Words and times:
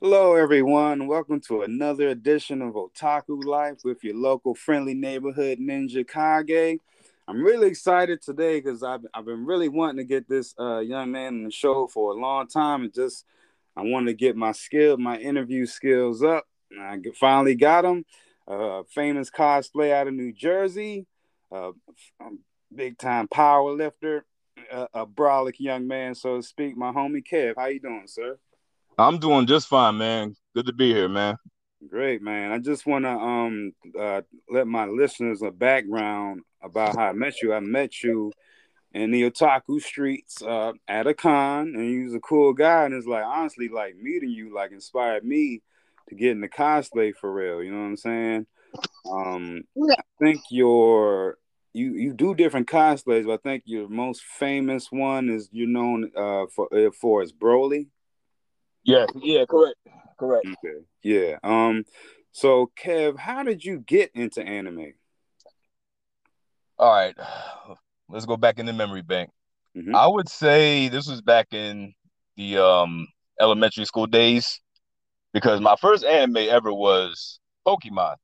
Hello, 0.00 0.36
everyone. 0.36 1.08
Welcome 1.08 1.40
to 1.48 1.62
another 1.62 2.10
edition 2.10 2.62
of 2.62 2.74
Otaku 2.74 3.44
Life 3.44 3.78
with 3.82 4.04
your 4.04 4.14
local 4.14 4.54
friendly 4.54 4.94
neighborhood 4.94 5.58
ninja 5.58 6.06
Kage. 6.06 6.78
I'm 7.26 7.42
really 7.42 7.66
excited 7.66 8.22
today 8.22 8.60
because 8.60 8.84
I've, 8.84 9.00
I've 9.12 9.24
been 9.24 9.44
really 9.44 9.68
wanting 9.68 9.96
to 9.96 10.04
get 10.04 10.28
this 10.28 10.54
uh, 10.56 10.78
young 10.78 11.10
man 11.10 11.38
on 11.38 11.42
the 11.42 11.50
show 11.50 11.88
for 11.88 12.12
a 12.12 12.14
long 12.14 12.46
time 12.46 12.84
and 12.84 12.94
just 12.94 13.24
I 13.76 13.82
wanted 13.82 14.12
to 14.12 14.14
get 14.14 14.36
my 14.36 14.52
skill, 14.52 14.98
my 14.98 15.18
interview 15.18 15.66
skills 15.66 16.22
up. 16.22 16.46
I 16.80 17.00
finally 17.18 17.56
got 17.56 17.84
him. 17.84 18.04
Uh, 18.46 18.84
famous 18.94 19.32
cosplay 19.32 19.92
out 19.92 20.06
of 20.06 20.14
New 20.14 20.32
Jersey, 20.32 21.08
uh, 21.50 21.72
big 22.72 22.98
time 22.98 23.26
power 23.26 23.72
lifter, 23.72 24.24
a, 24.70 24.86
a 24.94 25.06
brolic 25.08 25.58
young 25.58 25.88
man, 25.88 26.14
so 26.14 26.36
to 26.36 26.42
speak. 26.44 26.76
My 26.76 26.92
homie 26.92 27.26
Kev, 27.28 27.54
how 27.56 27.66
you 27.66 27.80
doing, 27.80 28.06
sir? 28.06 28.38
I'm 28.98 29.18
doing 29.18 29.46
just 29.46 29.68
fine, 29.68 29.96
man. 29.96 30.34
Good 30.56 30.66
to 30.66 30.72
be 30.72 30.92
here, 30.92 31.08
man. 31.08 31.36
Great, 31.88 32.20
man. 32.20 32.50
I 32.50 32.58
just 32.58 32.84
want 32.84 33.04
to 33.04 33.10
um 33.10 33.72
uh, 33.98 34.22
let 34.50 34.66
my 34.66 34.86
listeners 34.86 35.40
a 35.42 35.52
background 35.52 36.42
about 36.60 36.96
how 36.96 37.04
I 37.04 37.12
met 37.12 37.40
you. 37.40 37.54
I 37.54 37.60
met 37.60 38.02
you 38.02 38.32
in 38.92 39.12
the 39.12 39.30
otaku 39.30 39.80
streets 39.80 40.42
uh, 40.42 40.72
at 40.88 41.06
a 41.06 41.14
con, 41.14 41.74
and 41.76 41.88
you 41.88 42.04
was 42.04 42.14
a 42.14 42.20
cool 42.20 42.52
guy. 42.52 42.84
And 42.84 42.94
it's 42.94 43.06
like 43.06 43.24
honestly, 43.24 43.68
like 43.68 43.94
meeting 43.96 44.30
you, 44.30 44.52
like 44.52 44.72
inspired 44.72 45.24
me 45.24 45.62
to 46.08 46.16
get 46.16 46.32
into 46.32 46.48
cosplay 46.48 47.14
for 47.14 47.32
real. 47.32 47.62
You 47.62 47.70
know 47.70 47.80
what 47.80 47.86
I'm 47.86 47.96
saying? 47.96 48.46
Um, 49.08 49.62
I 49.80 50.02
think 50.20 50.40
your 50.50 51.38
you 51.72 51.92
you 51.92 52.12
do 52.12 52.34
different 52.34 52.66
cosplays, 52.66 53.26
but 53.26 53.34
I 53.34 53.48
think 53.48 53.62
your 53.66 53.88
most 53.88 54.22
famous 54.22 54.90
one 54.90 55.30
is 55.30 55.48
you're 55.52 55.68
known 55.68 56.10
uh, 56.16 56.46
for 56.52 56.68
uh, 56.74 56.90
for 56.90 57.22
as 57.22 57.32
Broly. 57.32 57.86
Yeah, 58.88 59.04
yeah, 59.20 59.44
correct, 59.44 59.76
correct. 60.18 60.46
Okay, 60.46 60.78
yeah. 61.02 61.36
Um, 61.44 61.84
so 62.32 62.70
Kev, 62.74 63.18
how 63.18 63.42
did 63.42 63.62
you 63.62 63.80
get 63.80 64.10
into 64.14 64.42
anime? 64.42 64.94
All 66.78 66.90
right, 66.90 67.14
let's 68.08 68.24
go 68.24 68.38
back 68.38 68.58
in 68.58 68.64
the 68.64 68.72
memory 68.72 69.02
bank. 69.02 69.28
Mm-hmm. 69.76 69.94
I 69.94 70.06
would 70.06 70.30
say 70.30 70.88
this 70.88 71.06
was 71.06 71.20
back 71.20 71.48
in 71.52 71.92
the 72.38 72.64
um 72.64 73.06
elementary 73.38 73.84
school 73.84 74.06
days 74.06 74.58
because 75.34 75.60
my 75.60 75.76
first 75.78 76.02
anime 76.02 76.38
ever 76.38 76.72
was 76.72 77.40
Pokemon. 77.66 78.16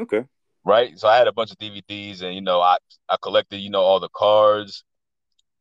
Okay. 0.00 0.24
Right. 0.64 0.98
So 0.98 1.06
I 1.06 1.16
had 1.16 1.28
a 1.28 1.32
bunch 1.32 1.52
of 1.52 1.58
DVDs 1.58 2.22
and 2.22 2.34
you 2.34 2.40
know 2.40 2.60
I 2.60 2.78
I 3.08 3.18
collected 3.22 3.58
you 3.58 3.70
know 3.70 3.82
all 3.82 4.00
the 4.00 4.08
cards. 4.08 4.82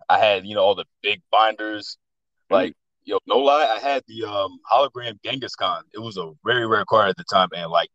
I 0.09 0.17
had 0.17 0.47
you 0.47 0.55
know 0.55 0.63
all 0.63 0.73
the 0.73 0.85
big 1.03 1.21
binders. 1.31 1.99
Mm. 2.51 2.55
Like 2.55 2.73
yo, 3.07 3.19
no 3.25 3.39
lie, 3.39 3.65
I 3.65 3.79
had 3.79 4.03
the 4.07 4.25
um 4.25 4.59
hologram 4.71 5.17
Khan. 5.57 5.83
It 5.93 5.99
was 5.99 6.17
a 6.17 6.31
very 6.45 6.67
rare 6.67 6.85
card 6.85 7.09
at 7.09 7.17
the 7.17 7.23
time, 7.23 7.49
and 7.55 7.71
like 7.71 7.89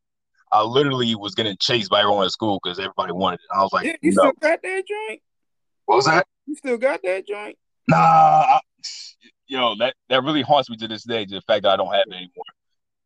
I 0.50 0.62
literally 0.62 1.14
was 1.14 1.34
getting 1.34 1.56
chased 1.60 1.90
by 1.90 2.00
everyone 2.00 2.24
at 2.24 2.32
school 2.32 2.58
because 2.62 2.78
everybody 2.78 3.12
wanted 3.12 3.40
it. 3.40 3.56
I 3.56 3.62
was 3.62 3.72
like, 3.72 3.86
yeah, 3.86 3.96
you 4.00 4.12
no. 4.12 4.22
still 4.22 4.32
got 4.40 4.62
that 4.62 4.82
joint? 4.86 5.20
What 5.84 5.96
was 5.96 6.06
that? 6.06 6.26
You 6.46 6.54
still 6.56 6.78
got 6.78 7.00
that 7.04 7.26
joint? 7.26 7.56
Nah, 7.88 7.96
I, 7.96 8.60
yo, 9.46 9.74
that 9.76 9.94
that 10.08 10.24
really 10.24 10.42
haunts 10.42 10.70
me 10.70 10.76
to 10.78 10.88
this 10.88 11.04
day. 11.04 11.26
The 11.26 11.42
fact 11.42 11.62
that 11.62 11.72
I 11.72 11.76
don't 11.76 11.92
have 11.92 12.04
it 12.08 12.14
anymore. 12.14 12.44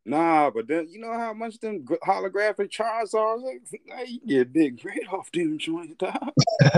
Nah, 0.07 0.51
but 0.51 0.69
then 0.69 0.87
you 0.89 0.99
know 0.99 1.11
how 1.11 1.33
much 1.33 1.59
them 1.59 1.83
holographic 1.83 2.69
charts 2.69 3.13
are. 3.13 3.37
Like, 3.37 3.61
you 4.07 4.21
get 4.25 4.53
big 4.53 4.81
bread 4.81 4.99
off 5.11 5.29
them 5.33 5.57
joints, 5.57 5.95
dog. 5.97 6.31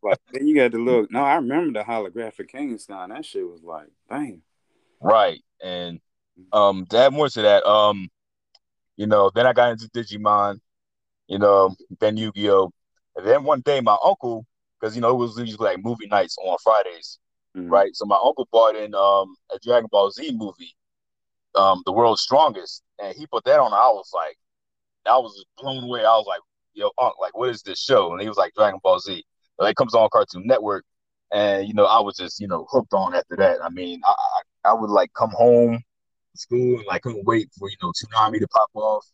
like, 0.00 0.20
then 0.32 0.46
you 0.46 0.54
got 0.54 0.70
to 0.70 0.78
look. 0.78 1.10
No, 1.10 1.24
I 1.24 1.34
remember 1.34 1.80
the 1.80 1.84
holographic 1.84 2.52
Kangaskhan. 2.52 3.08
That 3.08 3.24
shit 3.24 3.44
was 3.44 3.64
like, 3.64 3.88
bang. 4.08 4.42
Right, 5.00 5.40
and 5.60 5.98
um, 6.52 6.86
to 6.86 6.98
add 6.98 7.12
more 7.12 7.28
to 7.28 7.42
that, 7.42 7.66
um, 7.66 8.08
you 8.96 9.08
know, 9.08 9.32
then 9.34 9.48
I 9.48 9.52
got 9.52 9.72
into 9.72 9.88
Digimon, 9.88 10.60
you 11.26 11.40
know, 11.40 11.74
then 11.98 12.16
Yu 12.16 12.30
Gi 12.30 12.48
Oh, 12.48 12.70
and 13.16 13.26
then 13.26 13.42
one 13.42 13.60
day 13.62 13.80
my 13.80 13.96
uncle, 14.04 14.46
because 14.78 14.94
you 14.94 15.02
know 15.02 15.10
it 15.10 15.18
was 15.18 15.36
usually 15.36 15.66
like 15.66 15.82
movie 15.82 16.06
nights 16.06 16.36
on 16.38 16.56
Fridays, 16.62 17.18
mm-hmm. 17.56 17.68
right? 17.68 17.90
So 17.96 18.04
my 18.04 18.20
uncle 18.24 18.46
bought 18.52 18.76
in 18.76 18.94
um 18.94 19.34
a 19.52 19.58
Dragon 19.60 19.88
Ball 19.90 20.12
Z 20.12 20.30
movie 20.36 20.76
um, 21.54 21.82
the 21.86 21.92
world's 21.92 22.22
strongest, 22.22 22.82
and 23.02 23.14
he 23.16 23.26
put 23.26 23.44
that 23.44 23.60
on. 23.60 23.72
I 23.72 23.88
was 23.88 24.10
like, 24.14 24.36
I 25.06 25.18
was 25.18 25.44
blown 25.58 25.84
away. 25.84 26.00
I 26.00 26.16
was 26.16 26.26
like, 26.26 26.40
yo, 26.74 26.90
Unc, 26.98 27.14
like, 27.20 27.36
what 27.36 27.50
is 27.50 27.62
this 27.62 27.78
show? 27.78 28.12
And 28.12 28.20
he 28.20 28.28
was 28.28 28.36
like, 28.36 28.54
Dragon 28.54 28.80
Ball 28.82 28.98
Z. 28.98 29.24
But 29.58 29.70
it 29.70 29.76
comes 29.76 29.94
on 29.94 30.08
Cartoon 30.12 30.46
Network, 30.46 30.84
and 31.32 31.66
you 31.68 31.74
know, 31.74 31.84
I 31.84 32.00
was 32.00 32.16
just 32.16 32.40
you 32.40 32.48
know 32.48 32.66
hooked 32.70 32.92
on 32.92 33.14
after 33.14 33.36
that. 33.36 33.58
I 33.62 33.68
mean, 33.68 34.00
I 34.04 34.14
I, 34.64 34.70
I 34.70 34.72
would 34.72 34.90
like 34.90 35.12
come 35.14 35.30
home 35.30 35.80
school 36.34 36.78
and 36.78 36.86
like 36.86 37.02
couldn't 37.02 37.24
wait 37.24 37.48
for 37.56 37.68
you 37.70 37.76
know 37.82 37.92
Toonami 37.92 38.40
to 38.40 38.48
pop 38.48 38.70
off. 38.74 39.06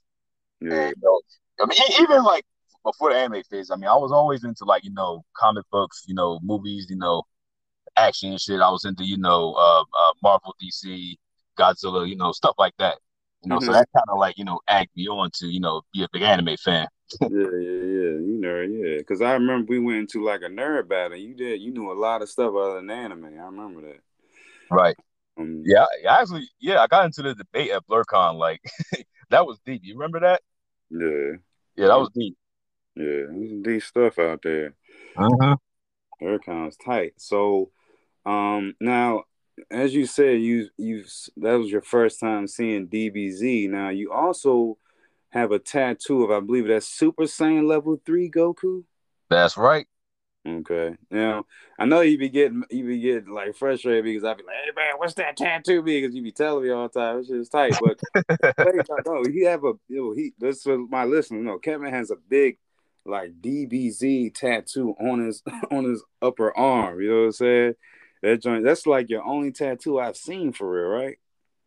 Yeah. 0.61 0.73
And, 0.73 0.95
you 0.97 1.03
know, 1.03 1.21
I 1.63 1.67
mean, 1.67 1.79
even 2.01 2.23
like 2.25 2.45
before 2.85 3.13
the 3.13 3.19
anime 3.19 3.43
phase, 3.51 3.71
I 3.71 3.77
mean, 3.77 3.89
I 3.89 3.97
was 3.97 4.13
always 4.13 4.45
into 4.45 4.65
like 4.65 4.85
you 4.85 4.93
know 4.93 5.25
comic 5.37 5.65
books, 5.71 6.05
you 6.07 6.15
know, 6.15 6.41
movies, 6.43 6.87
you 6.89 6.97
know, 6.97 7.23
action 7.97 8.31
and 8.31 8.41
shit. 8.41 8.61
I 8.61 8.71
was 8.71 8.85
into 8.85 9.05
you 9.05 9.19
know 9.19 9.55
uh, 9.55 9.83
uh 9.83 10.13
Marvel, 10.23 10.55
DC, 10.63 11.17
Godzilla, 11.61 12.09
you 12.09 12.17
know, 12.17 12.33
stuff 12.33 12.55
like 12.59 12.75
that. 12.79 12.99
You 13.43 13.49
know, 13.49 13.57
mm-hmm. 13.57 13.67
so 13.67 13.73
that 13.73 13.89
kind 13.95 14.05
of 14.09 14.19
like, 14.19 14.37
you 14.37 14.45
know, 14.45 14.61
act 14.69 14.91
me 14.97 15.09
on 15.09 15.31
to, 15.35 15.47
you 15.47 15.61
know, 15.61 15.83
be 15.93 16.03
a 16.03 16.09
big 16.13 16.23
anime 16.23 16.57
fan. 16.57 16.87
yeah, 17.21 17.29
yeah, 17.31 17.39
yeah. 17.41 18.17
You 18.21 18.39
know, 18.41 18.61
yeah. 18.61 18.99
Because 18.99 19.23
I 19.23 19.33
remember 19.33 19.71
we 19.71 19.79
went 19.79 19.99
into 19.99 20.25
like 20.25 20.43
a 20.43 20.49
nerd 20.49 20.89
battle. 20.89 21.17
You 21.17 21.35
did, 21.35 21.61
you 21.61 21.73
knew 21.73 21.91
a 21.91 21.95
lot 21.95 22.23
of 22.23 22.29
stuff 22.29 22.55
other 22.55 22.77
than 22.77 22.91
anime. 22.91 23.25
I 23.25 23.45
remember 23.47 23.81
that. 23.83 24.01
Right. 24.71 24.97
Um, 25.39 25.63
yeah, 25.65 25.87
I 26.09 26.21
actually, 26.21 26.49
yeah, 26.61 26.81
I 26.81 26.87
got 26.87 27.07
into 27.07 27.23
the 27.23 27.35
debate 27.35 27.71
at 27.71 27.87
BlerdCon. 27.87 28.35
Like, 28.35 28.61
that 29.31 29.47
was 29.47 29.59
deep. 29.65 29.81
You 29.85 29.95
remember 29.95 30.21
that? 30.21 30.43
Yeah. 30.91 31.39
Yeah, 31.77 31.87
that 31.87 31.99
was 31.99 32.11
deep. 32.15 32.37
Yeah, 32.95 33.23
deep 33.63 33.83
stuff 33.83 34.19
out 34.19 34.43
there. 34.43 34.75
Uh-huh. 35.17 35.57
BlerdCon's 36.21 36.77
tight. 36.77 37.15
So, 37.17 37.71
um, 38.27 38.75
now 38.81 39.25
as 39.71 39.95
you 39.95 40.07
said, 40.07 40.41
you 40.41 40.69
you 40.77 41.05
that 41.37 41.55
was 41.55 41.71
your 41.71 41.83
first 41.83 42.21
time 42.21 42.47
seeing 42.47 42.89
DBZ. 42.89 43.71
Now 43.71 43.91
you 43.91 44.13
also 44.13 44.79
have 45.31 45.53
a 45.53 45.59
tattoo 45.59 46.25
of 46.25 46.31
I 46.31 46.45
believe 46.45 46.67
that's 46.67 46.89
Super 46.89 47.25
Saiyan 47.25 47.67
level 47.67 48.01
three 48.05 48.31
Goku. 48.31 48.85
That's 49.29 49.57
right. 49.57 49.87
Okay. 50.49 50.97
Now 51.11 51.45
I 51.79 51.85
know 51.85 52.01
you 52.01 52.19
be 52.19 52.31
getting 52.31 52.65
you 52.71 52.85
be 52.85 53.01
getting 53.01 53.33
like 53.33 53.55
frustrated 53.55 54.05
because 54.05 54.25
I'd 54.25 54.39
be 54.39 54.43
like, 54.43 54.57
hey 54.65 54.73
man, 54.75 54.95
what's 54.97 55.15
that 55.15 55.37
tattoo? 55.37 55.83
Because 55.83 56.15
you 56.15 56.23
be 56.23 56.33
telling 56.33 56.65
me 56.65 56.71
all 56.71 56.89
the 56.89 57.01
time, 57.01 57.19
it's 57.19 57.29
just 57.29 57.53
tight. 57.53 57.75
But 57.81 58.01
no, 59.07 59.23
he 59.31 59.45
have 59.45 59.65
a 59.65 59.75
you 59.89 59.97
know, 59.97 60.13
he 60.13 60.33
this 60.39 60.63
for 60.63 60.79
my 60.79 61.05
listeners. 61.05 61.45
No, 61.45 61.59
Kevin 61.59 61.93
has 61.93 62.11
a 62.11 62.17
big 62.17 62.59
like 63.05 63.41
DBZ 63.41 64.35
tattoo 64.35 64.95
on 64.99 65.25
his 65.25 65.43
on 65.71 65.85
his 65.85 66.03
upper 66.21 66.57
arm. 66.57 67.01
You 67.01 67.11
know 67.11 67.19
what 67.19 67.27
I'm 67.27 67.33
saying? 67.33 67.75
That 68.23 68.43
joint, 68.43 68.65
that's 68.65 68.87
like 68.87 69.09
your 69.09 69.25
only 69.25 69.53
tattoo 69.53 69.99
I've 69.99 70.17
seen 70.17 70.53
for 70.53 70.71
real, 70.71 70.89
right? 70.89 71.19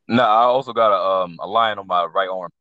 No, 0.07 0.23
I 0.23 0.43
also 0.43 0.73
got 0.73 0.91
a 0.91 1.23
um 1.23 1.37
a 1.41 1.47
lion 1.47 1.79
on 1.79 1.87
my 1.87 2.05
right 2.05 2.29
arm. 2.29 2.51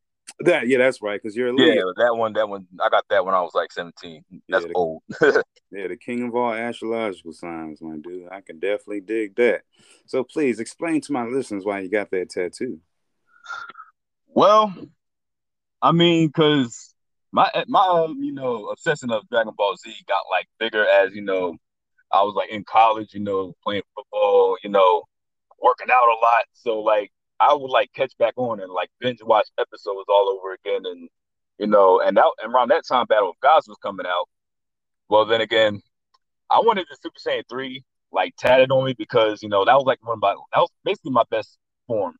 That 0.40 0.66
yeah, 0.66 0.78
that's 0.78 1.02
right. 1.02 1.20
Because 1.20 1.36
you're 1.36 1.48
a 1.48 1.54
yeah, 1.56 1.82
that 1.96 2.16
one, 2.16 2.32
that 2.34 2.48
one, 2.48 2.66
I 2.80 2.88
got 2.88 3.04
that 3.10 3.24
when 3.24 3.34
I 3.34 3.42
was 3.42 3.54
like 3.54 3.70
17. 3.72 4.24
That's 4.48 4.64
yeah, 4.64 4.68
the, 4.68 4.74
old. 4.74 5.02
yeah, 5.70 5.88
the 5.88 5.96
king 5.96 6.26
of 6.26 6.34
all 6.34 6.52
astrological 6.52 7.32
signs, 7.32 7.82
my 7.82 7.96
dude. 7.96 8.28
I 8.30 8.40
can 8.40 8.58
definitely 8.58 9.00
dig 9.00 9.36
that. 9.36 9.62
So 10.06 10.24
please 10.24 10.58
explain 10.58 11.00
to 11.02 11.12
my 11.12 11.24
listeners 11.24 11.64
why 11.64 11.80
you 11.80 11.90
got 11.90 12.10
that 12.12 12.30
tattoo. 12.30 12.80
Well, 14.28 14.74
I 15.82 15.92
mean, 15.92 16.28
because 16.28 16.94
my 17.32 17.50
my 17.66 17.86
um, 17.86 18.22
you 18.22 18.32
know 18.32 18.66
obsession 18.66 19.10
of 19.10 19.28
Dragon 19.28 19.52
Ball 19.56 19.76
Z 19.76 19.92
got 20.08 20.22
like 20.30 20.46
bigger 20.58 20.86
as 20.86 21.14
you 21.14 21.22
know 21.22 21.56
I 22.12 22.22
was 22.22 22.34
like 22.34 22.50
in 22.50 22.64
college, 22.64 23.14
you 23.14 23.20
know, 23.20 23.54
playing 23.64 23.82
football, 23.94 24.56
you 24.62 24.70
know, 24.70 25.04
working 25.62 25.88
out 25.90 26.08
a 26.08 26.18
lot. 26.20 26.44
So 26.52 26.80
like 26.80 27.10
I 27.40 27.54
would 27.54 27.70
like 27.70 27.92
catch 27.94 28.16
back 28.18 28.34
on 28.36 28.60
and 28.60 28.72
like 28.72 28.90
binge 29.00 29.22
watch 29.22 29.48
episodes 29.58 30.06
all 30.08 30.28
over 30.38 30.52
again, 30.54 30.82
and 30.86 31.08
you 31.58 31.66
know, 31.66 32.00
and 32.00 32.16
that 32.16 32.26
and 32.42 32.52
around 32.54 32.68
that 32.70 32.84
time, 32.86 33.06
Battle 33.06 33.30
of 33.30 33.40
Gods 33.40 33.68
was 33.68 33.78
coming 33.82 34.06
out. 34.06 34.28
Well, 35.08 35.26
then 35.26 35.40
again, 35.40 35.80
I 36.50 36.60
wanted 36.60 36.86
the 36.90 36.96
Super 37.02 37.18
Saiyan 37.18 37.44
three 37.48 37.84
like 38.12 38.34
tatted 38.38 38.70
on 38.70 38.84
me 38.84 38.94
because 38.96 39.42
you 39.42 39.48
know 39.48 39.64
that 39.64 39.74
was 39.74 39.86
like 39.86 39.98
one 40.06 40.18
of 40.18 40.22
my 40.22 40.34
that 40.52 40.60
was 40.60 40.70
basically 40.84 41.12
my 41.12 41.24
best 41.30 41.58
form 41.86 42.14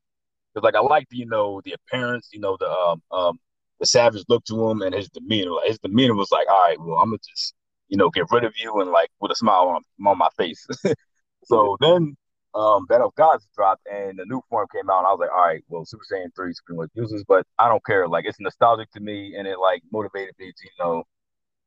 because 0.55 0.65
like 0.65 0.75
I 0.75 0.81
liked 0.81 1.13
you 1.13 1.27
know 1.27 1.61
the 1.65 1.75
appearance, 1.75 2.31
you 2.33 2.41
know 2.41 2.57
the 2.59 2.69
um 2.71 3.03
um 3.11 3.39
the 3.81 3.87
savage 3.87 4.25
look 4.29 4.45
to 4.45 4.69
him 4.69 4.83
and 4.83 4.95
his 4.95 5.09
demeanor. 5.11 5.53
Like, 5.53 5.69
his 5.69 5.79
demeanor 5.81 6.15
was 6.15 6.31
like, 6.31 6.49
all 6.49 6.63
right, 6.63 6.81
well 6.81 6.99
I'm 6.99 7.11
gonna 7.11 7.19
just 7.29 7.55
you 7.93 7.99
know, 7.99 8.09
get 8.09 8.25
rid 8.31 8.43
of 8.43 8.55
you 8.57 8.81
and 8.81 8.91
like 8.91 9.11
with 9.21 9.31
a 9.31 9.35
smile 9.35 9.69
on, 9.69 9.83
on 10.07 10.17
my 10.17 10.31
face. 10.39 10.67
so 11.45 11.77
then 11.79 12.17
um 12.55 12.87
Battle 12.87 13.09
of 13.09 13.15
Gods 13.17 13.47
dropped 13.55 13.87
and 13.87 14.19
the 14.19 14.25
new 14.25 14.41
form 14.49 14.67
came 14.73 14.89
out 14.89 15.01
and 15.01 15.07
I 15.07 15.11
was 15.11 15.19
like, 15.21 15.31
all 15.31 15.45
right, 15.45 15.63
well 15.69 15.85
Super 15.85 16.03
Saiyan 16.11 16.35
3 16.35 16.51
is 16.51 16.63
pretty 16.65 16.79
much 16.79 16.89
useless, 16.95 17.23
but 17.29 17.47
I 17.59 17.69
don't 17.69 17.85
care. 17.85 18.09
Like 18.09 18.25
it's 18.25 18.41
nostalgic 18.41 18.91
to 18.93 19.01
me 19.01 19.35
and 19.37 19.47
it 19.47 19.59
like 19.59 19.83
motivated 19.93 20.35
me 20.39 20.47
to, 20.47 20.65
you 20.65 20.71
know, 20.79 21.03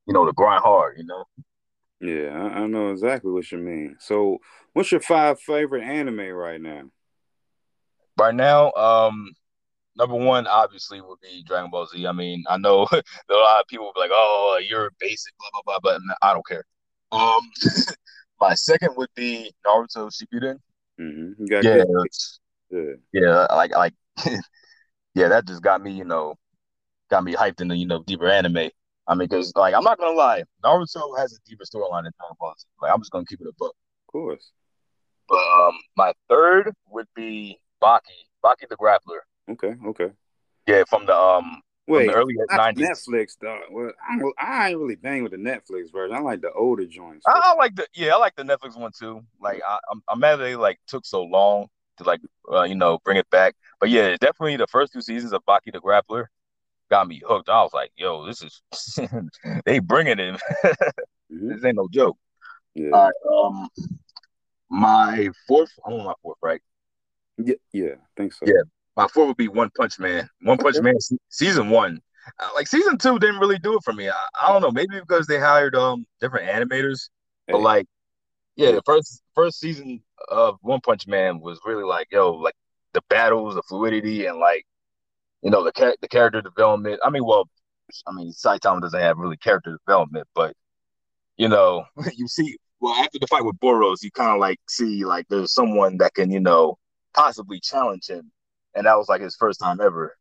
you 0.07 0.15
know, 0.15 0.25
to 0.25 0.33
grind 0.33 0.63
hard, 0.63 0.97
you 0.97 1.05
know. 1.05 1.25
Yeah, 2.01 2.31
I, 2.35 2.61
I 2.61 2.67
know 2.67 2.89
exactly 2.89 3.31
what 3.31 3.51
you 3.51 3.59
mean. 3.59 3.95
So 3.99 4.39
what's 4.73 4.91
your 4.91 5.01
five 5.01 5.39
favorite 5.39 5.83
anime 5.83 6.31
right 6.31 6.59
now? 6.59 6.85
Right 8.17 8.33
now, 8.33 8.71
um, 8.71 9.31
number 9.97 10.15
one 10.15 10.47
obviously 10.47 11.01
would 11.01 11.19
be 11.21 11.43
Dragon 11.43 11.69
Ball 11.71 11.87
Z. 11.87 12.05
I 12.05 12.11
mean, 12.11 12.43
I 12.49 12.57
know 12.57 12.83
a 12.91 13.33
lot 13.33 13.61
of 13.61 13.67
people 13.67 13.85
will 13.85 13.93
be 13.93 14.01
like, 14.01 14.11
"Oh, 14.13 14.59
you're 14.67 14.91
basic," 14.99 15.33
blah 15.39 15.49
blah 15.53 15.79
blah, 15.79 15.79
but 15.81 16.01
I 16.21 16.33
don't 16.33 16.45
care. 16.47 16.63
Um, 17.11 17.41
my 18.41 18.53
second 18.55 18.95
would 18.97 19.09
be 19.15 19.53
Naruto 19.65 20.11
Shippuden. 20.11 20.59
Mm-hmm. 20.99 21.45
Yeah, 21.61 21.83
yeah, 22.69 22.93
yeah, 23.13 23.45
like 23.51 23.71
like 23.71 23.93
yeah, 25.15 25.27
that 25.29 25.45
just 25.45 25.61
got 25.61 25.81
me, 25.81 25.91
you 25.91 26.05
know, 26.05 26.35
got 27.09 27.23
me 27.23 27.33
hyped 27.33 27.61
into 27.61 27.75
you 27.75 27.87
know 27.87 28.03
deeper 28.03 28.29
anime. 28.29 28.69
I 29.07 29.13
mean, 29.13 29.27
because 29.27 29.53
like 29.55 29.73
I'm 29.73 29.83
not 29.83 29.99
gonna 29.99 30.15
lie, 30.15 30.43
Naruto 30.63 31.17
has 31.17 31.33
a 31.33 31.49
deeper 31.49 31.63
storyline 31.63 32.03
than 32.03 32.13
Dragon 32.17 32.35
Ball 32.39 32.53
Z. 32.57 32.65
Like 32.81 32.91
I'm 32.91 32.99
just 32.99 33.11
gonna 33.11 33.25
keep 33.25 33.41
it 33.41 33.47
a 33.47 33.53
book. 33.57 33.75
Of 34.07 34.11
course. 34.11 34.51
But 35.27 35.37
um, 35.37 35.73
my 35.97 36.13
third 36.29 36.71
would 36.89 37.07
be 37.15 37.59
Baki, 37.83 37.99
Baki 38.43 38.69
the 38.69 38.75
Grappler. 38.75 39.19
Okay, 39.49 39.75
okay. 39.87 40.11
Yeah, 40.67 40.83
from 40.89 41.05
the 41.05 41.15
um 41.15 41.61
Wait, 41.87 42.05
from 42.05 42.13
the 42.13 42.19
early 42.19 42.35
nineties. 42.51 42.87
Netflix 42.87 43.33
though. 43.39 43.59
Well, 43.69 43.91
I, 44.01 44.19
I 44.39 44.69
ain't 44.69 44.79
really 44.79 44.95
bang 44.95 45.23
with 45.23 45.33
the 45.33 45.37
Netflix 45.37 45.91
version. 45.91 46.15
I 46.15 46.19
like 46.19 46.41
the 46.41 46.51
older 46.51 46.85
joints. 46.85 47.25
I, 47.27 47.39
I, 47.43 47.53
like 47.55 47.75
the 47.75 47.87
yeah, 47.93 48.15
I 48.15 48.17
like 48.17 48.35
the 48.35 48.43
Netflix 48.43 48.77
one 48.77 48.91
too. 48.97 49.23
Like 49.39 49.61
I, 49.67 49.77
I'm, 49.91 50.01
I'm 50.09 50.19
mad 50.19 50.37
they 50.37 50.55
like 50.55 50.79
took 50.87 51.05
so 51.05 51.23
long 51.23 51.67
to 51.97 52.03
like 52.03 52.21
uh, 52.51 52.63
you 52.63 52.75
know 52.75 52.99
bring 53.03 53.17
it 53.17 53.29
back. 53.29 53.55
But 53.79 53.89
yeah, 53.89 54.15
definitely 54.19 54.57
the 54.57 54.67
first 54.67 54.93
two 54.93 55.01
seasons 55.01 55.33
of 55.33 55.45
Baki 55.45 55.71
the 55.71 55.79
Grappler 55.79 56.25
got 56.89 57.07
me 57.07 57.21
hooked. 57.25 57.49
I 57.49 57.61
was 57.61 57.73
like, 57.73 57.91
yo, 57.95 58.25
this 58.25 58.41
is 58.41 58.61
they 59.65 59.79
bringing 59.79 60.19
it. 60.19 60.41
mm-hmm. 60.65 61.49
This 61.49 61.63
ain't 61.63 61.75
no 61.75 61.87
joke. 61.91 62.17
Yeah. 62.73 62.89
Right, 62.89 63.13
um, 63.31 63.69
my 64.69 65.29
fourth, 65.47 65.71
I'm 65.85 65.93
on 65.93 66.05
my 66.05 66.13
fourth, 66.21 66.37
right? 66.41 66.61
Yeah, 67.37 67.55
yeah, 67.71 67.91
I 67.91 68.07
think 68.17 68.33
so. 68.33 68.45
Yeah, 68.45 68.63
my 68.95 69.07
fourth 69.07 69.27
would 69.27 69.37
be 69.37 69.47
One 69.47 69.69
Punch 69.77 69.99
Man. 69.99 70.29
One 70.41 70.57
Punch. 70.57 70.79
Man 70.79 70.95
season 71.29 71.69
one. 71.69 72.01
Uh, 72.39 72.49
like 72.55 72.67
season 72.67 72.97
two 72.97 73.19
didn't 73.19 73.39
really 73.39 73.59
do 73.59 73.75
it 73.75 73.83
for 73.83 73.93
me. 73.93 74.09
I, 74.09 74.15
I, 74.41 74.51
don't 74.51 74.61
know, 74.61 74.71
maybe 74.71 74.99
because 74.99 75.27
they 75.27 75.39
hired 75.39 75.75
um 75.75 76.05
different 76.19 76.47
animators, 76.47 77.09
but 77.47 77.61
like, 77.61 77.85
yeah, 78.55 78.71
the 78.71 78.81
first 78.85 79.21
first 79.35 79.59
season 79.59 80.01
of 80.29 80.57
One 80.61 80.81
Punch 80.81 81.07
Man 81.07 81.39
was 81.39 81.59
really 81.65 81.83
like, 81.83 82.07
yo, 82.11 82.33
like 82.33 82.55
the 82.93 83.01
battles, 83.09 83.55
the 83.55 83.61
fluidity, 83.63 84.25
and 84.25 84.39
like, 84.39 84.65
you 85.43 85.51
know, 85.51 85.63
the 85.63 85.97
the 86.01 86.07
character 86.07 86.41
development. 86.41 86.99
I 87.03 87.09
mean, 87.09 87.25
well, 87.25 87.47
I 88.07 88.11
mean, 88.13 88.31
Saitama 88.31 88.81
doesn't 88.81 88.99
have 88.99 89.17
really 89.17 89.37
character 89.37 89.77
development, 89.85 90.27
but 90.33 90.55
you 91.37 91.49
know, 91.49 91.85
you 92.15 92.27
see, 92.27 92.57
well, 92.79 92.95
after 92.95 93.19
the 93.19 93.27
fight 93.27 93.45
with 93.45 93.59
Boros, 93.59 94.01
you 94.01 94.11
kind 94.11 94.31
of 94.31 94.39
like 94.39 94.59
see 94.67 95.05
like 95.05 95.27
there's 95.29 95.53
someone 95.53 95.97
that 95.97 96.13
can, 96.15 96.31
you 96.31 96.39
know, 96.39 96.77
possibly 97.13 97.59
challenge 97.59 98.07
him 98.07 98.31
and 98.75 98.85
that 98.85 98.97
was 98.97 99.09
like 99.09 99.21
his 99.21 99.35
first 99.35 99.59
time 99.59 99.79
ever, 99.81 100.15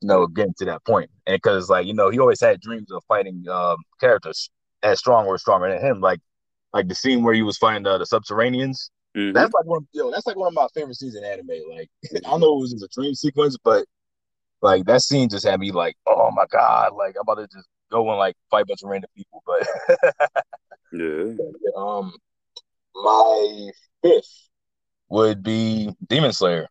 you 0.00 0.08
know, 0.08 0.26
getting 0.26 0.54
to 0.58 0.64
that 0.66 0.84
point. 0.84 1.10
And 1.26 1.36
because 1.36 1.68
like 1.68 1.86
you 1.86 1.94
know, 1.94 2.10
he 2.10 2.18
always 2.18 2.40
had 2.40 2.60
dreams 2.60 2.90
of 2.92 3.02
fighting 3.08 3.44
um, 3.48 3.76
characters 4.00 4.50
as 4.82 4.98
strong 4.98 5.26
or 5.26 5.38
stronger 5.38 5.70
than 5.70 5.80
him. 5.80 6.00
Like 6.00 6.20
like 6.72 6.88
the 6.88 6.94
scene 6.94 7.22
where 7.22 7.34
he 7.34 7.42
was 7.42 7.58
fighting 7.58 7.86
uh, 7.86 7.98
the 7.98 8.04
Subterraneans. 8.04 8.90
Mm-hmm. 9.16 9.32
That's 9.32 9.52
like 9.54 9.64
one, 9.64 9.78
of, 9.78 9.86
yo, 9.92 10.10
that's 10.10 10.26
like 10.26 10.36
one 10.36 10.48
of 10.48 10.54
my 10.54 10.66
favorite 10.74 10.96
scenes 10.96 11.16
in 11.16 11.24
anime. 11.24 11.48
Like 11.70 11.88
I 12.26 12.36
know 12.36 12.56
it 12.56 12.60
was 12.60 12.72
just 12.72 12.84
a 12.84 12.88
dream 12.92 13.14
sequence, 13.14 13.56
but 13.62 13.86
like 14.60 14.84
that 14.84 15.02
scene 15.02 15.28
just 15.28 15.46
had 15.46 15.58
me 15.60 15.72
like, 15.72 15.96
oh 16.06 16.30
my 16.32 16.44
god, 16.50 16.92
like 16.94 17.14
I'm 17.16 17.22
about 17.22 17.36
to 17.36 17.46
just 17.46 17.66
go 17.90 18.08
and 18.10 18.18
like 18.18 18.36
fight 18.50 18.62
a 18.62 18.66
bunch 18.66 18.82
of 18.82 18.90
random 18.90 19.10
people. 19.16 19.42
But 19.46 19.66
yeah, 20.92 21.32
um, 21.76 22.12
my 22.94 23.70
fifth 24.02 24.48
would 25.08 25.42
be 25.42 25.90
Demon 26.06 26.32
Slayer. 26.32 26.68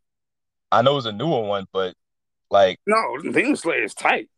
I 0.71 0.81
know 0.81 0.97
it's 0.97 1.05
a 1.05 1.11
newer 1.11 1.41
one, 1.41 1.65
but 1.71 1.95
like 2.51 2.79
no, 2.85 3.17
Demon 3.21 3.55
Slayer 3.55 3.83
is 3.83 3.93
tight. 3.93 4.29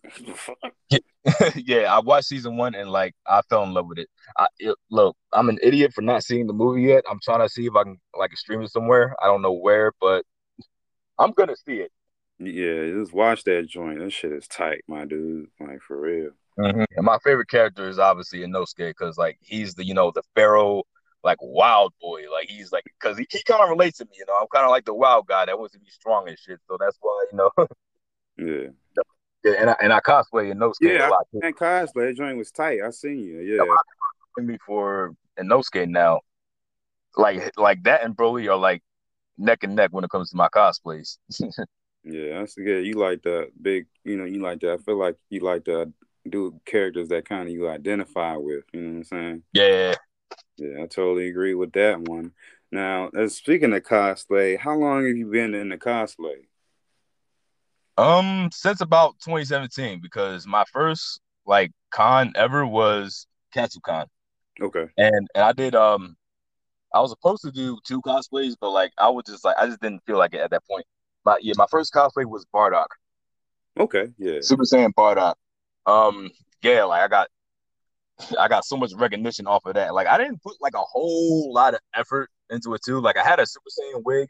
yeah, 1.55 1.93
I 1.93 1.99
watched 1.99 2.27
season 2.27 2.57
one 2.57 2.73
and 2.73 2.89
like 2.89 3.13
I 3.25 3.41
fell 3.49 3.63
in 3.63 3.73
love 3.73 3.87
with 3.87 3.99
it. 3.99 4.09
I 4.37 4.47
it, 4.59 4.75
look, 4.89 5.15
I'm 5.33 5.49
an 5.49 5.59
idiot 5.61 5.93
for 5.93 6.01
not 6.01 6.23
seeing 6.23 6.47
the 6.47 6.53
movie 6.53 6.83
yet. 6.83 7.03
I'm 7.09 7.19
trying 7.23 7.41
to 7.41 7.49
see 7.49 7.65
if 7.65 7.75
I 7.75 7.83
can 7.83 7.97
like 8.17 8.35
stream 8.37 8.61
it 8.61 8.71
somewhere. 8.71 9.15
I 9.21 9.27
don't 9.27 9.41
know 9.41 9.53
where, 9.53 9.91
but 9.99 10.25
I'm 11.19 11.31
gonna 11.31 11.55
see 11.55 11.77
it. 11.77 11.91
Yeah, 12.39 12.99
just 12.99 13.13
watch 13.13 13.43
that 13.45 13.67
joint. 13.67 13.99
That 13.99 14.11
shit 14.11 14.31
is 14.31 14.47
tight, 14.47 14.83
my 14.87 15.05
dude. 15.05 15.47
Like 15.59 15.81
for 15.81 15.99
real. 15.99 16.29
Mm-hmm. 16.57 16.83
And 16.95 17.05
my 17.05 17.17
favorite 17.23 17.49
character 17.49 17.87
is 17.87 17.99
obviously 17.99 18.39
Inosuke 18.39 18.89
because 18.89 19.17
like 19.17 19.37
he's 19.41 19.75
the 19.75 19.85
you 19.85 19.93
know 19.93 20.11
the 20.11 20.23
pharaoh 20.35 20.83
like 21.23 21.37
wild 21.41 21.93
boy. 22.01 22.23
Like 22.31 22.49
he's 22.49 22.71
like 22.71 22.83
because 22.85 23.17
he, 23.17 23.27
he 23.29 23.43
kind 23.43 23.61
of 23.61 23.69
relates 23.69 23.97
to 23.99 24.05
me. 24.05 24.11
You 24.17 24.25
know, 24.27 24.35
I'm 24.39 24.47
kind 24.53 24.65
of 24.65 24.71
like 24.71 24.85
the 24.85 24.93
wild 24.93 25.27
guy 25.27 25.45
that 25.45 25.57
wants 25.57 25.73
to 25.73 25.79
be 25.79 25.89
strong 25.89 26.27
and 26.27 26.37
shit. 26.37 26.59
So 26.67 26.77
that's 26.79 26.97
why 27.01 27.25
you 27.31 27.37
know. 27.37 27.51
yeah. 28.37 28.69
Yeah, 29.43 29.53
and 29.59 29.69
I, 29.69 29.75
and 29.81 29.93
I 29.93 29.99
cosplay 29.99 30.51
in 30.51 30.57
Inosuke 30.57 30.73
yeah, 30.81 31.07
a 31.07 31.09
lot. 31.09 31.27
And 31.31 31.55
cosplay, 31.55 32.07
that 32.07 32.15
joint 32.17 32.37
was 32.37 32.51
tight. 32.51 32.79
I 32.85 32.89
seen 32.89 33.19
you. 33.19 33.39
Yeah. 33.39 34.43
Me 34.43 34.57
for 34.65 35.15
Inosuke 35.39 35.87
now, 35.87 36.21
like 37.15 37.57
like 37.57 37.83
that 37.83 38.03
and 38.03 38.15
Broly 38.15 38.49
are 38.51 38.57
like 38.57 38.83
neck 39.37 39.63
and 39.63 39.75
neck 39.75 39.91
when 39.91 40.03
it 40.03 40.09
comes 40.09 40.31
to 40.31 40.37
my 40.37 40.49
cosplays. 40.49 41.17
yeah, 42.03 42.39
that's 42.39 42.55
good. 42.55 42.85
You 42.85 42.93
like 42.93 43.23
the 43.23 43.49
big, 43.61 43.87
you 44.03 44.17
know, 44.17 44.25
you 44.25 44.41
like 44.41 44.59
that. 44.61 44.73
I 44.73 44.77
feel 44.77 44.97
like 44.97 45.15
you 45.29 45.41
like 45.41 45.65
to 45.65 45.91
do 46.29 46.59
characters 46.65 47.09
that 47.09 47.27
kind 47.27 47.47
of 47.47 47.53
you 47.53 47.69
identify 47.69 48.35
with. 48.35 48.63
You 48.73 48.81
know 48.81 48.89
what 48.89 48.97
I'm 48.97 49.03
saying? 49.05 49.43
Yeah. 49.53 49.95
Yeah, 50.57 50.83
I 50.83 50.87
totally 50.87 51.27
agree 51.27 51.53
with 51.53 51.73
that 51.73 51.99
one. 52.01 52.33
Now, 52.71 53.09
as 53.15 53.35
speaking 53.35 53.73
of 53.73 53.83
cosplay, 53.83 54.57
how 54.57 54.75
long 54.75 55.05
have 55.05 55.15
you 55.15 55.27
been 55.27 55.53
in 55.53 55.69
the 55.69 55.77
cosplay? 55.77 56.47
Um, 57.97 58.49
since 58.51 58.81
about 58.81 59.19
2017, 59.19 60.01
because 60.01 60.45
my 60.45 60.63
first 60.71 61.21
like 61.45 61.71
con 61.91 62.33
ever 62.35 62.65
was 62.65 63.25
Katsucon. 63.55 64.05
Okay. 64.61 64.87
And 64.97 65.27
and 65.33 65.43
I 65.43 65.53
did 65.53 65.75
um 65.75 66.15
I 66.93 66.99
was 66.99 67.11
supposed 67.11 67.43
to 67.43 67.51
do 67.51 67.77
two 67.85 68.01
cosplays, 68.01 68.55
but 68.59 68.71
like 68.71 68.91
I 68.97 69.09
was 69.09 69.23
just 69.25 69.45
like 69.45 69.55
I 69.57 69.65
just 69.67 69.81
didn't 69.81 70.03
feel 70.05 70.17
like 70.17 70.33
it 70.33 70.41
at 70.41 70.51
that 70.51 70.65
point. 70.67 70.85
But 71.23 71.43
yeah, 71.43 71.53
my 71.57 71.65
first 71.69 71.93
cosplay 71.93 72.25
was 72.25 72.45
Bardock. 72.53 72.87
Okay, 73.79 74.07
yeah. 74.17 74.39
Super 74.41 74.63
Saiyan 74.63 74.93
Bardock. 74.93 75.35
Um, 75.85 76.31
yeah, 76.61 76.83
like 76.83 77.01
I 77.01 77.07
got 77.07 77.27
I 78.39 78.47
got 78.47 78.65
so 78.65 78.77
much 78.77 78.93
recognition 78.95 79.47
off 79.47 79.65
of 79.65 79.75
that. 79.75 79.93
Like 79.93 80.07
I 80.07 80.17
didn't 80.17 80.41
put 80.41 80.55
like 80.61 80.73
a 80.75 80.79
whole 80.79 81.53
lot 81.53 81.73
of 81.73 81.79
effort 81.95 82.29
into 82.49 82.73
it 82.73 82.81
too. 82.85 82.99
Like 82.99 83.17
I 83.17 83.23
had 83.23 83.39
a 83.39 83.45
Super 83.45 83.69
Saiyan 83.69 84.03
wig 84.03 84.29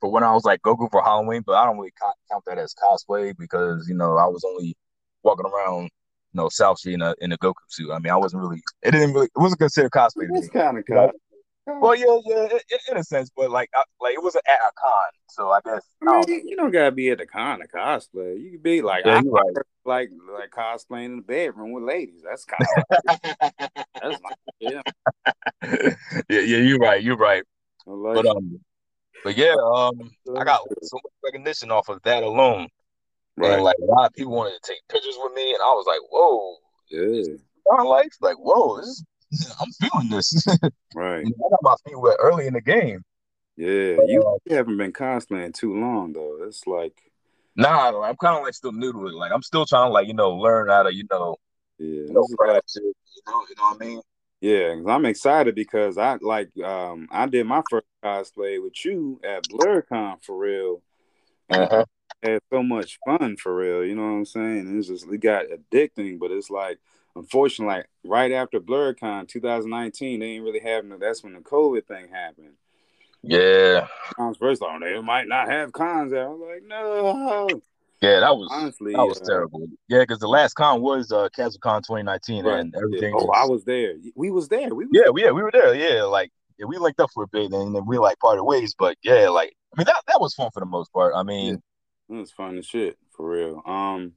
for 0.00 0.10
when 0.10 0.22
I 0.22 0.32
was 0.32 0.44
like 0.44 0.62
Goku 0.62 0.90
for 0.90 1.02
Halloween, 1.02 1.42
but 1.46 1.56
I 1.56 1.64
don't 1.64 1.76
really 1.76 1.92
count 2.30 2.44
that 2.46 2.58
as 2.58 2.74
cosplay 2.74 3.36
because 3.36 3.88
you 3.88 3.94
know 3.94 4.16
I 4.16 4.26
was 4.26 4.44
only 4.44 4.76
walking 5.22 5.46
around, 5.46 5.84
you 5.84 5.90
know, 6.34 6.48
South 6.48 6.78
Street 6.78 6.94
in 6.94 7.02
a 7.02 7.14
in 7.20 7.32
a 7.32 7.38
Goku 7.38 7.54
suit. 7.68 7.90
I 7.92 7.98
mean, 7.98 8.12
I 8.12 8.16
wasn't 8.16 8.42
really. 8.42 8.62
It 8.82 8.92
didn't 8.92 9.14
really. 9.14 9.26
It 9.26 9.38
wasn't 9.38 9.60
considered 9.60 9.92
cosplay. 9.92 10.28
It's 10.30 10.48
kind 10.48 10.78
of 10.78 10.84
cosplay. 10.84 11.12
Well, 11.68 11.94
yeah, 11.94 12.18
yeah, 12.24 12.58
in 12.90 12.96
a 12.96 13.04
sense, 13.04 13.30
but 13.36 13.50
like, 13.50 13.68
I, 13.74 13.82
like 14.00 14.14
it 14.14 14.22
was 14.22 14.34
at 14.36 14.42
a 14.46 14.72
con, 14.74 15.10
so 15.28 15.50
I 15.50 15.60
guess. 15.64 15.84
I 16.06 16.24
mean, 16.26 16.48
you 16.48 16.56
don't 16.56 16.70
gotta 16.70 16.92
be 16.92 17.10
at 17.10 17.18
the 17.18 17.26
con 17.26 17.60
to 17.60 17.68
cosplay. 17.68 18.40
You 18.40 18.52
could 18.52 18.62
be 18.62 18.80
like, 18.80 19.04
yeah, 19.04 19.18
I, 19.18 19.20
right. 19.20 19.56
like, 19.84 20.10
like 20.32 20.50
cosplaying 20.50 21.04
in 21.06 21.16
the 21.16 21.22
bedroom 21.22 21.72
with 21.72 21.84
ladies. 21.84 22.22
That's 22.24 22.46
cosplay. 22.46 23.36
That's 24.02 24.20
my 24.22 24.30
yeah. 24.60 24.82
yeah, 26.28 26.40
yeah, 26.40 26.58
you're 26.58 26.78
right. 26.78 27.02
You're 27.02 27.16
right. 27.16 27.44
Like 27.86 28.14
but 28.14 28.26
um, 28.26 28.60
but 29.24 29.36
yeah, 29.36 29.54
um, 29.74 30.10
I 30.36 30.44
got 30.44 30.60
so 30.82 30.96
much 30.96 31.12
recognition 31.24 31.70
off 31.70 31.88
of 31.88 32.00
that 32.04 32.22
alone. 32.22 32.68
Right. 33.36 33.52
And 33.52 33.62
like 33.62 33.76
a 33.82 33.84
lot 33.84 34.06
of 34.06 34.14
people 34.14 34.32
wanted 34.32 34.58
to 34.62 34.72
take 34.72 34.80
pictures 34.88 35.16
with 35.22 35.34
me, 35.34 35.52
and 35.52 35.62
I 35.62 35.70
was 35.72 35.86
like, 35.86 36.00
"Whoa, 36.10 36.56
yeah, 36.90 37.36
my 37.66 37.82
life, 37.82 38.14
like, 38.20 38.36
whoa, 38.36 38.78
this 38.78 38.86
is 38.86 39.04
I'm 39.60 39.70
feeling 39.72 40.10
this. 40.10 40.46
right. 40.94 41.24
I 41.26 41.50
got 41.50 41.62
my 41.62 41.74
feet 41.86 41.98
wet 41.98 42.16
early 42.20 42.46
in 42.46 42.54
the 42.54 42.60
game. 42.60 43.02
Yeah, 43.56 43.96
but, 43.96 44.08
you 44.08 44.22
uh, 44.22 44.54
haven't 44.54 44.76
been 44.76 44.92
cosplaying 44.92 45.52
too 45.52 45.74
long 45.74 46.12
though. 46.12 46.38
It's 46.42 46.66
like 46.66 46.94
Nah, 47.58 48.04
I'm 48.04 48.16
kind 48.16 48.36
of 48.36 48.44
like 48.44 48.54
still 48.54 48.70
new 48.70 48.92
to 48.92 49.08
it. 49.08 49.14
Like 49.14 49.32
I'm 49.32 49.42
still 49.42 49.66
trying 49.66 49.88
to 49.88 49.92
like 49.92 50.06
you 50.06 50.14
know 50.14 50.36
learn 50.36 50.68
how 50.68 50.84
to 50.84 50.94
you 50.94 51.04
know 51.10 51.36
yeah 51.78 52.02
you 52.02 52.12
know, 52.12 52.24
practice, 52.38 52.76
you 52.76 52.92
know 53.26 53.44
you 53.48 53.54
know 53.56 53.62
what 53.64 53.82
I 53.82 53.84
mean. 53.84 54.00
Yeah, 54.40 54.76
because 54.76 54.86
I'm 54.88 55.04
excited 55.04 55.56
because 55.56 55.98
I 55.98 56.18
like 56.20 56.50
um 56.62 57.08
I 57.10 57.26
did 57.26 57.46
my 57.48 57.62
first 57.68 57.86
cosplay 58.04 58.62
with 58.62 58.84
you 58.84 59.20
at 59.24 59.42
BlerdCon 59.48 60.22
for 60.24 60.38
real. 60.38 60.82
Uh-huh. 61.50 61.84
Had 62.22 62.40
so 62.52 62.62
much 62.62 62.98
fun 63.04 63.36
for 63.36 63.56
real, 63.56 63.84
you 63.84 63.96
know 63.96 64.02
what 64.02 64.18
I'm 64.18 64.24
saying? 64.24 64.78
It's 64.78 64.86
just 64.86 65.08
it 65.08 65.18
got 65.18 65.46
addicting, 65.46 66.20
but 66.20 66.30
it's 66.30 66.50
like 66.50 66.78
unfortunately, 67.18 67.76
like 67.76 67.88
right 68.04 68.32
after 68.32 68.60
BlerdCon 68.60 69.28
2019, 69.28 70.20
they 70.20 70.26
didn't 70.26 70.44
really 70.44 70.60
have 70.60 70.84
no. 70.84 70.98
That's 70.98 71.22
when 71.22 71.34
the 71.34 71.40
COVID 71.40 71.86
thing 71.86 72.08
happened. 72.08 72.54
Yeah. 73.22 73.88
I 74.18 74.28
was 74.28 74.36
first 74.36 74.62
on 74.62 74.80
they 74.80 75.00
might 75.00 75.28
not 75.28 75.48
have 75.48 75.72
cons 75.72 76.12
there. 76.12 76.26
I 76.26 76.28
was 76.28 76.40
like, 76.40 76.62
no. 76.64 77.48
Yeah, 78.00 78.20
that 78.20 78.36
was 78.36 78.48
honestly 78.52 78.92
that 78.92 79.04
was 79.04 79.20
uh, 79.20 79.24
terrible. 79.24 79.66
Yeah, 79.88 80.00
because 80.00 80.20
the 80.20 80.28
last 80.28 80.54
con 80.54 80.80
was 80.80 81.10
uh 81.10 81.28
CastleCon 81.36 81.82
2019 81.82 82.44
right. 82.44 82.60
and 82.60 82.74
everything. 82.76 83.12
Oh, 83.16 83.28
I 83.34 83.44
was 83.44 83.64
there. 83.64 83.94
We 84.14 84.30
was 84.30 84.48
there. 84.48 84.72
We 84.72 84.84
was 84.84 84.90
yeah, 84.92 85.02
there. 85.06 85.26
yeah, 85.26 85.30
we 85.32 85.42
were 85.42 85.50
there. 85.50 85.74
Yeah, 85.74 86.04
like 86.04 86.30
yeah, 86.58 86.66
we 86.66 86.78
linked 86.78 87.00
up 87.00 87.10
for 87.12 87.24
a 87.24 87.28
bit 87.28 87.50
and 87.50 87.74
then 87.74 87.86
we 87.86 87.98
like 87.98 88.18
parted 88.20 88.44
ways. 88.44 88.74
But 88.78 88.96
yeah, 89.02 89.28
like 89.30 89.52
I 89.76 89.80
mean 89.80 89.86
that 89.86 90.02
that 90.06 90.20
was 90.20 90.34
fun 90.34 90.50
for 90.54 90.60
the 90.60 90.66
most 90.66 90.92
part. 90.92 91.12
I 91.16 91.24
mean, 91.24 91.60
yeah, 92.08 92.16
it 92.16 92.20
was 92.20 92.30
fun 92.30 92.56
as 92.56 92.66
shit 92.66 92.98
for 93.16 93.28
real. 93.28 93.62
Um, 93.66 94.12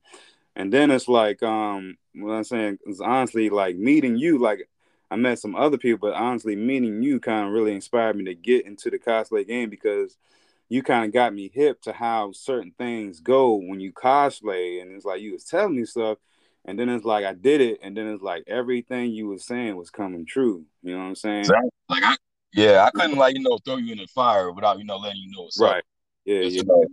and 0.55 0.71
then 0.71 0.91
it's 0.91 1.07
like 1.07 1.41
um, 1.43 1.97
what 2.15 2.33
I'm 2.33 2.43
saying 2.43 2.79
is 2.85 3.01
honestly 3.01 3.49
like 3.49 3.77
meeting 3.77 4.17
you. 4.17 4.37
Like 4.37 4.69
I 5.09 5.15
met 5.15 5.39
some 5.39 5.55
other 5.55 5.77
people, 5.77 6.09
but 6.09 6.17
honestly, 6.17 6.55
meeting 6.55 7.01
you 7.01 7.19
kind 7.19 7.47
of 7.47 7.53
really 7.53 7.73
inspired 7.73 8.15
me 8.15 8.25
to 8.25 8.35
get 8.35 8.65
into 8.65 8.89
the 8.89 8.99
cosplay 8.99 9.47
game 9.47 9.69
because 9.69 10.17
you 10.69 10.83
kind 10.83 11.05
of 11.05 11.11
got 11.11 11.33
me 11.33 11.51
hip 11.53 11.81
to 11.81 11.91
how 11.91 12.31
certain 12.31 12.71
things 12.77 13.19
go 13.19 13.55
when 13.55 13.79
you 13.79 13.91
cosplay, 13.91 14.81
and 14.81 14.91
it's 14.91 15.05
like 15.05 15.21
you 15.21 15.33
was 15.33 15.43
telling 15.43 15.75
me 15.75 15.85
stuff, 15.85 16.17
and 16.65 16.77
then 16.77 16.89
it's 16.89 17.05
like 17.05 17.25
I 17.25 17.33
did 17.33 17.61
it, 17.61 17.79
and 17.81 17.95
then 17.95 18.07
it's 18.07 18.23
like 18.23 18.43
everything 18.47 19.11
you 19.11 19.27
was 19.27 19.45
saying 19.45 19.75
was 19.75 19.89
coming 19.89 20.25
true. 20.25 20.65
You 20.83 20.93
know 20.93 20.99
what 20.99 21.09
I'm 21.09 21.15
saying? 21.15 21.39
Exactly. 21.41 21.69
Like 21.89 22.03
I, 22.03 22.15
yeah, 22.53 22.85
I 22.85 22.91
couldn't 22.91 23.17
like 23.17 23.35
you 23.35 23.43
know 23.43 23.57
throw 23.65 23.77
you 23.77 23.93
in 23.93 23.97
the 23.97 24.07
fire 24.07 24.51
without 24.51 24.79
you 24.79 24.85
know 24.85 24.97
letting 24.97 25.21
you 25.21 25.31
know 25.31 25.43
what's 25.43 25.59
right. 25.59 25.77
Up. 25.77 25.83
Yeah, 26.25 26.41
you, 26.41 26.63
know, 26.63 26.85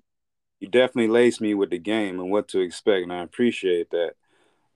you 0.60 0.68
definitely 0.68 1.08
laced 1.08 1.40
me 1.40 1.54
with 1.54 1.70
the 1.70 1.78
game 1.78 2.18
and 2.20 2.30
what 2.30 2.48
to 2.48 2.60
expect, 2.60 3.04
and 3.04 3.12
I 3.12 3.22
appreciate 3.22 3.90
that. 3.90 4.12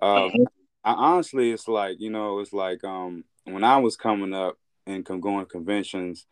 Um, 0.01 0.31
mm-hmm. 0.31 0.43
I 0.85 0.93
honestly, 0.93 1.53
it's 1.53 1.69
like 1.69 2.01
you 2.01 2.11
know, 2.11 2.41
it's 2.41 2.53
like 2.53 2.85
um 2.85 3.25
when 3.45 3.65
I 3.65 3.79
was 3.79 3.97
coming 3.97 4.35
up 4.35 4.59
and 4.87 5.05
going 5.05 5.41
to 5.41 5.47
conventions, 5.47 6.27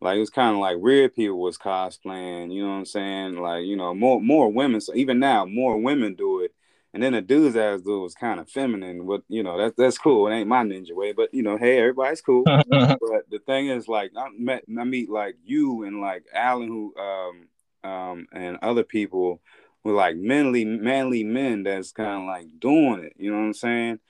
like 0.00 0.16
it 0.16 0.20
was 0.20 0.30
kind 0.30 0.54
of 0.54 0.60
like 0.60 0.78
weird 0.78 1.14
people 1.14 1.40
was 1.40 1.58
cosplaying, 1.58 2.52
you 2.52 2.62
know 2.62 2.70
what 2.70 2.76
I'm 2.76 2.84
saying? 2.84 3.36
Like, 3.36 3.64
you 3.64 3.76
know, 3.76 3.94
more 3.94 4.20
more 4.20 4.50
women. 4.52 4.80
So 4.80 4.94
even 4.94 5.18
now, 5.18 5.44
more 5.46 5.78
women 5.78 6.14
do 6.14 6.40
it. 6.40 6.52
And 6.92 7.02
then 7.02 7.12
the 7.12 7.22
dudes 7.22 7.56
as 7.56 7.82
do 7.82 8.02
was 8.02 8.14
kind 8.14 8.38
of 8.38 8.48
feminine. 8.48 9.06
But 9.06 9.22
you 9.28 9.42
know, 9.42 9.58
that's 9.58 9.74
that's 9.76 9.98
cool. 9.98 10.28
It 10.28 10.34
ain't 10.34 10.48
my 10.48 10.62
ninja 10.62 10.92
way, 10.92 11.12
but 11.12 11.32
you 11.32 11.42
know, 11.42 11.56
hey, 11.56 11.78
everybody's 11.78 12.20
cool. 12.20 12.44
but 12.46 13.30
the 13.30 13.40
thing 13.46 13.68
is, 13.68 13.88
like, 13.88 14.12
I 14.16 14.28
met 14.38 14.64
I 14.68 14.84
meet 14.84 15.10
like 15.10 15.36
you 15.44 15.84
and 15.84 16.00
like 16.00 16.24
Alan, 16.32 16.68
who 16.68 16.94
um 16.96 17.48
um 17.84 18.26
and 18.32 18.58
other 18.62 18.84
people 18.84 19.40
with 19.84 19.94
like 19.94 20.16
manly 20.16 20.64
manly 20.64 21.24
men 21.24 21.62
that's 21.64 21.92
kind 21.92 22.22
of 22.22 22.26
like 22.26 22.46
doing 22.58 23.04
it. 23.04 23.14
You 23.18 23.30
know 23.30 23.38
what 23.38 23.44
I'm 23.44 23.54
saying? 23.54 24.00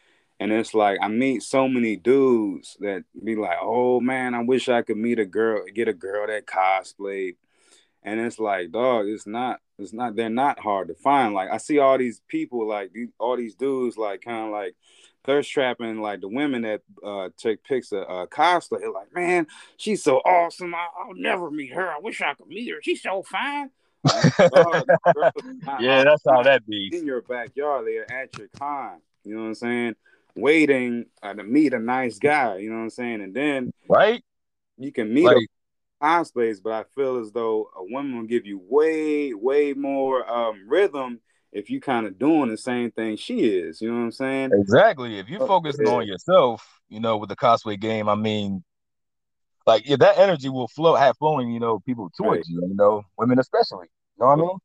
And 0.41 0.53
it's 0.53 0.75
like 0.75 0.99
I 1.03 1.09
meet 1.09 1.43
so 1.43 1.69
many 1.69 1.97
dudes 1.97 2.77
that 2.81 3.05
be 3.23 3.37
like, 3.37 3.59
"Oh 3.61 4.01
man, 4.01 4.35
I 4.35 4.43
wish 4.43 4.69
I 4.69 4.83
could 4.83 4.97
meet 4.99 5.19
a 5.19 5.27
girl, 5.27 5.65
get 5.75 5.89
a 5.89 5.95
girl 5.95 6.27
that 6.27 6.47
cosplayed." 6.47 7.37
And 8.03 8.21
it's 8.21 8.39
like, 8.39 8.71
dog, 8.71 9.07
it's 9.09 9.27
not, 9.27 9.61
it's 9.79 9.93
not. 9.93 10.15
They're 10.17 10.29
not 10.29 10.61
hard 10.61 10.89
to 10.89 10.95
find. 10.95 11.35
Like 11.35 11.51
I 11.51 11.57
see 11.59 11.79
all 11.79 11.99
these 11.99 12.21
people, 12.29 12.69
like 12.69 12.93
all 13.19 13.37
these 13.37 13.55
dudes, 13.55 13.97
like 13.97 14.23
kind 14.23 14.47
of 14.47 14.53
like 14.53 14.75
thirst 15.25 15.51
trapping, 15.51 16.01
like 16.01 16.21
the 16.21 16.29
women 16.29 16.63
that 16.63 16.83
uh, 17.05 17.31
take 17.37 17.65
pics 17.65 17.93
of 17.93 18.03
uh, 18.03 18.27
cosplay. 18.27 18.81
They're 18.81 18.91
like, 18.91 19.15
man, 19.15 19.47
she's 19.77 20.03
so 20.03 20.19
awesome. 20.19 20.75
I, 20.75 20.87
will 21.07 21.15
never 21.15 21.51
meet 21.51 21.73
her. 21.73 21.89
I 21.89 21.99
wish 21.99 22.21
I 22.21 22.35
could 22.35 22.49
meet 22.49 22.71
her. 22.71 22.81
She's 22.83 23.03
so 23.03 23.23
fine. 23.23 23.71
yeah, 25.81 26.05
that's 26.05 26.23
how 26.29 26.43
that 26.43 26.63
be. 26.67 26.91
In 26.93 27.07
your 27.07 27.23
backyard, 27.23 27.87
they're 27.87 28.11
at 28.13 28.37
your 28.39 28.49
con. 28.59 29.01
You 29.25 29.35
know 29.35 29.43
what 29.43 29.49
I'm 29.49 29.55
saying? 29.55 29.95
waiting 30.37 31.07
uh, 31.23 31.35
to 31.35 31.43
meet 31.43 31.75
a 31.75 31.79
nice 31.79 32.19
guy. 32.19 32.59
You 32.59 32.71
know 32.71 32.77
what 32.77 32.83
I'm 32.83 32.91
saying? 32.91 33.23
And 33.23 33.35
then 33.35 33.73
right, 33.89 34.23
you 34.79 34.93
can 34.93 35.13
meet 35.13 35.25
like, 35.25 35.37
a 35.37 36.05
cosplays, 36.05 36.59
but 36.63 36.73
I 36.73 36.85
feel 36.95 37.19
as 37.19 37.33
though 37.33 37.71
a 37.77 37.85
woman 37.85 38.19
will 38.19 38.27
give 38.27 38.47
you 38.47 38.61
way, 38.63 39.35
way 39.35 39.73
more 39.73 40.29
um, 40.31 40.69
rhythm 40.69 41.21
if 41.55 41.71
you 41.71 41.81
kind 41.81 42.07
of 42.07 42.19
doing 42.19 42.51
the 42.51 42.59
same 42.59 42.91
thing 42.91 43.17
she 43.17 43.45
is. 43.45 43.81
You 43.81 43.91
know 43.91 43.99
what 43.99 44.05
I'm 44.05 44.13
saying? 44.13 44.51
Exactly. 44.53 45.19
If 45.19 45.31
you 45.31 45.39
oh, 45.41 45.47
focusing 45.47 45.87
yeah. 45.87 45.93
on 45.93 46.07
yourself, 46.07 46.81
you 46.89 47.01
know, 47.01 47.17
with 47.17 47.31
the 47.31 47.37
cosplay 47.37 47.81
game, 47.81 48.09
I 48.09 48.17
mean, 48.17 48.63
like 49.67 49.89
yeah, 49.89 49.97
that 49.97 50.19
energy 50.19 50.51
will 50.51 50.69
flow, 50.69 50.95
have 50.95 51.17
flowing, 51.17 51.51
you 51.51 51.61
know, 51.61 51.79
people 51.81 52.11
towards 52.17 52.39
right. 52.39 52.47
you. 52.49 52.61
You 52.69 52.75
know, 52.75 53.05
women 53.17 53.39
especially. 53.39 53.87
You 54.19 54.25
know 54.25 54.27
what 54.27 54.39
I 54.39 54.43
mean? 54.43 54.59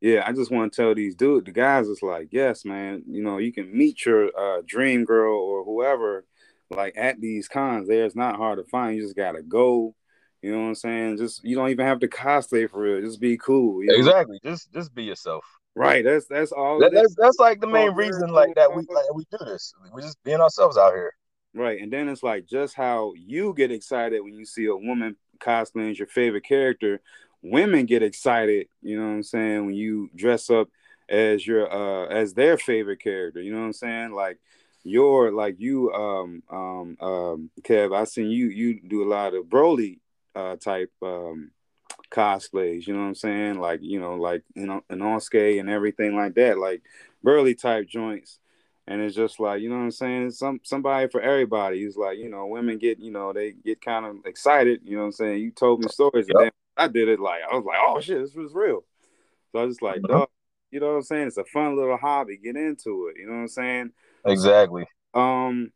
yeah, 0.00 0.24
I 0.26 0.32
just 0.32 0.50
want 0.50 0.72
to 0.72 0.82
tell 0.82 0.94
these 0.94 1.14
dude, 1.14 1.46
the 1.46 1.52
guys, 1.52 1.88
it's 1.88 2.02
like, 2.02 2.28
yes, 2.30 2.64
man, 2.64 3.02
you 3.08 3.22
know, 3.22 3.38
you 3.38 3.52
can 3.52 3.76
meet 3.76 4.04
your 4.04 4.30
uh, 4.38 4.62
dream 4.66 5.04
girl 5.04 5.34
or 5.34 5.64
whoever, 5.64 6.26
like 6.70 6.94
at 6.96 7.20
these 7.20 7.48
cons. 7.48 7.88
There, 7.88 8.04
it's 8.04 8.16
not 8.16 8.36
hard 8.36 8.58
to 8.58 8.64
find. 8.64 8.96
You 8.96 9.02
just 9.02 9.16
gotta 9.16 9.42
go. 9.42 9.94
You 10.42 10.52
know 10.52 10.60
what 10.60 10.68
I'm 10.68 10.74
saying? 10.74 11.16
Just 11.16 11.42
you 11.44 11.56
don't 11.56 11.70
even 11.70 11.86
have 11.86 12.00
to 12.00 12.08
cosplay 12.08 12.70
for 12.70 12.80
real. 12.80 13.00
Just 13.00 13.20
be 13.20 13.36
cool. 13.36 13.82
You 13.82 13.88
know? 13.88 13.96
Exactly. 13.96 14.38
Just 14.44 14.72
just 14.72 14.94
be 14.94 15.04
yourself. 15.04 15.44
Right. 15.76 16.04
That's 16.04 16.26
that's 16.26 16.52
all. 16.52 16.80
That, 16.80 16.92
that's 16.92 17.14
that's 17.16 17.38
like 17.38 17.60
the 17.60 17.66
main 17.66 17.92
reason 17.92 18.30
like 18.30 18.54
that 18.54 18.74
we 18.74 18.82
like 18.88 19.14
we 19.14 19.26
do 19.30 19.44
this. 19.44 19.74
We're 19.92 20.00
just 20.00 20.22
being 20.24 20.40
ourselves 20.40 20.76
out 20.78 20.94
here. 20.94 21.12
Right. 21.54 21.80
And 21.80 21.92
then 21.92 22.08
it's 22.08 22.22
like 22.22 22.46
just 22.46 22.74
how 22.74 23.12
you 23.14 23.54
get 23.54 23.70
excited 23.70 24.20
when 24.22 24.34
you 24.34 24.44
see 24.44 24.66
a 24.66 24.76
woman 24.76 25.16
cosplaying 25.38 25.90
as 25.90 25.98
your 25.98 26.08
favorite 26.08 26.44
character 26.44 27.00
women 27.42 27.86
get 27.86 28.02
excited, 28.02 28.68
you 28.82 28.98
know 28.98 29.06
what 29.06 29.14
I'm 29.14 29.22
saying, 29.22 29.66
when 29.66 29.74
you 29.74 30.10
dress 30.14 30.50
up 30.50 30.68
as 31.08 31.46
your 31.46 31.72
uh 31.72 32.06
as 32.08 32.34
their 32.34 32.58
favorite 32.58 33.00
character, 33.00 33.40
you 33.40 33.52
know 33.52 33.60
what 33.60 33.66
I'm 33.66 33.72
saying? 33.72 34.12
Like 34.12 34.38
your 34.82 35.32
like 35.32 35.56
you 35.58 35.92
um 35.92 36.42
um 36.50 36.96
um 37.00 37.50
Kev, 37.62 37.96
I 37.96 38.04
seen 38.04 38.30
you 38.30 38.48
you 38.48 38.80
do 38.80 39.04
a 39.04 39.10
lot 39.10 39.34
of 39.34 39.44
Broly 39.44 40.00
uh 40.34 40.56
type 40.56 40.92
um 41.02 41.50
cosplays, 42.10 42.86
you 42.86 42.94
know 42.94 43.00
what 43.00 43.08
I'm 43.08 43.14
saying? 43.14 43.58
Like, 43.58 43.80
you 43.82 44.00
know, 44.00 44.14
like 44.16 44.42
you 44.54 44.66
know, 44.66 44.82
Inosuke 44.90 45.60
and 45.60 45.70
everything 45.70 46.16
like 46.16 46.34
that, 46.34 46.58
like 46.58 46.82
burly 47.22 47.54
type 47.54 47.88
joints. 47.88 48.38
And 48.88 49.00
it's 49.00 49.16
just 49.16 49.40
like, 49.40 49.60
you 49.60 49.68
know 49.68 49.76
what 49.76 49.82
I'm 49.82 49.90
saying? 49.90 50.30
Some 50.30 50.60
somebody 50.62 51.08
for 51.08 51.20
everybody. 51.20 51.82
It's 51.82 51.96
like, 51.96 52.18
you 52.18 52.28
know, 52.28 52.46
women 52.46 52.78
get, 52.78 53.00
you 53.00 53.10
know, 53.10 53.32
they 53.32 53.52
get 53.52 53.80
kind 53.80 54.06
of 54.06 54.16
excited, 54.24 54.80
you 54.84 54.96
know 54.96 55.02
what 55.02 55.06
I'm 55.06 55.12
saying? 55.12 55.42
You 55.42 55.50
told 55.50 55.82
me 55.82 55.88
stories 55.88 56.26
yep. 56.28 56.54
I 56.76 56.88
did 56.88 57.08
it 57.08 57.18
like 57.18 57.40
I 57.50 57.54
was 57.56 57.64
like, 57.64 57.78
oh 57.80 58.00
shit, 58.00 58.22
this 58.22 58.34
was 58.34 58.54
real. 58.54 58.84
So 59.50 59.58
I 59.58 59.64
was 59.64 59.74
just 59.74 59.82
like, 59.82 59.96
mm-hmm. 59.96 60.12
dog, 60.12 60.28
you 60.70 60.78
know 60.78 60.88
what 60.88 60.96
I'm 60.96 61.02
saying? 61.02 61.26
It's 61.28 61.36
a 61.36 61.44
fun 61.44 61.76
little 61.76 61.96
hobby. 61.96 62.36
Get 62.36 62.56
into 62.56 63.08
it. 63.08 63.18
You 63.18 63.26
know 63.26 63.32
what 63.32 63.40
I'm 63.40 63.48
saying? 63.48 63.90
Exactly. 64.24 64.86
Um 65.14 65.72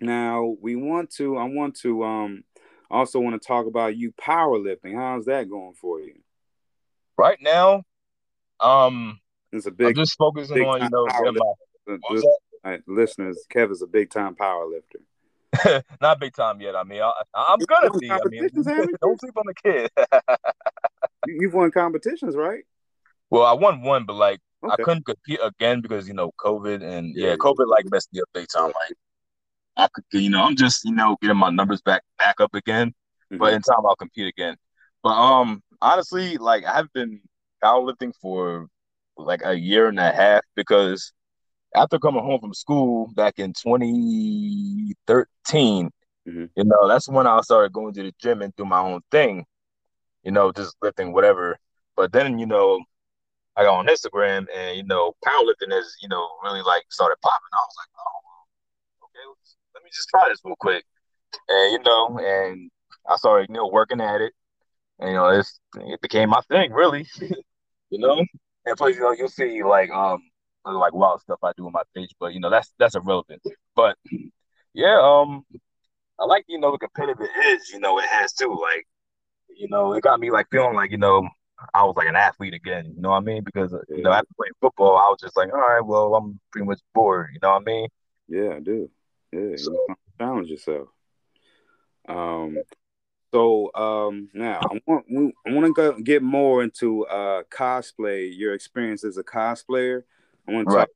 now 0.00 0.56
we 0.60 0.74
want 0.74 1.10
to 1.12 1.36
I 1.36 1.44
want 1.44 1.76
to 1.76 2.02
um 2.02 2.44
also 2.90 3.20
want 3.20 3.40
to 3.40 3.46
talk 3.46 3.66
about 3.66 3.96
you 3.96 4.12
powerlifting. 4.12 4.94
How's 4.94 5.26
that 5.26 5.48
going 5.48 5.74
for 5.74 6.00
you? 6.00 6.14
Right 7.16 7.38
now, 7.40 7.82
um 8.60 9.20
it's 9.52 9.66
a 9.66 9.70
big 9.70 9.88
I'm 9.88 9.94
just 9.94 10.16
focusing 10.18 10.62
on, 10.62 10.82
you 10.82 10.88
know, 10.90 11.06
my, 11.06 11.96
just, 12.12 12.26
right, 12.64 12.82
listeners, 12.86 13.44
Kevin's 13.48 13.82
a 13.82 13.86
big 13.86 14.10
time 14.10 14.34
power 14.34 14.66
lifter. 14.66 15.00
Not 16.00 16.20
big 16.20 16.34
time 16.34 16.60
yet. 16.60 16.76
I 16.76 16.84
mean, 16.84 17.02
I, 17.02 17.12
am 17.34 17.58
gonna 17.66 17.90
be. 17.98 18.10
I 18.10 18.18
mean, 18.28 18.48
don't 19.00 19.20
sleep 19.20 19.36
on 19.36 19.44
the 19.46 19.54
kid. 19.54 19.90
You've 21.26 21.54
won 21.54 21.70
competitions, 21.70 22.36
right? 22.36 22.64
Well, 23.30 23.44
I 23.44 23.52
won 23.52 23.82
one, 23.82 24.04
but 24.04 24.14
like 24.14 24.40
okay. 24.62 24.72
I 24.72 24.84
couldn't 24.84 25.06
compete 25.06 25.40
again 25.42 25.80
because 25.80 26.06
you 26.08 26.14
know 26.14 26.32
COVID 26.38 26.82
and 26.82 27.16
yeah, 27.16 27.28
yeah 27.28 27.36
COVID 27.36 27.66
like 27.68 27.90
messed 27.90 28.12
me 28.12 28.20
up 28.20 28.28
big 28.34 28.46
time. 28.54 28.66
Like 28.66 28.96
I 29.76 29.88
could, 29.92 30.04
you 30.12 30.30
know, 30.30 30.42
I'm 30.42 30.56
just 30.56 30.84
you 30.84 30.92
know 30.92 31.16
getting 31.20 31.36
my 31.36 31.50
numbers 31.50 31.82
back 31.82 32.02
back 32.18 32.40
up 32.40 32.54
again, 32.54 32.94
mm-hmm. 33.32 33.38
but 33.38 33.52
in 33.52 33.62
time 33.62 33.84
I'll 33.86 33.96
compete 33.96 34.28
again. 34.28 34.56
But 35.02 35.16
um, 35.16 35.62
honestly, 35.80 36.36
like 36.38 36.64
I've 36.64 36.92
been 36.92 37.20
powerlifting 37.62 38.12
for 38.20 38.68
like 39.16 39.42
a 39.44 39.54
year 39.54 39.88
and 39.88 39.98
a 39.98 40.12
half 40.12 40.42
because 40.54 41.12
after 41.74 41.98
coming 41.98 42.22
home 42.22 42.40
from 42.40 42.54
school 42.54 43.10
back 43.14 43.38
in 43.38 43.52
2013, 43.52 45.90
mm-hmm. 46.28 46.44
you 46.54 46.64
know, 46.64 46.88
that's 46.88 47.08
when 47.08 47.26
I 47.26 47.40
started 47.42 47.72
going 47.72 47.94
to 47.94 48.02
the 48.02 48.14
gym 48.20 48.42
and 48.42 48.54
do 48.56 48.64
my 48.64 48.80
own 48.80 49.00
thing, 49.10 49.44
you 50.22 50.30
know, 50.32 50.52
just 50.52 50.76
lifting 50.82 51.12
whatever. 51.12 51.58
But 51.96 52.12
then, 52.12 52.38
you 52.38 52.46
know, 52.46 52.80
I 53.56 53.64
got 53.64 53.78
on 53.78 53.86
Instagram 53.86 54.46
and, 54.54 54.76
you 54.76 54.84
know, 54.84 55.14
powerlifting 55.24 55.72
is, 55.72 55.96
you 56.02 56.08
know, 56.08 56.28
really 56.42 56.62
like 56.62 56.84
started 56.90 57.16
popping. 57.22 57.48
I 57.52 57.64
was 57.68 57.76
like, 57.78 57.88
oh, 57.98 58.20
okay, 59.04 59.24
me 59.86 59.90
just 59.94 60.08
try 60.08 60.28
this 60.28 60.40
real 60.44 60.56
quick. 60.58 60.84
And, 61.48 61.72
you 61.72 61.78
know, 61.84 62.18
and 62.18 62.70
I 63.08 63.16
started, 63.16 63.48
you 63.48 63.54
know, 63.56 63.68
working 63.68 64.00
at 64.00 64.20
it. 64.20 64.32
And, 64.98 65.10
you 65.10 65.16
know, 65.16 65.28
it's, 65.28 65.60
it 65.76 66.00
became 66.00 66.30
my 66.30 66.40
thing, 66.48 66.72
really, 66.72 67.06
you 67.90 67.98
know? 67.98 68.24
And 68.66 68.76
plus, 68.76 68.94
you 68.94 69.02
know, 69.02 69.12
you'll 69.12 69.28
see 69.28 69.62
like, 69.62 69.90
um, 69.90 70.20
like 70.74 70.94
wild 70.94 71.20
stuff 71.20 71.38
I 71.42 71.52
do 71.56 71.66
on 71.66 71.72
my 71.72 71.82
page, 71.94 72.10
but 72.18 72.34
you 72.34 72.40
know 72.40 72.50
that's 72.50 72.72
that's 72.78 72.94
irrelevant. 72.96 73.42
But 73.74 73.96
yeah, 74.74 74.98
um, 75.02 75.44
I 76.18 76.24
like 76.24 76.44
you 76.48 76.58
know 76.58 76.72
the 76.72 76.78
competitive 76.78 77.26
edge. 77.44 77.60
You 77.72 77.80
know 77.80 77.98
it 77.98 78.06
has 78.10 78.32
too. 78.32 78.58
Like 78.60 78.86
you 79.56 79.68
know 79.68 79.92
it 79.92 80.02
got 80.02 80.20
me 80.20 80.30
like 80.30 80.46
feeling 80.50 80.74
like 80.74 80.90
you 80.90 80.98
know 80.98 81.28
I 81.74 81.84
was 81.84 81.94
like 81.96 82.08
an 82.08 82.16
athlete 82.16 82.54
again. 82.54 82.92
You 82.96 83.02
know 83.02 83.10
what 83.10 83.18
I 83.18 83.20
mean? 83.20 83.44
Because 83.44 83.74
you 83.88 84.02
know 84.02 84.12
after 84.12 84.28
playing 84.36 84.52
football, 84.60 84.96
I 84.96 85.08
was 85.10 85.18
just 85.20 85.36
like, 85.36 85.52
all 85.52 85.60
right, 85.60 85.84
well 85.84 86.14
I'm 86.14 86.40
pretty 86.50 86.66
much 86.66 86.80
bored. 86.94 87.30
You 87.32 87.40
know 87.42 87.50
what 87.52 87.62
I 87.62 87.64
mean? 87.64 87.88
Yeah, 88.28 88.56
I 88.56 88.60
do. 88.60 88.90
Yeah, 89.32 89.56
so, 89.56 89.72
you 89.72 89.94
challenge 90.18 90.48
yourself. 90.48 90.88
Um, 92.08 92.58
so 93.34 93.70
um, 93.74 94.28
now 94.32 94.60
I 94.62 94.80
want 94.86 95.06
I 95.46 95.52
want 95.52 95.66
to 95.66 95.72
go 95.72 95.98
get 96.00 96.22
more 96.22 96.62
into 96.62 97.04
uh, 97.06 97.42
cosplay. 97.50 98.30
Your 98.34 98.54
experience 98.54 99.04
as 99.04 99.18
a 99.18 99.24
cosplayer. 99.24 100.02
I 100.48 100.52
want 100.52 100.68
to 100.68 100.74
talk 100.74 100.88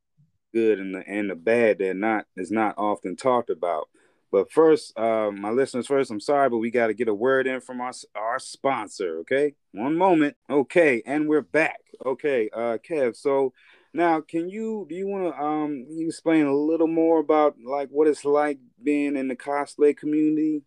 good 0.53 0.79
and 0.79 0.95
the 0.95 1.07
and 1.07 1.29
the 1.29 1.35
bad 1.35 1.79
that 1.79 1.95
not 1.95 2.25
is 2.35 2.51
not 2.51 2.75
often 2.77 3.15
talked 3.15 3.49
about. 3.49 3.89
But 4.31 4.49
first, 4.49 4.97
uh, 4.97 5.29
my 5.31 5.49
listeners, 5.49 5.87
first, 5.87 6.09
I'm 6.09 6.21
sorry, 6.21 6.49
but 6.49 6.59
we 6.59 6.71
got 6.71 6.87
to 6.87 6.93
get 6.93 7.09
a 7.09 7.13
word 7.13 7.47
in 7.47 7.59
from 7.59 7.81
our 7.81 7.91
our 8.15 8.39
sponsor. 8.39 9.19
Okay, 9.19 9.55
one 9.73 9.97
moment. 9.97 10.37
Okay, 10.49 11.03
and 11.05 11.27
we're 11.27 11.41
back. 11.41 11.81
Okay, 12.05 12.49
uh, 12.53 12.77
Kev. 12.77 13.15
So 13.15 13.53
now, 13.93 14.21
can 14.21 14.49
you 14.49 14.85
do 14.87 14.95
you 14.95 15.07
want 15.07 15.35
to 15.35 15.41
um 15.41 15.85
you 15.89 16.07
explain 16.07 16.45
a 16.45 16.55
little 16.55 16.87
more 16.87 17.19
about 17.19 17.55
like 17.63 17.89
what 17.89 18.07
it's 18.07 18.23
like 18.23 18.59
being 18.81 19.17
in 19.17 19.27
the 19.27 19.35
cosplay 19.35 19.95
community? 19.95 20.63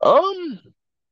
Um, 0.00 0.60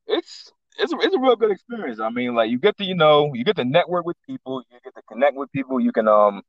it's 0.07 0.51
it's 0.79 0.93
a, 0.93 0.97
it's 1.01 1.15
a 1.15 1.19
real 1.19 1.37
good 1.37 1.51
experience. 1.51 2.01
I 2.01 2.09
mean, 2.09 2.35
like 2.35 2.51
you 2.51 2.59
get 2.59 2.77
to 2.79 2.85
you 2.85 2.95
know 2.95 3.33
you 3.35 3.45
get 3.45 3.57
to 3.57 3.65
network 3.65 4.07
with 4.07 4.17
people, 4.27 4.63
you 4.71 4.79
get 4.83 4.95
to 4.95 5.03
connect 5.03 5.37
with 5.37 5.53
people, 5.53 5.81
you 5.81 5.93
can 5.93 6.09
um 6.09 6.43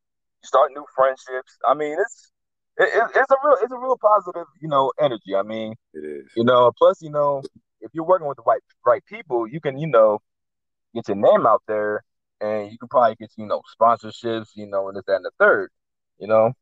start 0.44 0.72
new 0.74 0.86
friendships. 0.96 1.58
I 1.68 1.74
mean, 1.74 1.98
it's 2.00 2.32
it, 2.78 3.12
it's 3.16 3.32
a 3.32 3.36
real 3.44 3.58
it's 3.62 3.72
a 3.74 3.78
real 3.78 3.98
positive 3.98 4.48
you 4.62 4.70
know 4.70 4.94
energy. 5.00 5.36
I 5.36 5.44
mean, 5.44 5.76
it 5.94 6.06
is. 6.06 6.32
You 6.38 6.46
know, 6.46 6.72
plus 6.78 7.02
you 7.02 7.10
know 7.10 7.42
if 7.82 7.92
you're 7.94 8.06
working 8.06 8.28
with 8.28 8.38
the 8.38 8.44
right 8.48 8.62
right 8.86 9.04
people, 9.06 9.46
you 9.46 9.60
can 9.60 9.78
you 9.78 9.88
know 9.88 10.20
get 10.94 11.10
your 11.10 11.18
name 11.18 11.46
out 11.46 11.62
there, 11.68 12.02
and 12.42 12.72
you 12.72 12.78
can 12.78 12.88
probably 12.88 13.16
get 13.16 13.32
you 13.38 13.46
know 13.46 13.62
sponsorships, 13.80 14.50
you 14.56 14.68
know, 14.68 14.88
and 14.88 14.98
this 14.98 15.04
that 15.08 15.18
and 15.18 15.26
the 15.26 15.32
third. 15.40 15.70
You 16.20 16.28
know. 16.28 16.54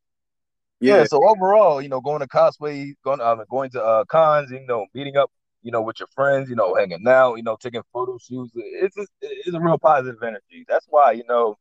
Yeah. 0.79 0.97
yeah 0.97 1.03
so 1.05 1.27
overall, 1.27 1.81
you 1.81 1.87
know, 1.89 2.01
going 2.01 2.19
to 2.19 2.27
cosplay, 2.27 2.93
going 3.03 3.21
um, 3.21 3.43
going 3.49 3.69
to 3.71 3.83
uh, 3.83 4.05
cons, 4.05 4.51
you 4.51 4.65
know, 4.65 4.85
meeting 4.93 5.15
up 5.15 5.31
you 5.63 5.71
know, 5.71 5.81
with 5.81 5.99
your 5.99 6.09
friends, 6.13 6.49
you 6.49 6.55
know, 6.55 6.75
hanging 6.75 7.07
out, 7.07 7.35
you 7.35 7.43
know, 7.43 7.57
taking 7.59 7.81
photo 7.91 8.17
shoots. 8.17 8.51
It's 8.55 8.97
a, 8.97 9.07
it's 9.21 9.55
a 9.55 9.59
real 9.59 9.79
positive 9.79 10.21
energy. 10.21 10.65
That's 10.67 10.85
why, 10.89 11.13
you 11.13 11.23
know, 11.27 11.55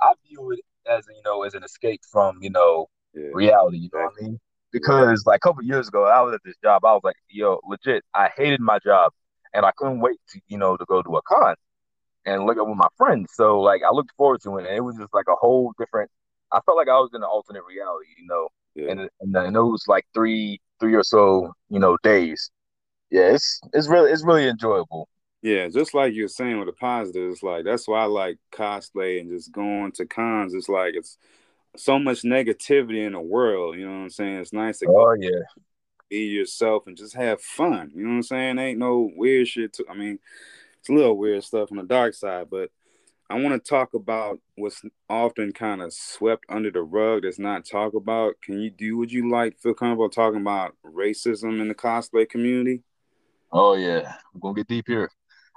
I 0.00 0.12
view 0.26 0.52
it 0.52 0.60
as, 0.88 1.04
you 1.08 1.20
know, 1.24 1.42
as 1.42 1.54
an 1.54 1.64
escape 1.64 2.00
from, 2.10 2.38
you 2.40 2.50
know, 2.50 2.86
yeah. 3.14 3.26
reality. 3.34 3.78
You 3.78 3.90
know 3.92 4.04
what 4.04 4.12
I 4.20 4.22
mean? 4.22 4.40
Because 4.72 5.24
like 5.26 5.38
a 5.38 5.40
couple 5.40 5.62
years 5.64 5.88
ago, 5.88 6.04
I 6.04 6.20
was 6.20 6.34
at 6.34 6.40
this 6.44 6.54
job. 6.62 6.84
I 6.84 6.92
was 6.92 7.00
like, 7.02 7.16
yo, 7.28 7.58
legit, 7.68 8.04
I 8.14 8.30
hated 8.36 8.60
my 8.60 8.78
job, 8.78 9.12
and 9.52 9.66
I 9.66 9.72
couldn't 9.76 10.00
wait 10.00 10.18
to, 10.30 10.40
you 10.46 10.58
know, 10.58 10.76
to 10.76 10.84
go 10.84 11.02
to 11.02 11.16
a 11.16 11.22
con 11.22 11.56
and 12.28 12.44
look 12.46 12.58
up 12.58 12.68
with 12.68 12.76
my 12.76 12.88
friends. 12.96 13.32
So 13.34 13.60
like, 13.60 13.82
I 13.82 13.92
looked 13.92 14.12
forward 14.16 14.40
to 14.42 14.58
it, 14.58 14.66
and 14.66 14.76
it 14.76 14.80
was 14.80 14.96
just 14.96 15.14
like 15.14 15.26
a 15.28 15.36
whole 15.36 15.72
different. 15.78 16.10
I 16.52 16.60
felt 16.60 16.78
like 16.78 16.88
I 16.88 16.98
was 16.98 17.10
in 17.14 17.22
an 17.22 17.28
alternate 17.28 17.64
reality, 17.64 18.08
you 18.18 18.26
know. 18.26 18.48
Yeah. 18.74 18.90
And, 18.92 19.00
and 19.20 19.36
and 19.36 19.56
it 19.56 19.60
was 19.60 19.84
like 19.88 20.06
three 20.14 20.60
three 20.78 20.94
or 20.94 21.02
so, 21.02 21.52
you 21.68 21.80
know, 21.80 21.96
days 22.02 22.50
yeah, 23.10 23.32
it's 23.34 23.60
it's 23.72 23.88
really 23.88 24.10
it's 24.10 24.24
really 24.24 24.48
enjoyable. 24.48 25.08
Yeah, 25.40 25.68
just 25.68 25.94
like 25.94 26.14
you're 26.14 26.28
saying 26.28 26.58
with 26.58 26.66
the 26.66 26.72
positives, 26.72 27.42
like 27.42 27.64
that's 27.64 27.88
why 27.88 28.00
I 28.00 28.04
like 28.04 28.38
cosplay 28.52 29.20
and 29.20 29.30
just 29.30 29.52
going 29.52 29.92
to 29.92 30.06
cons. 30.06 30.54
It's 30.54 30.68
like 30.68 30.94
it's 30.94 31.16
so 31.76 31.98
much 31.98 32.22
negativity 32.22 33.06
in 33.06 33.12
the 33.12 33.20
world. 33.20 33.76
You 33.76 33.86
know 33.86 33.92
what 33.92 34.02
I'm 34.02 34.10
saying? 34.10 34.38
It's 34.38 34.52
nice 34.52 34.78
to 34.80 34.86
oh 34.88 35.14
yeah, 35.18 35.30
be 36.10 36.24
yourself 36.24 36.86
and 36.86 36.96
just 36.96 37.14
have 37.14 37.40
fun. 37.40 37.92
You 37.94 38.02
know 38.02 38.10
what 38.10 38.16
I'm 38.16 38.22
saying? 38.24 38.58
Ain't 38.58 38.78
no 38.78 39.10
weird 39.16 39.48
shit. 39.48 39.72
To, 39.74 39.86
I 39.88 39.94
mean, 39.94 40.18
it's 40.78 40.88
a 40.88 40.92
little 40.92 41.16
weird 41.16 41.44
stuff 41.44 41.70
on 41.70 41.78
the 41.78 41.84
dark 41.84 42.14
side, 42.14 42.48
but 42.50 42.70
I 43.30 43.34
want 43.34 43.62
to 43.62 43.68
talk 43.68 43.92
about 43.92 44.40
what's 44.56 44.82
often 45.10 45.52
kind 45.52 45.82
of 45.82 45.92
swept 45.92 46.46
under 46.48 46.70
the 46.70 46.82
rug 46.82 47.22
that's 47.22 47.38
not 47.38 47.66
talked 47.66 47.94
about. 47.94 48.40
Can 48.40 48.60
you 48.60 48.70
do? 48.70 48.96
Would 48.96 49.12
you 49.12 49.30
like 49.30 49.58
feel 49.60 49.74
comfortable 49.74 50.08
talking 50.08 50.40
about 50.40 50.74
racism 50.84 51.60
in 51.60 51.68
the 51.68 51.74
cosplay 51.74 52.28
community? 52.28 52.82
Oh 53.52 53.74
yeah, 53.74 54.14
I'm 54.34 54.40
gonna 54.40 54.54
get 54.54 54.66
deep 54.68 54.86
here. 54.86 55.10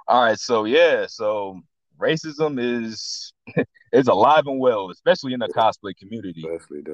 All 0.06 0.22
right, 0.22 0.38
so 0.38 0.64
yeah, 0.64 1.06
so 1.08 1.62
racism 1.98 2.58
is 2.60 3.32
is 3.92 4.08
alive 4.08 4.46
and 4.46 4.60
well, 4.60 4.90
especially 4.90 5.32
in 5.32 5.40
the 5.40 5.48
cosplay 5.48 5.96
community. 5.96 6.42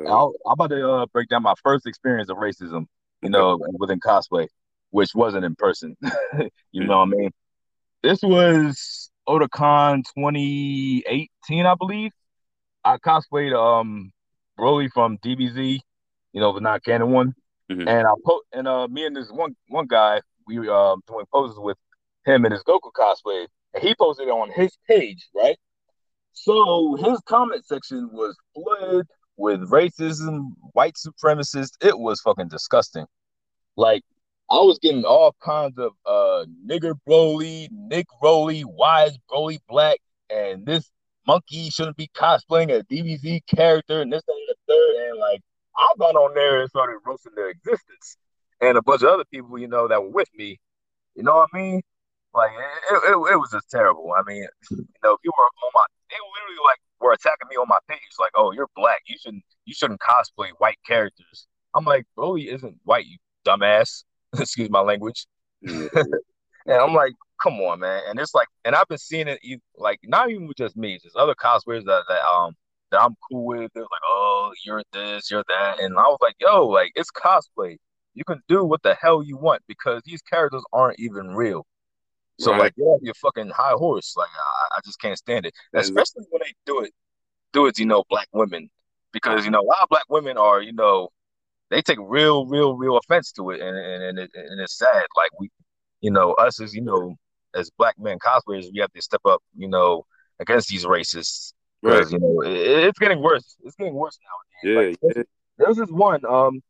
I'll, 0.06 0.32
I'm 0.46 0.52
about 0.52 0.70
to 0.70 0.90
uh, 0.90 1.06
break 1.06 1.28
down 1.28 1.42
my 1.42 1.54
first 1.62 1.86
experience 1.86 2.30
of 2.30 2.36
racism, 2.36 2.86
you 3.22 3.30
know, 3.30 3.58
within 3.78 3.98
cosplay, 3.98 4.46
which 4.90 5.10
wasn't 5.14 5.44
in 5.44 5.56
person. 5.56 5.96
you 6.72 6.84
know 6.84 6.98
what 6.98 7.08
I 7.08 7.10
mean? 7.10 7.30
This 8.02 8.20
was 8.22 9.10
Otakon 9.28 10.04
2018, 10.16 11.66
I 11.66 11.74
believe. 11.74 12.12
I 12.84 12.96
cosplayed 12.98 13.54
um 13.54 14.12
Broly 14.58 14.88
from 14.92 15.18
DBZ, 15.18 15.80
you 16.32 16.40
know, 16.40 16.52
the 16.52 16.60
not 16.60 16.84
canon 16.84 17.10
one. 17.10 17.34
Mm-hmm. 17.70 17.88
And 17.88 18.06
I 18.06 18.12
put 18.24 18.44
and 18.52 18.68
uh 18.68 18.86
me 18.86 19.04
and 19.04 19.16
this 19.16 19.30
one 19.30 19.56
one 19.68 19.86
guy 19.86 20.20
we 20.46 20.68
um 20.68 21.02
doing 21.08 21.26
poses 21.32 21.58
with 21.58 21.76
him 22.24 22.44
and 22.44 22.52
his 22.52 22.62
Goku 22.62 22.92
cosplay, 22.96 23.46
and 23.74 23.82
he 23.82 23.94
posted 23.96 24.28
it 24.28 24.30
on 24.30 24.50
his 24.52 24.76
page, 24.88 25.26
right? 25.34 25.56
So 26.32 26.96
his 26.96 27.20
comment 27.26 27.66
section 27.66 28.10
was 28.12 28.36
flooded 28.54 29.06
with 29.36 29.68
racism, 29.70 30.50
white 30.72 30.94
supremacists. 30.94 31.72
It 31.80 31.98
was 31.98 32.20
fucking 32.20 32.48
disgusting. 32.48 33.06
Like 33.76 34.02
I 34.50 34.56
was 34.60 34.78
getting 34.78 35.04
all 35.04 35.34
kinds 35.40 35.78
of 35.78 35.92
uh 36.06 36.46
nigger 36.66 36.94
Broly, 37.08 37.68
Nick 37.70 38.06
Broly, 38.22 38.64
wise 38.64 39.16
Broly 39.30 39.58
black, 39.68 39.98
and 40.30 40.64
this 40.64 40.90
monkey 41.26 41.70
shouldn't 41.70 41.96
be 41.96 42.08
cosplaying 42.14 42.74
a 42.74 42.82
DBZ 42.84 43.42
character 43.46 44.00
and 44.00 44.12
this 44.12 44.22
and 44.26 44.38
the 44.48 44.54
third. 44.66 45.10
And 45.10 45.18
like 45.18 45.40
I 45.76 45.86
got 45.98 46.14
on 46.16 46.34
there 46.34 46.60
and 46.60 46.70
started 46.70 46.98
roasting 47.04 47.32
their 47.36 47.50
existence 47.50 48.16
and 48.60 48.78
a 48.78 48.82
bunch 48.82 49.02
of 49.02 49.08
other 49.08 49.24
people, 49.30 49.58
you 49.58 49.68
know, 49.68 49.88
that 49.88 50.02
were 50.02 50.10
with 50.10 50.28
me. 50.34 50.58
You 51.14 51.22
know 51.24 51.34
what 51.34 51.50
I 51.52 51.58
mean? 51.58 51.82
Like 52.34 52.50
it, 52.52 52.94
it, 53.04 53.12
it 53.12 53.36
was 53.36 53.50
just 53.52 53.70
terrible. 53.70 54.12
I 54.16 54.22
mean, 54.26 54.46
you 54.70 54.86
know, 55.02 55.12
if 55.14 55.20
you 55.24 55.32
were 55.36 55.44
on 55.44 55.70
my, 55.74 55.84
they 56.10 56.16
literally 56.16 56.64
like 56.64 56.78
were 57.00 57.12
attacking 57.12 57.48
me 57.50 57.56
on 57.56 57.66
my 57.68 57.78
page, 57.88 57.98
like, 58.18 58.32
"Oh, 58.34 58.52
you're 58.52 58.68
black. 58.76 59.02
You 59.06 59.16
shouldn't, 59.18 59.44
you 59.64 59.74
shouldn't 59.74 60.00
cosplay 60.00 60.50
white 60.58 60.78
characters." 60.86 61.46
I'm 61.74 61.84
like, 61.84 62.06
Broly 62.16 62.52
isn't 62.52 62.76
white, 62.84 63.06
you 63.06 63.18
dumbass. 63.46 64.04
Excuse 64.38 64.70
my 64.70 64.80
language. 64.80 65.26
and 65.62 65.88
I'm 66.66 66.94
like, 66.94 67.14
come 67.42 67.54
on, 67.60 67.80
man. 67.80 68.02
And 68.08 68.18
it's 68.20 68.34
like, 68.34 68.48
and 68.64 68.74
I've 68.74 68.88
been 68.88 68.98
seeing 68.98 69.28
it, 69.28 69.40
like, 69.76 70.00
not 70.04 70.30
even 70.30 70.46
with 70.46 70.56
just 70.56 70.76
me, 70.76 70.98
just 71.02 71.16
other 71.16 71.34
cosplayers 71.34 71.84
that, 71.84 72.04
that 72.08 72.24
um 72.24 72.54
that 72.90 73.02
I'm 73.02 73.16
cool 73.30 73.44
with. 73.44 73.70
They're 73.74 73.82
like, 73.82 74.02
oh, 74.06 74.52
you're 74.64 74.82
this, 74.92 75.30
you're 75.30 75.44
that, 75.48 75.80
and 75.80 75.96
I 75.98 76.02
was 76.02 76.18
like, 76.20 76.36
yo, 76.40 76.66
like, 76.66 76.92
it's 76.94 77.10
cosplay 77.10 77.76
you 78.18 78.24
can 78.24 78.42
do 78.48 78.64
what 78.64 78.82
the 78.82 78.94
hell 79.00 79.22
you 79.22 79.36
want 79.36 79.62
because 79.68 80.02
these 80.04 80.20
characters 80.22 80.64
aren't 80.72 80.98
even 80.98 81.28
real. 81.36 81.64
So 82.40 82.50
right. 82.50 82.62
like 82.62 82.76
get 82.76 82.82
off 82.82 83.00
your 83.00 83.14
fucking 83.14 83.50
high 83.50 83.72
horse. 83.72 84.14
Like 84.16 84.28
I, 84.36 84.76
I 84.76 84.80
just 84.84 85.00
can't 85.00 85.16
stand 85.16 85.46
it. 85.46 85.54
Especially 85.72 86.24
when 86.30 86.42
they 86.44 86.52
do 86.66 86.80
it, 86.80 86.92
do 87.52 87.66
it, 87.66 87.78
you 87.78 87.86
know, 87.86 88.02
black 88.10 88.28
women. 88.32 88.70
Because, 89.12 89.44
you 89.44 89.50
know, 89.50 89.60
a 89.60 89.62
lot 89.62 89.78
of 89.82 89.88
black 89.88 90.04
women 90.08 90.36
are, 90.36 90.60
you 90.60 90.72
know, 90.72 91.08
they 91.70 91.82
take 91.82 91.98
real, 92.00 92.46
real, 92.46 92.74
real 92.74 92.96
offense 92.96 93.32
to 93.32 93.50
it 93.50 93.60
and 93.60 93.76
and, 93.76 94.02
and, 94.02 94.18
it, 94.18 94.30
and 94.34 94.60
it's 94.60 94.78
sad. 94.78 95.04
Like 95.16 95.30
we 95.38 95.50
you 96.00 96.10
know, 96.10 96.32
us 96.34 96.60
as, 96.60 96.74
you 96.74 96.82
know, 96.82 97.16
as 97.54 97.70
black 97.70 97.98
men 97.98 98.18
cosplayers, 98.18 98.66
we 98.72 98.80
have 98.80 98.92
to 98.92 99.02
step 99.02 99.22
up, 99.24 99.42
you 99.56 99.68
know, 99.68 100.04
against 100.40 100.68
these 100.68 100.84
racists. 100.84 101.52
Because, 101.82 102.12
right. 102.12 102.12
you 102.12 102.18
know, 102.18 102.42
it, 102.42 102.86
it's 102.86 102.98
getting 102.98 103.22
worse. 103.22 103.56
It's 103.64 103.76
getting 103.76 103.94
worse 103.94 104.18
now. 104.22 104.70
Yeah, 104.70 104.80
like, 104.80 104.96
yeah. 105.02 105.22
There 105.58 105.68
was 105.68 105.76
this 105.76 105.90
one, 105.90 106.24
um, 106.24 106.60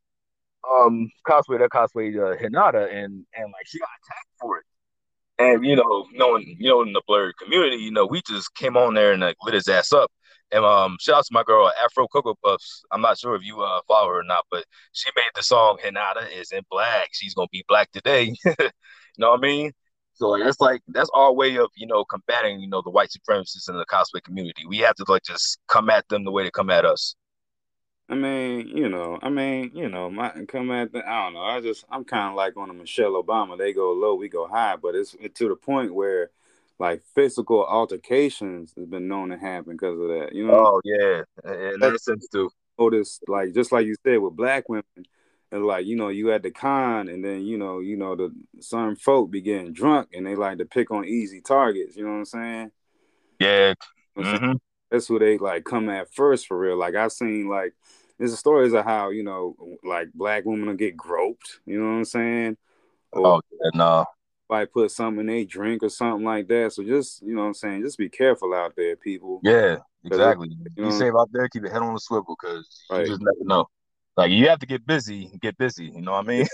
um 0.71 1.11
cosplay 1.27 1.59
that 1.59 1.71
cosplay 1.71 2.15
uh, 2.17 2.37
Hinata 2.37 2.93
and 2.93 3.25
and 3.35 3.53
like 3.53 3.67
she 3.67 3.79
got 3.79 3.89
attacked 4.03 4.29
for 4.41 4.59
it. 4.59 4.65
And 5.39 5.65
you 5.65 5.77
know, 5.77 6.07
knowing 6.13 6.57
you 6.59 6.69
know 6.69 6.83
in 6.83 6.93
the 6.93 7.03
blerd 7.09 7.33
community, 7.43 7.77
you 7.77 7.93
know, 7.93 8.07
we 8.07 8.23
just 8.27 8.55
came 8.55 8.77
on 8.77 8.95
there 8.95 9.13
and 9.13 9.23
like 9.23 9.37
lit 9.43 9.55
his 9.55 9.69
ass 9.69 9.93
up. 9.93 10.11
And 10.51 10.65
um, 10.65 10.97
shout 11.01 11.19
out 11.19 11.25
to 11.27 11.33
my 11.33 11.43
girl 11.43 11.71
Afro 11.85 12.07
Cocoa 12.09 12.35
Puffs. 12.43 12.83
I'm 12.91 13.03
not 13.03 13.19
sure 13.19 13.35
if 13.35 13.43
you 13.43 13.61
uh, 13.61 13.81
follow 13.87 14.09
her 14.09 14.21
or 14.21 14.25
not, 14.25 14.45
but 14.51 14.65
she 14.93 15.11
made 15.15 15.31
the 15.35 15.43
song 15.43 15.79
Hinata 15.85 16.31
is 16.35 16.53
in 16.53 16.63
black. 16.71 17.09
She's 17.13 17.35
gonna 17.35 17.49
be 17.53 17.65
black 17.69 17.91
today. 17.93 18.35
you 18.45 18.55
know 19.19 19.31
what 19.31 19.39
I 19.39 19.43
mean? 19.43 19.73
So 20.15 20.37
that's 20.37 20.61
like 20.61 20.81
that's 20.89 21.11
our 21.15 21.33
way 21.33 21.59
of 21.59 21.69
you 21.77 21.87
know 21.87 22.05
combating 22.05 22.61
you 22.61 22.69
know 22.69 22.83
the 22.83 22.91
white 22.91 23.11
supremacists 23.11 23.69
in 23.69 23.77
the 23.77 23.87
cosplay 23.87 24.23
community. 24.23 24.65
We 24.67 24.79
have 24.79 24.95
to 24.97 25.05
like 25.07 25.23
just 25.25 25.59
come 25.69 25.91
at 25.91 26.09
them 26.09 26.25
the 26.25 26.33
way 26.33 26.45
they 26.45 26.51
come 26.51 26.71
at 26.71 26.85
us. 26.85 27.15
I 28.11 28.15
mean, 28.15 28.69
you 28.69 28.89
know, 28.89 29.19
I 29.21 29.29
mean, 29.29 29.71
you 29.75 29.89
know, 29.89 30.09
my 30.09 30.31
come 30.49 30.71
at 30.71 30.93
the, 30.93 31.07
I 31.07 31.25
don't 31.25 31.35
know. 31.35 31.43
I 31.43 31.61
just 31.61 31.85
I'm 31.91 32.05
kind 32.05 32.31
of 32.31 32.35
like 32.37 32.57
on 32.57 32.71
a 32.71 32.75
Michelle 32.75 33.23
Obama. 33.23 33.59
They 33.59 33.75
go 33.75 33.93
low, 33.93 34.15
we 34.15 34.29
go 34.29 34.49
high, 34.49 34.77
but 34.77 34.95
it's 34.95 35.15
to 35.35 35.49
the 35.49 35.57
point 35.57 35.95
where 35.95 36.31
like 36.79 37.03
physical 37.15 37.65
altercations 37.67 38.73
has 38.77 38.87
been 38.87 39.09
known 39.09 39.31
to 39.31 39.39
happen 39.39 39.73
because 39.73 39.99
of 40.01 40.09
that. 40.09 40.35
You 40.35 40.47
know? 40.47 40.55
Oh 40.55 40.81
yeah, 40.85 41.23
in 41.45 41.81
that 41.81 42.01
sense 42.01 42.29
too. 42.29 42.51
Notice 42.79 43.21
like 43.27 43.55
just 43.55 43.73
like 43.73 43.87
you 43.87 43.97
said 44.05 44.19
with 44.19 44.37
black 44.37 44.69
women, 44.69 44.85
and 45.51 45.67
like 45.67 45.87
you 45.87 45.97
know 45.97 46.09
you 46.09 46.33
at 46.33 46.43
the 46.43 46.51
con, 46.51 47.09
and 47.09 47.25
then 47.25 47.43
you 47.43 47.59
know 47.59 47.81
you 47.81 47.97
know 47.97 48.15
the 48.15 48.33
some 48.61 48.97
folk 48.97 49.31
be 49.31 49.41
getting 49.41 49.73
drunk 49.73 50.11
and 50.13 50.27
they 50.27 50.37
like 50.37 50.59
to 50.59 50.65
pick 50.65 50.91
on 50.91 51.05
easy 51.05 51.41
targets. 51.41 51.97
You 51.97 52.05
know 52.05 52.11
what 52.11 52.19
I'm 52.19 52.25
saying? 52.25 52.71
Yeah. 53.41 53.75
mm-hmm. 54.17 54.53
That's 54.91 55.07
who 55.07 55.19
they 55.19 55.39
like 55.39 55.65
come 55.65 55.89
at 55.89 56.15
first 56.15 56.47
for 56.47 56.59
real. 56.59 56.77
Like 56.77 56.95
I've 56.95 57.13
seen 57.13 57.49
like 57.49 57.75
there's 58.19 58.39
stories 58.39 58.73
of 58.73 58.85
how 58.85 59.11
you 59.11 59.25
know 59.25 59.57
like 59.83 60.13
black 60.13 60.45
women 60.45 60.69
will 60.69 60.75
get 60.75 60.97
groped. 60.97 61.61
You 61.67 61.81
know 61.81 61.87
what 61.87 61.97
I'm 61.99 62.05
saying? 62.05 62.57
Or, 63.13 63.27
oh 63.27 63.41
yeah, 63.51 63.71
no. 63.75 64.05
Like 64.49 64.73
put 64.73 64.91
something 64.91 65.21
in 65.21 65.27
they 65.27 65.45
drink 65.45 65.83
or 65.83 65.91
something 65.91 66.25
like 66.25 66.49
that. 66.49 66.73
So 66.73 66.83
just 66.83 67.23
you 67.23 67.35
know 67.35 67.43
what 67.43 67.49
I'm 67.49 67.55
saying, 67.55 67.83
just 67.83 67.99
be 67.99 68.09
careful 68.09 68.55
out 68.55 68.75
there, 68.77 68.97
people. 68.97 69.41
Yeah, 69.43 69.77
exactly. 70.05 70.49
You 70.51 70.83
know, 70.83 70.89
be 70.91 70.95
safe 70.95 71.13
out 71.19 71.29
there. 71.33 71.49
Keep 71.49 71.63
your 71.63 71.73
head 71.73 71.83
on 71.83 71.93
the 71.93 72.01
swivel 72.01 72.37
because 72.41 72.85
right. 72.91 73.01
you 73.01 73.07
just 73.09 73.21
never 73.21 73.45
know. 73.45 73.69
like 74.19 74.33
you 74.33 74.49
have 74.49 74.59
to 74.59 74.67
get 74.67 74.85
busy, 74.85 75.31
get 75.41 75.57
busy. 75.57 75.87
You 75.87 76.03
know 76.03 76.13
what 76.13 76.25
I 76.25 76.29
mean? 76.29 76.47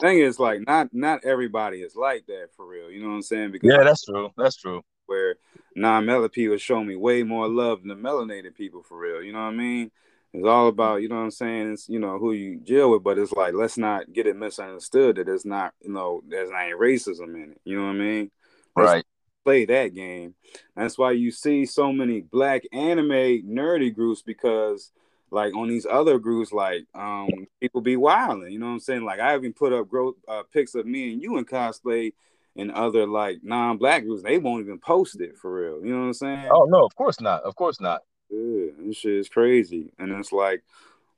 thing 0.00 0.18
is, 0.20 0.38
like, 0.38 0.66
not 0.66 0.88
not 0.92 1.24
everybody 1.24 1.82
is 1.82 1.94
like 1.94 2.26
that 2.26 2.48
for 2.56 2.66
real. 2.66 2.90
You 2.90 3.02
know 3.02 3.08
what 3.08 3.16
I'm 3.16 3.22
saying? 3.22 3.52
Because 3.52 3.70
yeah, 3.70 3.84
that's 3.84 4.04
true. 4.06 4.30
That's 4.36 4.56
true. 4.56 4.82
Where 5.06 5.36
non-melanated 5.76 6.32
people 6.32 6.56
show 6.56 6.82
me 6.82 6.96
way 6.96 7.22
more 7.22 7.46
love 7.48 7.82
than 7.82 7.88
the 7.88 7.94
melanated 7.94 8.54
people 8.54 8.82
for 8.82 8.98
real. 8.98 9.22
You 9.22 9.32
know 9.32 9.40
what 9.40 9.46
I 9.46 9.52
mean? 9.52 9.90
It's 10.34 10.46
all 10.46 10.68
about, 10.68 11.00
you 11.00 11.08
know 11.08 11.16
what 11.16 11.22
I'm 11.22 11.30
saying? 11.30 11.72
It's, 11.72 11.88
you 11.88 11.98
know, 11.98 12.18
who 12.18 12.32
you 12.32 12.56
deal 12.56 12.90
with, 12.90 13.02
but 13.02 13.18
it's 13.18 13.32
like, 13.32 13.54
let's 13.54 13.78
not 13.78 14.12
get 14.12 14.26
it 14.26 14.36
misunderstood 14.36 15.16
that 15.16 15.28
it's 15.28 15.46
not, 15.46 15.72
you 15.80 15.92
know, 15.92 16.22
there's 16.28 16.50
not 16.50 16.64
racism 16.78 17.34
in 17.34 17.52
it. 17.52 17.60
You 17.64 17.78
know 17.78 17.86
what 17.86 17.96
I 17.96 17.98
mean? 17.98 18.30
Let's 18.76 18.92
right. 18.92 19.04
Play 19.44 19.64
that 19.64 19.94
game. 19.94 20.34
That's 20.76 20.98
why 20.98 21.12
you 21.12 21.30
see 21.30 21.64
so 21.64 21.92
many 21.92 22.20
black 22.20 22.62
anime 22.72 23.08
nerdy 23.48 23.94
groups 23.94 24.20
because 24.20 24.92
like 25.30 25.54
on 25.54 25.68
these 25.68 25.86
other 25.86 26.18
groups, 26.18 26.52
like 26.52 26.86
um 26.94 27.28
people 27.60 27.80
be 27.80 27.96
wilding, 27.96 28.52
you 28.52 28.58
know 28.58 28.66
what 28.66 28.72
I'm 28.72 28.80
saying? 28.80 29.04
Like 29.04 29.20
I 29.20 29.34
even 29.34 29.54
put 29.54 29.72
up 29.72 29.88
growth 29.88 30.16
uh, 30.26 30.42
pics 30.52 30.74
of 30.74 30.84
me 30.86 31.12
and 31.12 31.22
you 31.22 31.38
in 31.38 31.46
cosplay 31.46 32.12
and 32.56 32.70
other 32.72 33.06
like 33.06 33.38
non-black 33.42 34.04
groups, 34.04 34.22
they 34.22 34.36
won't 34.36 34.64
even 34.64 34.78
post 34.78 35.20
it 35.20 35.38
for 35.38 35.54
real. 35.54 35.84
You 35.84 35.94
know 35.94 36.00
what 36.00 36.06
I'm 36.06 36.14
saying? 36.14 36.48
Oh 36.50 36.66
no, 36.68 36.84
of 36.84 36.94
course 36.94 37.20
not. 37.20 37.42
Of 37.44 37.56
course 37.56 37.80
not. 37.80 38.02
This 38.30 38.96
shit 38.96 39.14
is 39.14 39.28
crazy. 39.28 39.92
And 39.98 40.12
it's 40.12 40.32
like, 40.32 40.62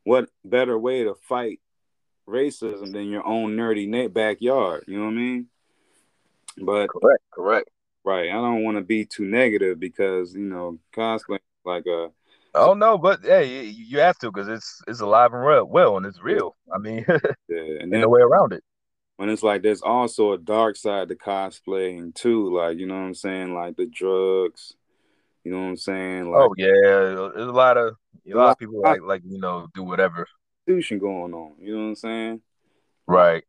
what 0.05 0.29
better 0.45 0.79
way 0.79 1.05
to 1.05 1.15
fight 1.29 1.61
racism 2.29 2.93
than 2.93 3.11
your 3.11 3.27
own 3.27 3.57
nerdy 3.57 3.89
net 3.89 4.13
backyard? 4.13 4.85
You 4.87 4.99
know 4.99 5.05
what 5.05 5.13
I 5.13 5.15
mean? 5.15 5.47
But 6.59 6.89
correct, 6.89 7.23
correct. 7.33 7.71
Right. 8.05 8.31
I 8.31 8.33
don't 8.33 8.65
want 8.65 8.77
to 8.79 8.83
be 8.83 9.05
too 9.05 9.25
negative 9.25 9.79
because 9.79 10.35
you 10.35 10.41
know 10.41 10.79
cosplay 10.95 11.39
like 11.65 11.87
a. 11.87 12.11
Oh 12.55 12.75
no, 12.75 12.99
but 12.99 13.21
hey, 13.23 13.67
you 13.67 14.01
have 14.01 14.19
to 14.19 14.33
because 14.33 14.49
it's 14.49 14.83
it's 14.89 15.01
alive 15.01 15.33
and 15.33 15.45
real, 15.45 15.65
well, 15.65 15.97
and 15.97 16.07
it's 16.07 16.21
real. 16.21 16.57
I 16.75 16.79
mean, 16.79 17.05
yeah, 17.49 17.79
and 17.81 17.93
then, 17.93 18.01
no 18.01 18.09
way 18.09 18.21
around 18.21 18.53
it. 18.53 18.65
When 19.17 19.29
it's 19.29 19.43
like 19.43 19.63
there's 19.63 19.83
also 19.83 20.33
a 20.33 20.39
dark 20.39 20.77
side 20.77 21.09
to 21.09 21.15
cosplaying 21.15 22.15
too, 22.15 22.53
like 22.57 22.79
you 22.79 22.87
know 22.87 22.95
what 22.95 23.07
I'm 23.07 23.15
saying, 23.15 23.55
like 23.55 23.77
the 23.77 23.87
drugs, 23.87 24.75
you 25.45 25.53
know 25.53 25.59
what 25.59 25.69
I'm 25.69 25.77
saying? 25.77 26.31
Like, 26.31 26.41
oh 26.41 26.55
yeah, 26.57 26.67
there's 26.67 27.47
a 27.47 27.53
lot 27.53 27.77
of 27.77 27.97
a 28.31 28.35
lot 28.35 28.51
of 28.51 28.59
people 28.59 28.81
like 28.81 29.01
like 29.03 29.23
you 29.25 29.39
know 29.39 29.69
do 29.75 29.83
whatever. 29.83 30.27
Going 30.67 31.35
on. 31.35 31.55
You 31.59 31.75
know 31.75 31.83
what 31.83 31.89
I'm 31.89 31.95
saying? 31.97 32.41
Right. 33.09 33.43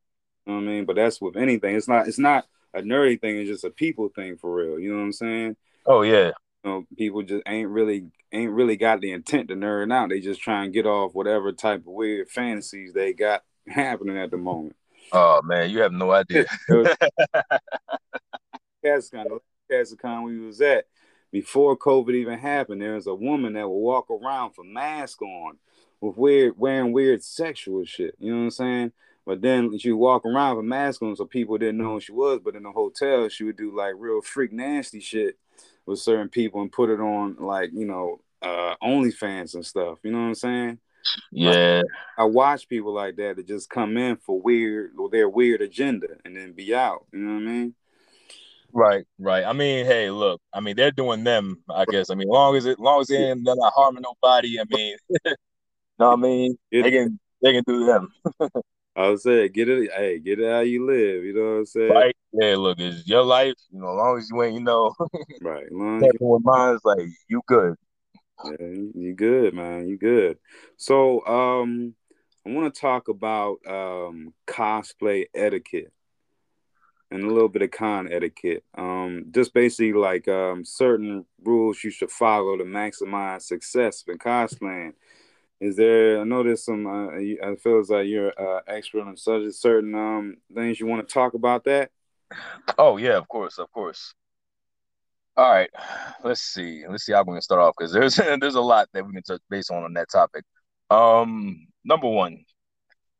You 0.47 0.53
know 0.53 0.59
what 0.59 0.63
I 0.63 0.73
mean? 0.73 0.85
But 0.85 0.95
that's 0.95 1.21
with 1.21 1.37
anything. 1.37 1.75
It's 1.75 1.87
not. 1.87 2.07
It's 2.07 2.17
not 2.17 2.45
a 2.73 2.81
nerdy 2.81 3.21
thing. 3.21 3.37
It's 3.37 3.49
just 3.49 3.63
a 3.63 3.69
people 3.69 4.09
thing 4.09 4.37
for 4.37 4.51
real. 4.51 4.79
You 4.79 4.91
know 4.91 4.97
what 4.97 5.05
I'm 5.05 5.13
saying? 5.13 5.55
Oh 5.85 6.01
yeah. 6.01 6.31
You 6.63 6.71
know, 6.71 6.85
people 6.97 7.21
just 7.21 7.43
ain't 7.45 7.69
really 7.69 8.07
ain't 8.31 8.51
really 8.51 8.75
got 8.75 9.01
the 9.01 9.11
intent 9.11 9.49
to 9.49 9.55
nerd 9.55 9.93
out. 9.93 10.09
They 10.09 10.19
just 10.19 10.41
try 10.41 10.63
and 10.63 10.73
get 10.73 10.87
off 10.87 11.13
whatever 11.13 11.51
type 11.51 11.81
of 11.81 11.87
weird 11.87 12.29
fantasies 12.29 12.93
they 12.93 13.13
got 13.13 13.43
happening 13.67 14.17
at 14.17 14.31
the 14.31 14.37
moment. 14.37 14.75
Oh 15.11 15.41
man, 15.43 15.69
you 15.69 15.81
have 15.81 15.93
no 15.93 16.11
idea. 16.11 16.45
Cascon, 18.83 19.25
Cascon, 19.71 20.23
we 20.23 20.39
was 20.39 20.59
at 20.61 20.85
before 21.31 21.77
COVID 21.77 22.13
even 22.13 22.37
happened, 22.37 22.81
there 22.81 22.95
was 22.95 23.07
a 23.07 23.15
woman 23.15 23.53
that 23.53 23.67
would 23.67 23.75
walk 23.75 24.09
around 24.09 24.51
for 24.51 24.63
mask 24.63 25.21
on 25.21 25.57
with 26.01 26.17
weird 26.17 26.57
wearing 26.57 26.91
weird 26.91 27.23
sexual 27.23 27.85
shit. 27.85 28.15
You 28.19 28.31
know 28.31 28.39
what 28.39 28.43
I'm 28.45 28.51
saying? 28.51 28.91
But 29.25 29.41
then 29.41 29.77
she 29.77 29.91
would 29.91 29.99
walk 29.99 30.25
around 30.25 30.57
with 30.57 30.65
mask 30.65 31.01
on 31.01 31.15
so 31.15 31.25
people 31.25 31.57
didn't 31.57 31.77
know 31.77 31.93
who 31.93 31.99
she 31.99 32.11
was. 32.11 32.39
But 32.43 32.55
in 32.55 32.63
the 32.63 32.71
hotel, 32.71 33.29
she 33.29 33.43
would 33.43 33.55
do 33.55 33.75
like 33.75 33.93
real 33.97 34.21
freak 34.21 34.51
nasty 34.51 34.99
shit 34.99 35.37
with 35.85 35.99
certain 35.99 36.29
people 36.29 36.61
and 36.61 36.71
put 36.71 36.89
it 36.89 36.99
on 36.99 37.37
like, 37.39 37.71
you 37.73 37.85
know, 37.85 38.21
uh 38.41 38.75
OnlyFans 38.83 39.53
and 39.53 39.65
stuff. 39.65 39.99
You 40.03 40.11
know 40.11 40.19
what 40.19 40.25
I'm 40.25 40.35
saying? 40.35 40.79
Yeah. 41.31 41.81
I, 42.17 42.23
I 42.23 42.25
watch 42.25 42.67
people 42.67 42.93
like 42.93 43.15
that 43.17 43.35
that 43.37 43.47
just 43.47 43.69
come 43.69 43.95
in 43.97 44.17
for 44.17 44.41
weird 44.41 44.91
or 44.97 45.09
their 45.09 45.29
weird 45.29 45.61
agenda 45.61 46.07
and 46.25 46.35
then 46.35 46.53
be 46.53 46.73
out. 46.73 47.05
You 47.13 47.19
know 47.19 47.33
what 47.33 47.39
I 47.39 47.45
mean? 47.45 47.75
Right, 48.73 49.03
right. 49.19 49.43
I 49.43 49.53
mean, 49.53 49.85
hey, 49.85 50.09
look. 50.09 50.41
I 50.53 50.59
mean, 50.59 50.75
they're 50.75 50.91
doing 50.91 51.23
them. 51.23 51.63
I 51.69 51.85
guess. 51.85 52.09
I 52.09 52.15
mean, 52.15 52.27
long 52.27 52.55
as 52.55 52.65
it, 52.65 52.79
long 52.79 53.01
as 53.01 53.07
they 53.07 53.15
they're 53.15 53.35
not 53.35 53.73
harming 53.75 54.03
nobody. 54.03 54.59
I 54.59 54.63
mean, 54.69 54.97
no, 55.99 56.13
I 56.13 56.15
mean, 56.15 56.57
they 56.71 56.89
can, 56.89 57.19
they 57.41 57.53
can 57.53 57.63
do 57.67 57.85
them. 57.85 58.13
I 58.95 59.09
would 59.09 59.21
say, 59.21 59.47
get 59.49 59.69
it. 59.69 59.91
Hey, 59.91 60.19
get 60.19 60.39
it 60.39 60.51
how 60.51 60.59
you 60.59 60.85
live. 60.85 61.23
You 61.23 61.33
know 61.33 61.41
what 61.41 61.57
I'm 61.59 61.65
saying? 61.65 61.93
Right. 61.93 62.15
Yeah. 62.33 62.55
Look, 62.57 62.79
it's 62.79 63.07
your 63.07 63.23
life. 63.23 63.55
You 63.71 63.79
know, 63.79 63.91
as 63.91 63.97
long 63.97 64.17
as 64.17 64.29
you 64.29 64.43
ain't, 64.43 64.53
you 64.55 64.59
know, 64.61 64.93
right. 65.41 65.71
Long 65.71 66.03
as 66.03 66.11
with 66.19 66.43
mine, 66.43 66.75
it's 66.75 66.85
like 66.85 67.07
you 67.29 67.41
good. 67.47 67.75
Yeah, 68.43 68.67
you 68.95 69.13
good, 69.15 69.53
man. 69.53 69.87
You 69.87 69.97
good. 69.97 70.37
So, 70.77 71.25
um, 71.25 71.95
I 72.45 72.49
want 72.49 72.73
to 72.73 72.81
talk 72.81 73.07
about 73.07 73.57
um 73.67 74.33
cosplay 74.47 75.25
etiquette 75.33 75.93
and 77.11 77.23
a 77.23 77.27
little 77.27 77.49
bit 77.49 77.61
of 77.61 77.71
con 77.71 78.11
etiquette. 78.11 78.63
Um, 78.77 79.25
just 79.31 79.53
basically 79.53 79.93
like 79.93 80.27
um, 80.27 80.63
certain 80.63 81.25
rules 81.43 81.83
you 81.83 81.91
should 81.91 82.11
follow 82.11 82.57
to 82.57 82.63
maximize 82.63 83.43
success 83.43 84.03
in 84.07 84.17
cosplaying. 84.17 84.93
Is 85.59 85.75
there? 85.75 86.21
I 86.21 86.23
know 86.23 86.41
there's 86.41 86.65
some. 86.65 86.87
Uh, 86.87 87.09
I 87.17 87.55
feel 87.61 87.79
as 87.79 87.89
like 87.89 88.07
you're 88.07 88.33
uh, 88.39 88.61
expert 88.67 89.01
on 89.01 89.17
such 89.17 89.51
certain 89.51 89.93
um, 89.93 90.37
things 90.55 90.79
you 90.79 90.87
want 90.87 91.07
to 91.07 91.13
talk 91.13 91.35
about 91.35 91.65
that. 91.65 91.91
Oh 92.77 92.97
yeah, 92.97 93.17
of 93.17 93.27
course, 93.27 93.59
of 93.59 93.71
course. 93.71 94.15
All 95.37 95.51
right, 95.51 95.69
let's 96.23 96.41
see. 96.41 96.83
Let's 96.87 97.05
see 97.05 97.13
how 97.13 97.19
we're 97.19 97.33
gonna 97.33 97.41
start 97.41 97.61
off 97.61 97.75
because 97.77 97.93
there's 97.93 98.15
there's 98.39 98.55
a 98.55 98.61
lot 98.61 98.89
that 98.93 99.05
we 99.05 99.13
can 99.13 99.21
touch 99.21 99.41
base 99.49 99.69
on 99.69 99.83
on 99.83 99.93
that 99.93 100.09
topic. 100.09 100.45
Um, 100.89 101.67
number 101.85 102.07
one, 102.07 102.43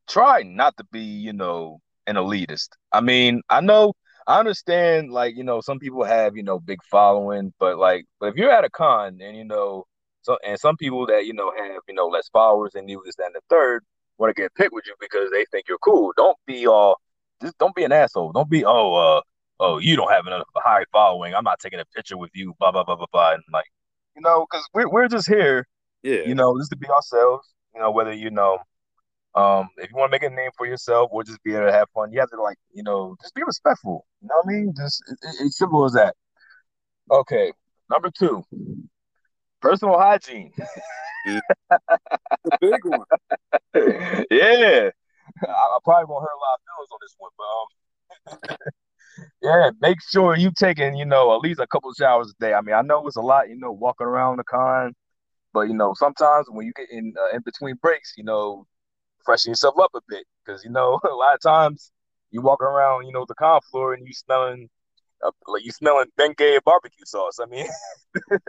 try 0.10 0.44
not 0.44 0.76
to 0.78 0.84
be, 0.92 1.02
you 1.02 1.34
know, 1.34 1.80
an 2.12 2.24
elitist. 2.24 2.70
I 2.92 3.02
mean, 3.02 3.42
I 3.50 3.62
know 3.62 3.94
I 4.28 4.40
understand 4.40 5.12
like, 5.12 5.36
you 5.36 5.44
know, 5.44 5.62
some 5.62 5.80
people 5.80 6.04
have, 6.04 6.36
you 6.36 6.44
know, 6.44 6.60
big 6.60 6.80
following, 6.90 7.54
but 7.60 7.78
like 7.78 8.06
but 8.20 8.28
if 8.28 8.36
you're 8.36 8.52
at 8.52 8.66
a 8.66 8.70
con 8.70 9.20
and 9.22 9.36
you 9.38 9.46
know 9.46 9.86
so 10.22 10.38
and 10.46 10.60
some 10.60 10.78
people 10.78 11.08
that, 11.08 11.26
you 11.26 11.34
know, 11.34 11.52
have, 11.58 11.82
you 11.88 11.96
know, 11.96 12.08
less 12.08 12.30
followers 12.30 12.74
than 12.74 12.88
you 12.88 13.02
this 13.06 13.16
and 13.20 13.34
the 13.36 13.42
third 13.50 13.84
want 14.18 14.36
to 14.36 14.40
get 14.42 14.54
picked 14.56 14.74
with 14.74 14.86
you 14.86 14.96
because 15.00 15.32
they 15.32 15.46
think 15.52 15.68
you're 15.68 15.80
cool. 15.80 16.14
Don't 16.16 16.38
be 16.46 16.68
all 16.68 17.00
just 17.42 17.58
don't 17.58 17.76
be 17.76 17.84
an 17.84 17.92
asshole. 17.92 18.32
Don't 18.32 18.50
be 18.50 18.64
oh 18.66 18.94
uh 18.94 19.22
oh 19.60 19.80
you 19.80 19.96
don't 19.96 20.12
have 20.12 20.28
enough 20.28 20.44
high 20.56 20.86
following. 20.92 21.34
I'm 21.34 21.44
not 21.44 21.60
taking 21.60 21.80
a 21.80 21.86
picture 21.96 22.18
with 22.18 22.32
you, 22.34 22.54
blah 22.60 22.72
blah 22.72 22.84
blah 22.84 22.96
blah 22.96 23.08
blah. 23.12 23.34
And 23.34 23.44
like, 23.52 23.66
you 24.16 24.22
know, 24.22 24.46
because 24.50 24.68
we're 24.74 24.90
we're 24.90 25.08
just 25.08 25.28
here, 25.28 25.68
yeah, 26.04 26.22
you 26.26 26.36
know, 26.36 26.58
just 26.60 26.72
to 26.72 26.78
be 26.78 26.88
ourselves. 26.88 27.48
You 27.74 27.82
know, 27.82 27.92
whether 27.92 28.14
you 28.14 28.30
know 28.30 28.60
um, 29.34 29.70
if 29.78 29.90
you 29.90 29.96
want 29.96 30.12
to 30.12 30.16
make 30.16 30.24
a 30.24 30.34
name 30.34 30.52
for 30.58 30.66
yourself 30.66 31.10
or 31.12 31.24
just 31.24 31.42
be 31.44 31.54
able 31.54 31.68
to 31.68 31.72
have 31.72 31.90
fun, 31.94 32.12
you 32.12 32.20
have 32.20 32.30
to 32.32 32.42
like, 32.42 32.58
you 32.74 32.84
know, 32.84 33.16
just 33.22 33.34
be 33.34 33.44
respectful. 33.46 34.06
You 34.22 34.28
know 34.28 34.36
what 34.44 34.54
I 34.54 34.58
mean? 34.58 34.74
Just 34.76 35.02
it, 35.08 35.18
it's 35.42 35.58
simple 35.58 35.86
as 35.86 35.94
that. 35.94 36.16
Okay, 37.10 37.52
number 37.90 38.10
two, 38.18 38.44
personal 39.62 39.98
hygiene. 39.98 40.52
the 41.26 41.42
big 42.60 42.84
one. 42.84 43.06
yeah, 44.32 44.90
I, 45.44 45.52
I, 45.52 45.78
probably 45.84 46.06
won't 46.06 46.24
hurt 46.24 46.36
a 46.36 46.44
lot 46.44 46.58
of 46.58 46.62
feelings 46.68 46.92
on 46.92 47.00
this 47.02 47.16
one, 47.18 47.32
but 47.38 48.52
um, 48.52 48.58
yeah, 49.42 49.72
make 49.82 49.98
sure 50.02 50.36
you 50.36 50.52
taking 50.58 50.96
you 50.96 51.06
know 51.06 51.34
at 51.34 51.42
least 51.42 51.60
a 51.60 51.68
couple 51.68 51.94
showers 51.94 52.34
a 52.38 52.44
day. 52.44 52.54
I 52.54 52.62
mean, 52.62 52.76
I 52.76 52.82
know 52.82 53.06
it's 53.08 53.16
a 53.16 53.22
lot, 53.22 53.50
you 53.50 53.58
know, 53.58 53.72
walking 53.72 54.08
around 54.08 54.38
the 54.38 54.44
con, 54.44 54.94
but 55.54 55.62
you 55.62 55.74
know 55.74 55.94
sometimes 55.94 56.48
when 56.50 56.66
you 56.66 56.74
get 56.76 56.90
in 56.92 57.14
uh, 57.18 57.36
in 57.36 57.42
between 57.44 57.76
breaks, 57.76 58.14
you 58.18 58.24
know, 58.24 58.66
freshen 59.24 59.52
yourself 59.52 59.76
up 59.80 59.92
a 59.96 60.02
bit 60.10 60.26
because 60.46 60.64
you 60.64 60.70
know 60.70 61.00
a 61.10 61.14
lot 61.14 61.36
of 61.36 61.42
times 61.42 61.92
you 62.32 62.42
walking 62.42 62.68
around, 62.68 63.06
you 63.06 63.12
know, 63.12 63.26
the 63.28 63.36
con 63.36 63.60
floor 63.70 63.94
and 63.94 64.08
you 64.08 64.14
smelling 64.14 64.70
uh, 65.24 65.32
like 65.48 65.64
you 65.64 65.72
smelling 65.72 66.08
Bengay 66.20 66.58
barbecue 66.66 67.06
sauce. 67.06 67.40
I 67.42 67.46
mean, 67.46 67.68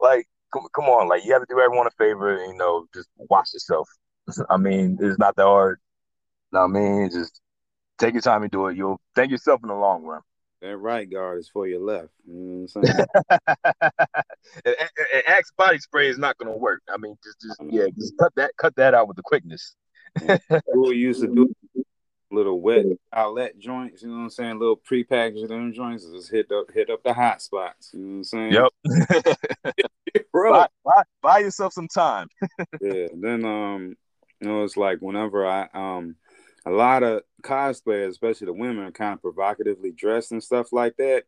like 0.00 0.26
come, 0.52 0.66
come 0.74 0.86
on, 0.86 1.08
like 1.08 1.24
you 1.24 1.32
have 1.32 1.42
to 1.42 1.46
do 1.48 1.60
everyone 1.60 1.86
a 1.86 1.90
favor, 1.90 2.36
and, 2.36 2.52
you 2.52 2.58
know, 2.58 2.86
just 2.94 3.08
wash 3.16 3.52
yourself. 3.52 3.88
I 4.50 4.56
mean, 4.56 4.98
it's 5.00 5.18
not 5.18 5.36
that 5.36 5.44
hard. 5.44 5.78
You 6.52 6.58
know 6.58 6.64
I 6.64 6.68
mean? 6.68 7.10
Just 7.10 7.40
take 7.98 8.14
your 8.14 8.22
time 8.22 8.42
and 8.42 8.50
do 8.50 8.68
it. 8.68 8.76
You'll 8.76 9.00
thank 9.14 9.30
yourself 9.30 9.60
in 9.62 9.68
the 9.68 9.74
long 9.74 10.04
run. 10.04 10.22
That 10.64 10.78
right 10.78 11.10
guard 11.10 11.40
is 11.40 11.48
for 11.50 11.68
your 11.68 11.80
left. 11.80 12.08
You 12.26 12.34
know 12.34 12.66
what 12.72 12.76
I'm 12.76 12.84
saying? 12.86 13.06
and, 14.64 14.74
and, 14.80 14.90
and 15.12 15.22
Axe 15.26 15.52
body 15.58 15.78
spray 15.78 16.08
is 16.08 16.16
not 16.16 16.38
gonna 16.38 16.56
work. 16.56 16.80
I 16.88 16.96
mean, 16.96 17.18
just, 17.22 17.38
just 17.42 17.60
yeah, 17.70 17.88
just 17.94 18.14
cut 18.18 18.32
that, 18.36 18.52
cut 18.56 18.74
that 18.76 18.94
out 18.94 19.06
with 19.06 19.18
the 19.18 19.22
quickness. 19.22 19.76
we 20.74 20.96
used 20.96 21.20
to 21.20 21.26
do 21.26 21.54
little 22.30 22.62
wet 22.62 22.86
outlet 23.12 23.58
joints. 23.58 24.00
You 24.00 24.08
know 24.08 24.14
what 24.14 24.22
I'm 24.22 24.30
saying? 24.30 24.58
Little 24.58 24.80
prepackaged 24.90 25.48
them 25.48 25.74
joints. 25.74 26.06
Just 26.06 26.30
hit 26.30 26.50
up, 26.50 26.72
hit 26.72 26.88
up 26.88 27.02
the 27.02 27.12
hot 27.12 27.42
spots. 27.42 27.90
You 27.92 28.00
know 28.00 28.08
what 28.08 28.16
I'm 28.16 28.24
saying? 28.24 28.52
Yep. 28.54 29.76
Bro, 30.32 30.52
buy, 30.52 30.68
buy, 30.82 31.02
buy 31.20 31.38
yourself 31.40 31.74
some 31.74 31.88
time. 31.88 32.28
yeah. 32.80 33.08
Then 33.12 33.44
um, 33.44 33.96
you 34.40 34.48
know, 34.48 34.64
it's 34.64 34.78
like 34.78 35.00
whenever 35.00 35.46
I 35.46 35.68
um 35.74 36.16
a 36.66 36.70
lot 36.70 37.02
of 37.02 37.22
cosplayers, 37.42 38.10
especially 38.10 38.46
the 38.46 38.52
women, 38.52 38.84
are 38.84 38.90
kind 38.90 39.14
of 39.14 39.22
provocatively 39.22 39.92
dressed 39.92 40.32
and 40.32 40.42
stuff 40.42 40.72
like 40.72 40.96
that. 40.96 41.24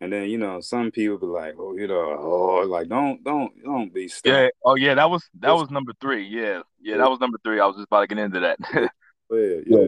And 0.00 0.12
then 0.12 0.28
you 0.28 0.38
know 0.38 0.60
some 0.60 0.90
people 0.90 1.18
be 1.18 1.26
like, 1.26 1.54
oh, 1.58 1.76
you 1.76 1.86
know, 1.86 2.16
oh, 2.18 2.66
like 2.66 2.88
don't 2.88 3.22
don't 3.22 3.52
don't 3.62 3.94
be 3.94 4.08
stuck. 4.08 4.32
Yeah. 4.32 4.48
Oh 4.64 4.74
yeah, 4.74 4.94
that 4.94 5.08
was 5.08 5.22
that 5.40 5.52
was 5.52 5.70
number 5.70 5.92
three. 6.00 6.26
Yeah, 6.26 6.62
yeah, 6.80 6.96
that 6.96 7.08
was 7.08 7.20
number 7.20 7.38
three. 7.44 7.60
I 7.60 7.66
was 7.66 7.76
just 7.76 7.86
about 7.86 8.00
to 8.00 8.06
get 8.08 8.18
into 8.18 8.40
that. 8.40 8.58
Oh, 9.30 9.36
yeah, 9.36 9.60
yeah. 9.66 9.86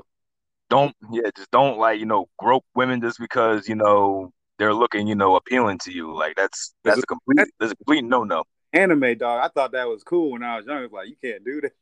Don't 0.70 0.96
yeah, 1.12 1.28
just 1.36 1.50
don't 1.50 1.78
like 1.78 2.00
you 2.00 2.06
know 2.06 2.26
grope 2.38 2.64
women 2.74 3.02
just 3.02 3.18
because 3.18 3.68
you 3.68 3.74
know 3.74 4.32
they're 4.58 4.72
looking 4.72 5.06
you 5.06 5.14
know 5.14 5.36
appealing 5.36 5.78
to 5.80 5.92
you. 5.92 6.16
Like 6.16 6.36
that's 6.36 6.74
that's 6.82 6.98
a 6.98 7.02
complete 7.02 7.46
that's 7.60 7.72
a 7.72 7.76
complete 7.76 8.02
no 8.02 8.24
no. 8.24 8.44
Anime 8.72 9.18
dog, 9.18 9.44
I 9.44 9.48
thought 9.48 9.72
that 9.72 9.88
was 9.88 10.02
cool 10.02 10.32
when 10.32 10.42
I 10.42 10.56
was 10.56 10.66
young. 10.66 10.84
It's 10.84 10.92
like 10.92 11.08
you 11.08 11.16
can't 11.22 11.44
do 11.44 11.60
that. 11.60 11.72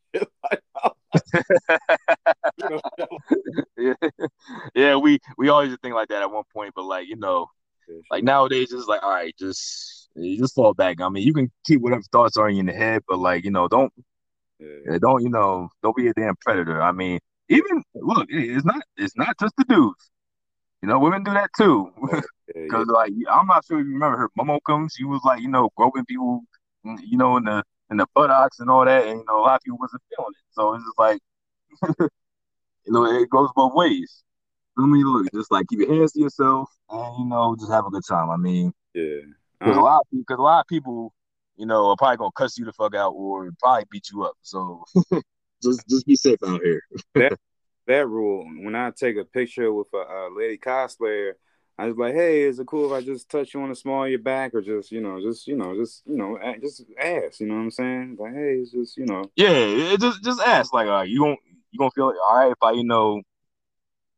Yeah, 3.77 3.95
yeah, 4.75 4.97
we 4.97 5.19
we 5.37 5.49
always 5.49 5.77
think 5.83 5.95
like 5.95 6.09
that 6.09 6.23
at 6.23 6.31
one 6.31 6.45
point, 6.53 6.73
but 6.75 6.85
like 6.85 7.09
you 7.09 7.17
know, 7.17 7.47
like 8.11 8.25
nowadays 8.25 8.73
it's 8.73 8.87
like 8.87 9.03
all 9.03 9.11
right, 9.11 9.35
just 9.39 10.09
you 10.15 10.39
just 10.39 10.55
fall 10.55 10.75
back. 10.75 11.01
I 11.01 11.09
mean, 11.09 11.27
you 11.27 11.33
can 11.33 11.51
keep 11.67 11.81
whatever 11.81 12.03
thoughts 12.13 12.37
are 12.37 12.49
in 12.49 12.67
your 12.67 12.77
head, 12.77 13.03
but 13.09 13.19
like 13.19 13.45
you 13.45 13.51
know, 13.51 13.69
don't 13.69 13.93
yeah. 14.59 14.99
don't 15.01 15.23
you 15.23 15.31
know, 15.31 15.69
don't 15.83 15.97
be 15.97 16.09
a 16.09 16.15
damn 16.15 16.37
predator. 16.37 16.81
I 16.81 16.93
mean, 16.93 17.19
even 17.49 17.83
look, 17.95 18.27
it's 18.29 18.65
not 18.65 18.83
it's 18.97 19.17
not 19.17 19.37
just 19.41 19.55
the 19.57 19.65
dudes. 19.65 20.11
You 20.83 20.89
know, 20.89 20.99
women 20.99 21.25
do 21.25 21.33
that 21.33 21.51
too. 21.57 21.91
Because 22.03 22.25
yeah, 22.55 22.63
yeah. 22.73 22.85
like 22.93 23.13
I'm 23.31 23.47
not 23.47 23.65
sure 23.65 23.81
if 23.81 23.87
you 23.87 23.95
remember 23.95 24.19
her 24.19 24.31
Momokums. 24.39 24.91
She 24.97 25.05
was 25.05 25.23
like, 25.25 25.41
you 25.41 25.49
know, 25.49 25.71
groping 25.77 26.05
people, 26.05 26.43
you 26.85 27.17
know, 27.17 27.37
in 27.39 27.45
the 27.45 27.65
in 27.91 27.97
the 27.97 28.07
buttocks 28.15 28.61
and 28.61 28.71
all 28.71 28.85
that, 28.85 29.07
and 29.07 29.21
you 29.21 29.25
know, 29.27 29.41
a 29.41 29.43
lot 29.43 29.57
of 29.57 29.63
people 29.63 29.79
wasn't 29.79 30.03
feeling 30.09 30.33
it. 30.33 30.45
So 30.53 30.75
it's 30.75 30.85
just 30.85 30.99
like, 30.99 31.21
you 32.87 32.93
know, 32.93 33.05
it 33.05 33.29
goes 33.31 33.51
both 33.55 33.75
ways. 33.75 34.23
I 34.79 34.87
mean, 34.87 35.05
look, 35.05 35.27
just 35.33 35.53
like 35.53 35.67
keep 35.69 35.81
your 35.81 35.95
hands 35.95 36.13
to 36.13 36.21
yourself, 36.21 36.71
and 36.91 37.19
you 37.19 37.27
know, 37.27 37.57
just 37.59 37.71
have 37.71 37.87
a 37.87 37.91
good 37.91 38.03
time. 38.09 38.31
I 38.31 38.37
mean, 38.37 38.73
yeah, 38.95 39.21
because 39.59 39.77
uh-huh. 39.77 39.81
a 39.81 39.83
lot 39.83 40.01
of 40.01 40.19
because 40.19 40.39
a 40.39 40.43
lot 40.43 40.61
of 40.61 40.67
people, 40.67 41.15
you 41.57 41.67
know, 41.67 41.91
are 41.91 41.97
probably 41.97 42.17
gonna 42.17 42.31
cuss 42.37 42.59
you 42.59 42.65
the 42.65 42.73
fuck 42.73 42.95
out 42.95 43.11
or 43.11 43.51
probably 43.61 43.85
beat 43.91 44.09
you 44.11 44.25
up. 44.25 44.35
So 44.43 44.85
just 45.63 45.89
just 45.89 46.07
be 46.07 46.17
safe 46.17 46.39
out 46.47 46.61
here. 46.63 46.83
that 47.15 47.39
that 47.87 48.09
rule. 48.09 48.45
When 48.45 48.75
I 48.75 48.91
take 48.91 49.17
a 49.17 49.25
picture 49.25 49.73
with 49.73 49.89
a, 49.95 49.99
a 49.99 50.31
lady 50.37 50.59
cosplayer, 50.59 51.33
I 51.77 51.87
was 51.87 51.97
like, 51.97 52.15
"Hey, 52.15 52.43
is 52.43 52.61
it 52.61 52.67
cool 52.67 52.87
if 52.87 52.93
I 52.93 53.05
just 53.05 53.29
touch 53.29 53.53
you 53.53 53.61
on 53.61 53.69
the 53.69 53.75
small 53.75 54.05
of 54.05 54.11
your 54.11 54.21
back, 54.21 54.55
or 54.55 54.63
just 54.63 54.93
you 54.93 55.01
know, 55.01 55.21
just 55.21 55.47
you 55.49 55.57
know, 55.57 55.75
just 55.75 56.03
you 56.07 56.17
know, 56.17 56.39
just 56.61 56.85
ask? 57.01 57.41
You 57.41 57.47
know 57.47 57.55
what 57.55 57.63
I'm 57.63 57.71
saying? 57.71 58.17
Like, 58.19 58.33
hey, 58.33 58.59
it's 58.61 58.71
just 58.71 58.97
you 58.97 59.07
know, 59.07 59.25
yeah, 59.35 59.97
just 59.97 60.23
just 60.23 60.41
ask. 60.41 60.73
Like, 60.73 60.87
uh, 60.87 61.03
you 61.03 61.19
don't 61.19 61.39
you 61.73 61.79
gonna 61.79 61.91
feel 61.91 62.07
like, 62.07 62.17
all 62.29 62.37
right 62.37 62.53
if 62.53 62.63
I 62.63 62.73
you 62.73 62.85
know, 62.85 63.23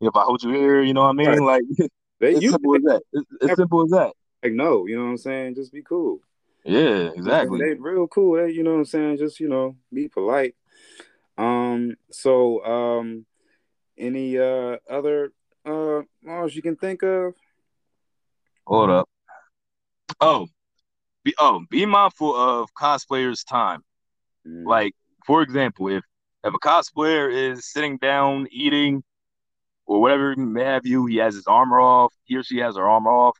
if 0.01 0.15
I 0.15 0.23
hold 0.23 0.43
you 0.43 0.53
here, 0.53 0.83
you 0.83 0.93
know 0.93 1.03
what 1.03 1.11
I 1.11 1.13
mean? 1.13 1.29
Right. 1.29 1.63
Like, 1.79 1.91
they, 2.21 2.33
it's 2.35 2.51
simple 2.51 2.77
as 2.77 2.83
that. 2.83 3.03
It's, 3.13 3.27
it's 3.41 3.57
simple 3.57 3.85
as 3.85 3.91
that. 3.91 4.13
Like, 4.43 4.53
no, 4.53 4.87
you 4.87 4.97
know 4.97 5.05
what 5.05 5.11
I'm 5.11 5.17
saying? 5.17 5.55
Just 5.55 5.73
be 5.73 5.83
cool. 5.83 6.21
Yeah, 6.65 7.11
exactly. 7.15 7.59
They 7.61 7.75
real 7.75 8.07
cool. 8.07 8.37
They, 8.37 8.51
you 8.53 8.65
know 8.65 8.73
what 8.73 8.79
I'm 8.79 8.85
saying? 8.85 9.19
Just 9.19 9.41
you 9.41 9.49
know, 9.49 9.77
be 9.93 10.09
polite. 10.09 10.55
Um. 11.39 11.97
So, 12.11 12.63
um, 12.65 13.25
any 13.97 14.39
uh 14.39 14.77
other 14.91 15.33
uh 15.65 16.03
laws 16.23 16.55
you 16.55 16.61
can 16.61 16.77
think 16.77 17.03
of? 17.03 17.35
Hold 18.67 18.91
up. 18.91 19.09
Oh, 20.21 20.47
be 21.25 21.35
oh, 21.39 21.65
be 21.71 21.87
mindful 21.87 22.35
of 22.35 22.69
cosplayers' 22.75 23.45
time. 23.45 23.83
Mm. 24.47 24.67
Like, 24.67 24.95
for 25.27 25.43
example, 25.43 25.89
if 25.89 26.05
if 26.45 26.55
a 26.55 26.59
cosplayer 26.59 27.33
is 27.33 27.71
sitting 27.71 27.99
down 27.99 28.47
eating 28.51 29.03
or 29.87 30.01
whatever 30.01 30.35
may 30.37 30.65
have 30.65 30.87
you, 30.87 31.07
he 31.07 31.17
has 31.17 31.35
his 31.35 31.47
armor 31.47 31.81
off, 31.81 32.13
he 32.25 32.37
or 32.37 32.43
she 32.43 32.59
has 32.59 32.77
her 32.77 32.89
armor 32.89 33.11
off. 33.11 33.39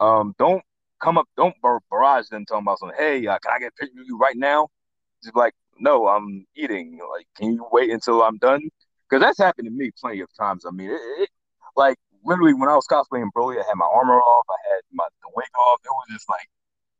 Um, 0.00 0.34
don't 0.38 0.62
come 1.00 1.18
up, 1.18 1.28
don't 1.36 1.54
bar- 1.62 1.80
barrage 1.90 2.28
them 2.28 2.44
talking 2.44 2.64
about 2.64 2.78
something. 2.78 2.98
Hey, 2.98 3.26
uh, 3.26 3.38
can 3.38 3.52
I 3.54 3.58
get 3.58 3.72
a 3.76 3.80
picture 3.80 4.00
of 4.00 4.06
you 4.06 4.18
right 4.18 4.36
now? 4.36 4.68
Just 5.22 5.36
like, 5.36 5.54
no, 5.78 6.08
I'm 6.08 6.46
eating. 6.56 6.98
Like, 7.10 7.26
can 7.36 7.54
you 7.54 7.66
wait 7.72 7.90
until 7.90 8.22
I'm 8.22 8.38
done? 8.38 8.62
Because 9.08 9.22
that's 9.22 9.38
happened 9.38 9.66
to 9.66 9.72
me 9.72 9.90
plenty 10.00 10.20
of 10.20 10.28
times. 10.38 10.64
I 10.66 10.70
mean, 10.70 10.90
it, 10.90 11.00
it, 11.18 11.28
like 11.76 11.96
literally 12.24 12.54
when 12.54 12.68
I 12.68 12.74
was 12.74 12.86
cosplaying 12.90 13.30
Broly, 13.36 13.54
I 13.56 13.66
had 13.66 13.76
my 13.76 13.86
armor 13.90 14.18
off, 14.18 14.46
I 14.48 14.74
had 14.74 14.82
my 14.92 15.04
the 15.22 15.30
wig 15.34 15.46
off. 15.58 15.80
It 15.84 15.88
was 15.88 16.08
just 16.10 16.28
like, 16.28 16.48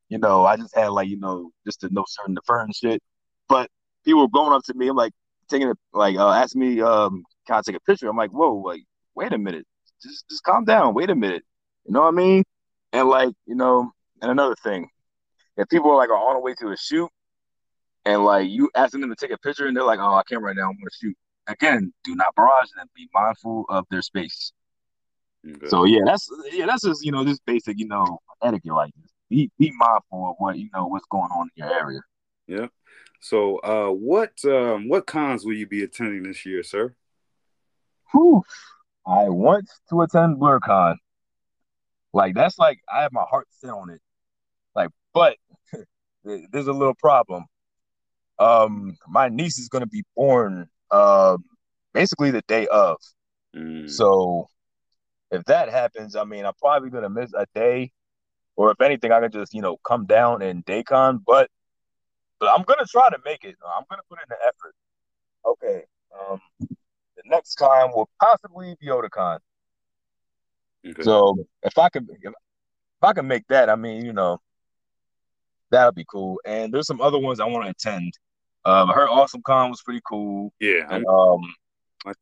you 0.09 0.18
know, 0.18 0.44
I 0.44 0.56
just 0.56 0.74
had 0.74 0.88
like, 0.88 1.09
you 1.09 1.18
know, 1.18 1.50
just 1.66 1.80
to 1.80 1.92
know 1.92 2.04
certain 2.06 2.35
the 2.35 2.42
fur 2.46 2.61
and 2.61 2.74
shit. 2.74 3.02
But 3.48 3.70
people 4.04 4.22
were 4.22 4.28
going 4.28 4.52
up 4.52 4.62
to 4.64 4.74
me, 4.74 4.88
I'm 4.88 4.96
like 4.96 5.12
taking 5.48 5.68
it, 5.68 5.76
like 5.92 6.16
uh, 6.16 6.30
asking 6.30 6.61
me, 6.61 6.80
um, 6.80 7.24
can 7.46 7.56
I 7.56 7.62
take 7.64 7.76
a 7.76 7.80
picture? 7.80 8.09
I'm 8.09 8.16
like, 8.16 8.30
whoa, 8.30 8.54
like, 8.54 8.83
wait 9.14 9.33
a 9.33 9.38
minute, 9.38 9.66
just 10.02 10.28
just 10.28 10.42
calm 10.42 10.64
down, 10.64 10.94
wait 10.94 11.11
a 11.11 11.14
minute. 11.14 11.42
You 11.87 11.94
know 11.94 12.02
what 12.02 12.09
I 12.09 12.12
mean? 12.12 12.44
And 12.92 13.09
like, 13.09 13.35
you 13.46 13.54
know, 13.54 13.90
and 14.22 14.30
another 14.30 14.56
thing, 14.62 14.88
if 15.56 15.68
people 15.68 15.90
are 15.90 15.96
like 15.96 16.11
are 16.11 16.14
on 16.14 16.35
the 16.35 16.40
way 16.40 16.54
to 16.61 16.70
a 16.70 16.76
shoot, 16.76 17.09
and 18.04 18.24
like 18.24 18.48
you 18.48 18.70
asking 18.74 19.00
them 19.00 19.11
to 19.11 19.16
take 19.16 19.33
a 19.35 19.38
picture, 19.38 19.66
and 19.66 19.76
they're 19.76 19.85
like, 19.85 20.00
oh, 20.00 20.14
I 20.14 20.22
can't 20.28 20.42
right 20.42 20.56
now, 20.56 20.62
I'm 20.62 20.76
gonna 20.76 20.90
shoot. 21.00 21.16
Again, 21.46 21.92
do 22.04 22.14
not 22.14 22.35
barrage 22.37 22.68
them. 22.76 22.87
Be 22.94 23.09
mindful 23.12 23.64
of 23.68 23.85
their 23.90 24.02
space. 24.02 24.52
Okay. 25.48 25.66
So 25.68 25.85
yeah, 25.85 26.00
that's 26.05 26.29
yeah, 26.53 26.66
that's 26.66 26.83
just 26.83 27.05
you 27.05 27.12
know 27.12 27.24
just 27.24 27.44
basic 27.46 27.79
you 27.79 27.87
know 27.87 28.18
etiquette 28.42 28.74
like 28.74 28.92
this. 29.00 29.11
Be 29.29 29.50
be 29.59 29.72
mindful 29.76 30.31
of 30.31 30.37
what 30.38 30.59
you 30.59 30.68
know 30.74 30.87
what's 30.87 31.07
going 31.11 31.31
on 31.31 31.48
in 31.57 31.64
your 31.64 31.74
area. 31.74 32.00
Yeah. 32.46 32.66
So 33.20 33.59
uh, 33.59 33.90
what 33.90 34.33
um, 34.44 34.88
what 34.88 35.07
cons 35.07 35.44
will 35.44 35.55
you 35.55 35.66
be 35.66 35.83
attending 35.83 36.24
this 36.24 36.44
year, 36.44 36.62
sir? 36.62 36.94
Whew. 38.12 38.42
I 39.07 39.29
want 39.29 39.68
to 39.88 40.03
attend 40.03 40.37
BlerdCon. 40.37 40.96
Like 42.12 42.35
that's 42.35 42.59
like 42.59 42.81
I 42.92 43.03
have 43.03 43.12
my 43.12 43.22
heart 43.22 43.46
set 43.50 43.70
on 43.70 43.90
it. 43.90 44.00
Like, 44.74 44.90
but 45.14 45.37
there's 46.24 46.66
a 46.66 46.72
little 46.72 46.94
problem. 46.94 47.44
Um, 48.38 48.96
my 49.09 49.29
niece 49.29 49.59
is 49.59 49.68
gonna 49.68 49.87
be 49.87 50.03
born 50.16 50.68
um 50.90 51.44
basically 51.94 52.31
the 52.31 52.42
day 52.42 52.66
of. 52.66 52.96
Mm. 53.55 53.88
So 53.90 54.48
if 55.30 55.44
that 55.44 55.70
happens, 55.70 56.16
I 56.16 56.24
mean, 56.24 56.44
I'm 56.44 56.54
probably 56.60 56.90
gonna 56.90 57.10
miss 57.10 57.32
a 57.34 57.46
day, 57.54 57.92
or 58.56 58.70
if 58.70 58.80
anything, 58.80 59.12
I 59.12 59.20
can 59.20 59.30
just 59.30 59.54
you 59.54 59.62
know 59.62 59.76
come 59.78 60.06
down 60.06 60.42
and 60.42 60.64
daycon. 60.64 61.20
But 61.26 61.50
but 62.38 62.48
I'm 62.48 62.64
gonna 62.64 62.86
try 62.86 63.08
to 63.10 63.18
make 63.24 63.44
it. 63.44 63.56
I'm 63.76 63.84
gonna 63.90 64.02
put 64.08 64.18
in 64.18 64.28
the 64.28 64.36
effort. 64.46 64.74
Okay. 65.46 65.84
Um, 66.18 66.40
the 66.60 67.22
next 67.26 67.54
time 67.56 67.90
will 67.94 68.08
possibly 68.20 68.74
be 68.80 68.88
Otakon. 68.88 69.38
Okay. 70.86 71.02
So 71.02 71.36
if 71.62 71.78
I 71.78 71.88
can 71.88 72.08
if, 72.10 72.32
if 72.32 72.34
I 73.02 73.12
can 73.12 73.26
make 73.26 73.46
that, 73.48 73.70
I 73.70 73.76
mean, 73.76 74.04
you 74.04 74.12
know, 74.12 74.40
that'll 75.70 75.92
be 75.92 76.06
cool. 76.10 76.40
And 76.44 76.72
there's 76.72 76.86
some 76.86 77.00
other 77.00 77.18
ones 77.18 77.40
I 77.40 77.46
want 77.46 77.64
to 77.64 77.70
attend. 77.70 78.14
Um, 78.64 78.90
I 78.90 78.94
heard 78.94 79.08
Awesome 79.08 79.42
Con 79.42 79.70
was 79.70 79.82
pretty 79.82 80.02
cool. 80.06 80.52
Yeah. 80.60 80.86
And 80.90 81.06
um, 81.06 81.40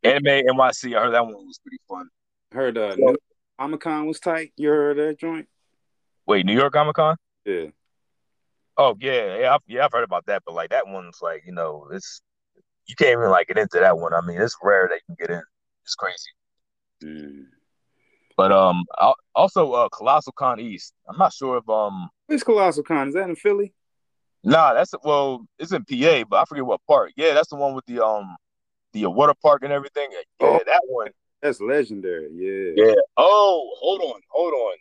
Anime 0.04 0.44
NYC, 0.46 0.96
I 0.96 1.02
heard 1.02 1.14
that 1.14 1.24
one 1.24 1.34
was 1.34 1.58
pretty 1.58 1.78
fun. 1.88 2.08
Heard 2.52 2.78
uh, 2.78 2.96
so, 2.96 3.16
Comic 3.58 3.80
Con 3.80 4.06
was 4.06 4.20
tight. 4.20 4.52
You 4.56 4.68
heard 4.70 4.96
that 4.98 5.18
joint? 5.18 5.48
Wait, 6.26 6.46
New 6.46 6.54
York 6.54 6.72
Comic 6.72 6.96
Con? 6.96 7.16
Yeah. 7.44 7.66
Oh 8.76 8.96
yeah, 9.00 9.38
yeah, 9.38 9.54
I've, 9.54 9.61
yeah. 9.66 9.84
I've 9.84 9.92
heard 9.92 10.04
about 10.04 10.26
that, 10.26 10.42
but 10.46 10.54
like 10.54 10.70
that 10.70 10.87
one's 10.87 11.18
like 11.20 11.42
you 11.44 11.52
know, 11.52 11.88
it's 11.92 12.22
you 12.87 12.94
can't 12.96 13.18
even 13.18 13.30
like 13.30 13.48
get 13.48 13.58
into 13.58 13.78
that 13.80 13.98
one. 13.98 14.14
I 14.14 14.20
mean, 14.20 14.40
it's 14.40 14.56
rare 14.62 14.88
that 14.88 15.00
you 15.08 15.16
can 15.16 15.26
get 15.26 15.34
in. 15.34 15.42
It's 15.84 15.94
crazy. 15.94 16.30
Mm. 17.02 17.46
But 18.37 18.52
um, 18.52 18.84
also 19.34 19.72
uh, 19.72 19.88
Colossal 19.88 20.32
Con 20.32 20.61
East. 20.61 20.94
I'm 21.08 21.18
not 21.18 21.32
sure 21.32 21.58
if 21.58 21.68
um. 21.68 22.08
Where's 22.26 22.44
Colossal 22.44 22.84
Con? 22.84 23.08
Is 23.08 23.14
that 23.14 23.28
in 23.28 23.34
Philly? 23.37 23.74
Nah, 24.44 24.74
that's 24.74 24.94
well, 25.02 25.44
it's 25.58 25.72
in 25.72 25.84
PA, 25.84 26.24
but 26.28 26.37
I 26.37 26.44
forget 26.44 26.64
what 26.64 26.80
park. 26.87 27.12
Yeah, 27.16 27.34
that's 27.34 27.48
the 27.48 27.56
one 27.56 27.74
with 27.74 27.84
the 27.87 28.04
um, 28.04 28.37
the 28.92 29.06
water 29.06 29.34
park 29.42 29.62
and 29.64 29.72
everything. 29.72 30.08
Yeah, 30.12 30.20
oh. 30.40 30.61
that 30.64 30.82
one. 30.87 31.08
That's 31.42 31.61
legendary. 31.61 32.29
Yeah. 32.33 32.85
Yeah. 32.85 32.94
Oh, 33.16 33.70
hold 33.79 34.01
on, 34.03 34.20
hold 34.29 34.53
on. 34.53 34.77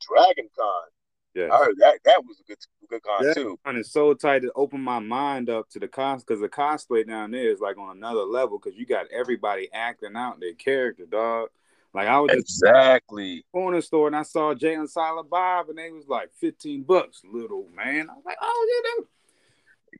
Dragon 0.00 0.48
Con. 0.56 0.82
Yeah. 1.34 1.48
I 1.50 1.58
heard 1.58 1.76
that 1.78 1.98
that 2.04 2.22
was 2.26 2.40
a 2.40 2.44
good 2.44 2.58
good 2.90 3.02
con 3.02 3.24
that 3.24 3.34
too. 3.34 3.58
And 3.64 3.78
it's 3.78 3.90
so 3.90 4.12
tight 4.12 4.40
to 4.40 4.52
open 4.54 4.82
my 4.82 4.98
mind 4.98 5.48
up 5.48 5.68
to 5.70 5.78
the 5.78 5.88
cos 5.88 6.22
because 6.22 6.40
the 6.40 6.48
cosplay 6.48 7.06
down 7.06 7.30
there 7.30 7.50
is 7.50 7.60
like 7.60 7.78
on 7.78 7.96
another 7.96 8.20
level 8.20 8.58
because 8.58 8.78
you 8.78 8.84
got 8.84 9.06
everybody 9.10 9.70
acting 9.72 10.14
out 10.14 10.40
their 10.40 10.52
character, 10.52 11.06
dog. 11.06 11.48
Like 11.94 12.08
I 12.08 12.20
was 12.20 12.32
exactly 12.32 13.44
corner 13.52 13.80
store 13.80 14.06
and 14.06 14.16
I 14.16 14.22
saw 14.22 14.54
Jay 14.54 14.74
and 14.74 14.88
Silent 14.88 15.30
Bob 15.30 15.68
and 15.68 15.78
they 15.78 15.90
was 15.90 16.06
like 16.06 16.30
15 16.38 16.82
bucks, 16.82 17.22
little 17.30 17.66
man. 17.74 18.10
I 18.10 18.14
was 18.14 18.24
like, 18.24 18.38
oh 18.40 18.68
yeah, 18.68 18.90
them. 18.90 19.08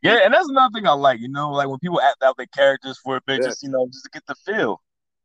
yeah, 0.03 0.25
and 0.25 0.35
that's 0.35 0.49
another 0.49 0.73
thing 0.75 0.87
I 0.87 0.93
like, 0.93 1.21
you 1.21 1.29
know, 1.29 1.51
like 1.51 1.69
when 1.69 1.79
people 1.79 2.01
act 2.01 2.23
out 2.23 2.37
their 2.37 2.47
characters 2.47 2.99
for 3.03 3.17
a 3.17 3.21
bit, 3.27 3.41
yeah. 3.41 3.49
just 3.49 3.63
you 3.63 3.71
know, 3.71 3.87
just 3.87 4.05
to 4.05 4.11
get 4.11 4.27
the 4.27 4.35
feel. 4.35 4.83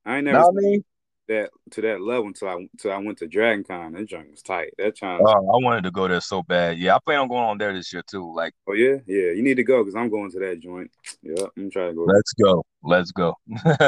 I 0.08 0.17
ain't 0.17 0.26
never 0.26 0.39
know 0.39 0.48
I 0.48 0.52
mean? 0.54 0.84
that 1.28 1.50
to 1.72 1.82
that 1.82 2.02
level 2.02 2.28
until 2.28 2.48
I 2.48 2.54
until 2.54 2.91
I 2.91 2.98
went 2.98 3.17
to 3.17 3.28
Dragon 3.28 3.65
Con. 3.65 3.91
That 3.91 4.06
joint 4.06 4.32
was 4.32 4.41
tight. 4.41 4.74
That 4.78 4.98
time. 4.98 5.20
Oh, 5.22 5.32
I 5.32 5.63
wanted 5.63 5.84
to 5.84 5.91
go 5.91 6.08
there 6.08 6.22
so 6.22 6.41
bad. 6.41 6.78
Yeah, 6.78 6.96
I 6.96 7.00
plan 7.04 7.20
on 7.20 7.28
going 7.28 7.43
on 7.43 7.58
there 7.58 7.74
this 7.74 7.91
year 7.91 8.04
too. 8.10 8.34
Like, 8.34 8.54
oh 8.67 8.74
yeah, 8.74 8.98
yeah. 9.06 9.32
You 9.32 9.43
need 9.43 9.56
to 9.56 9.63
go 9.63 9.84
because 9.84 9.96
I'm 9.96 10.10
going 10.10 10.32
to 10.32 10.39
that 10.39 10.62
joint. 10.62 10.89
Yeah, 11.22 11.46
I'm 11.58 11.70
trying 11.70 11.89
to 11.89 11.96
go. 11.96 12.06
Let's 12.06 12.34
go. 12.34 12.65
Let's 12.82 13.12
go. 13.12 13.36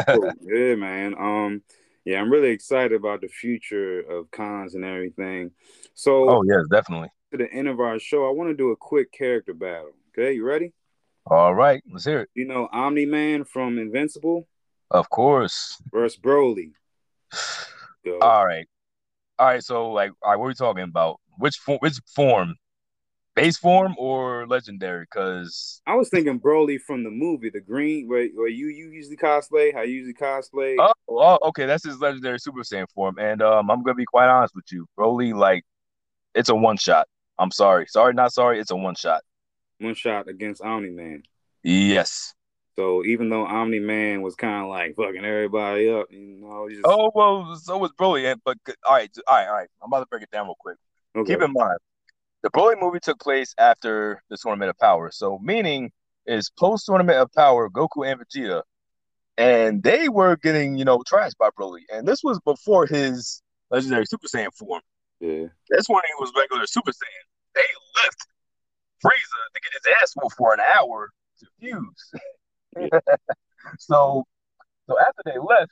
cool. 0.08 0.32
Yeah, 0.42 0.76
man. 0.76 1.16
Um, 1.18 1.62
Yeah, 2.04 2.20
I'm 2.20 2.32
really 2.32 2.50
excited 2.50 2.94
about 2.94 3.22
the 3.22 3.30
future 3.30 4.02
of 4.02 4.30
cons 4.32 4.76
and 4.76 4.84
everything. 4.84 5.52
So, 5.94 6.30
oh 6.30 6.44
yes, 6.44 6.66
definitely. 6.70 7.10
To 7.32 7.38
the 7.38 7.52
end 7.52 7.70
of 7.70 7.80
our 7.80 8.00
show, 8.00 8.28
I 8.28 8.32
want 8.32 8.50
to 8.50 8.56
do 8.56 8.72
a 8.72 8.76
quick 8.76 9.12
character 9.14 9.54
battle. 9.54 9.92
Okay, 10.10 10.34
you 10.34 10.44
ready? 10.44 10.74
All 11.26 11.54
right, 11.54 11.82
let's 11.90 12.06
hear 12.06 12.22
it. 12.22 12.30
You 12.34 12.46
know 12.46 12.68
Omni 12.72 13.06
Man 13.06 13.46
from 13.46 13.78
Invincible? 13.78 14.48
Of 14.92 15.10
course. 15.10 15.82
Versus 15.92 16.20
Broly. 16.20 16.72
Go. 18.06 18.20
All 18.22 18.46
right. 18.46 18.68
All 19.38 19.48
right, 19.48 19.64
so 19.64 19.92
like 19.92 20.12
all 20.22 20.32
right, 20.32 20.38
what 20.38 20.46
are 20.46 20.50
we 20.50 20.54
talking 20.54 20.84
about? 20.84 21.20
Which 21.38 21.58
form 21.58 21.80
which 21.82 22.00
form? 22.14 22.56
Base 23.36 23.58
form 23.58 23.96
or 23.98 24.46
legendary? 24.48 25.06
Cause 25.08 25.82
I 25.88 25.96
was 25.96 26.10
thinking 26.10 26.40
Broly 26.40 26.78
from 26.80 27.04
the 27.04 27.10
movie, 27.10 27.50
the 27.50 27.62
green 27.62 28.08
where, 28.08 28.28
where 28.36 28.50
you 28.50 28.68
you 28.68 28.90
usually 28.90 29.16
cosplay, 29.16 29.74
how 29.74 29.82
you 29.82 29.94
usually 29.94 30.14
cosplay. 30.14 30.76
Oh, 30.78 30.94
oh, 31.08 31.40
okay, 31.50 31.66
that's 31.66 31.86
his 31.86 32.00
legendary 32.00 32.40
Super 32.40 32.62
Saiyan 32.62 32.88
form. 32.94 33.18
And 33.18 33.42
um 33.42 33.70
I'm 33.72 33.82
gonna 33.84 33.96
be 33.96 34.06
quite 34.06 34.28
honest 34.28 34.56
with 34.56 34.66
you. 34.72 34.88
Broly, 34.98 35.34
like, 35.34 35.64
it's 36.36 36.50
a 36.50 36.56
one 36.56 36.76
shot. 36.76 37.08
I'm 37.38 37.52
sorry. 37.52 37.86
Sorry, 37.88 38.14
not 38.14 38.34
sorry, 38.34 38.60
it's 38.60 38.72
a 38.72 38.76
one 38.76 38.96
shot 38.96 39.22
one 39.80 39.96
shot 39.96 40.28
against 40.28 40.62
Omni 40.62 40.92
Man. 40.92 41.24
Yes. 41.64 42.34
So 42.76 43.04
even 43.04 43.30
though 43.30 43.46
Omni 43.46 43.80
Man 43.80 44.22
was 44.22 44.36
kind 44.36 44.64
of 44.64 44.70
like 44.70 44.96
fucking 44.96 45.26
everybody 45.26 45.90
up, 45.90 46.08
you 46.12 46.38
know. 46.40 46.70
Just... 46.70 46.82
Oh 46.86 47.12
well, 47.14 47.56
so 47.58 47.78
was 47.78 47.92
Broly. 48.00 48.36
But 48.44 48.58
all 48.86 48.94
right, 48.94 49.10
all 49.28 49.36
right, 49.36 49.48
all 49.48 49.54
right. 49.54 49.70
I'm 49.82 49.90
about 49.90 50.00
to 50.02 50.06
break 50.06 50.24
it 50.24 50.32
down 50.32 50.46
real 50.46 50.56
quick. 50.60 50.78
Okay. 51.16 51.34
Keep 51.34 51.44
in 51.44 51.54
mind, 51.54 51.80
the 52.44 52.50
Broly 52.50 52.80
movie 52.80 53.00
took 53.02 53.20
place 53.20 53.54
after 53.58 54.22
the 54.30 54.38
Tournament 54.38 54.70
of 54.70 54.78
Power. 54.78 55.12
So 55.12 55.40
meaning 55.40 55.92
is 56.26 56.52
post 56.58 56.86
Tournament 56.86 57.18
of 57.18 57.32
Power, 57.34 57.70
Goku 57.70 58.10
and 58.10 58.22
Vegeta, 58.22 58.62
and 59.38 59.84
they 59.84 60.10
were 60.10 60.38
getting 60.38 60.78
you 60.78 60.86
know 60.86 61.00
trashed 61.00 61.38
by 61.38 61.50
Broly, 61.60 61.82
and 61.92 62.08
this 62.08 62.24
was 62.24 62.40
before 62.46 62.86
his 62.86 63.42
legendary 63.72 64.06
Super 64.06 64.28
Saiyan 64.28 64.54
form. 64.56 64.82
Yeah. 65.20 65.48
That's 65.70 65.90
when 65.90 66.02
he 66.08 66.14
was 66.20 66.32
regular 66.38 66.66
Super 66.66 66.92
Saiyan. 66.92 67.56
They 67.56 67.62
left 68.02 68.26
Frieza 69.04 69.42
to 69.54 69.62
get 69.62 69.74
his 69.74 69.96
ass 70.02 70.14
whooped 70.16 70.36
for 70.38 70.54
an 70.54 70.60
hour 70.78 71.10
to 71.40 71.46
fuse. 71.60 72.12
so, 73.80 74.26
so 74.88 75.00
after 75.00 75.22
they 75.26 75.38
left, 75.38 75.72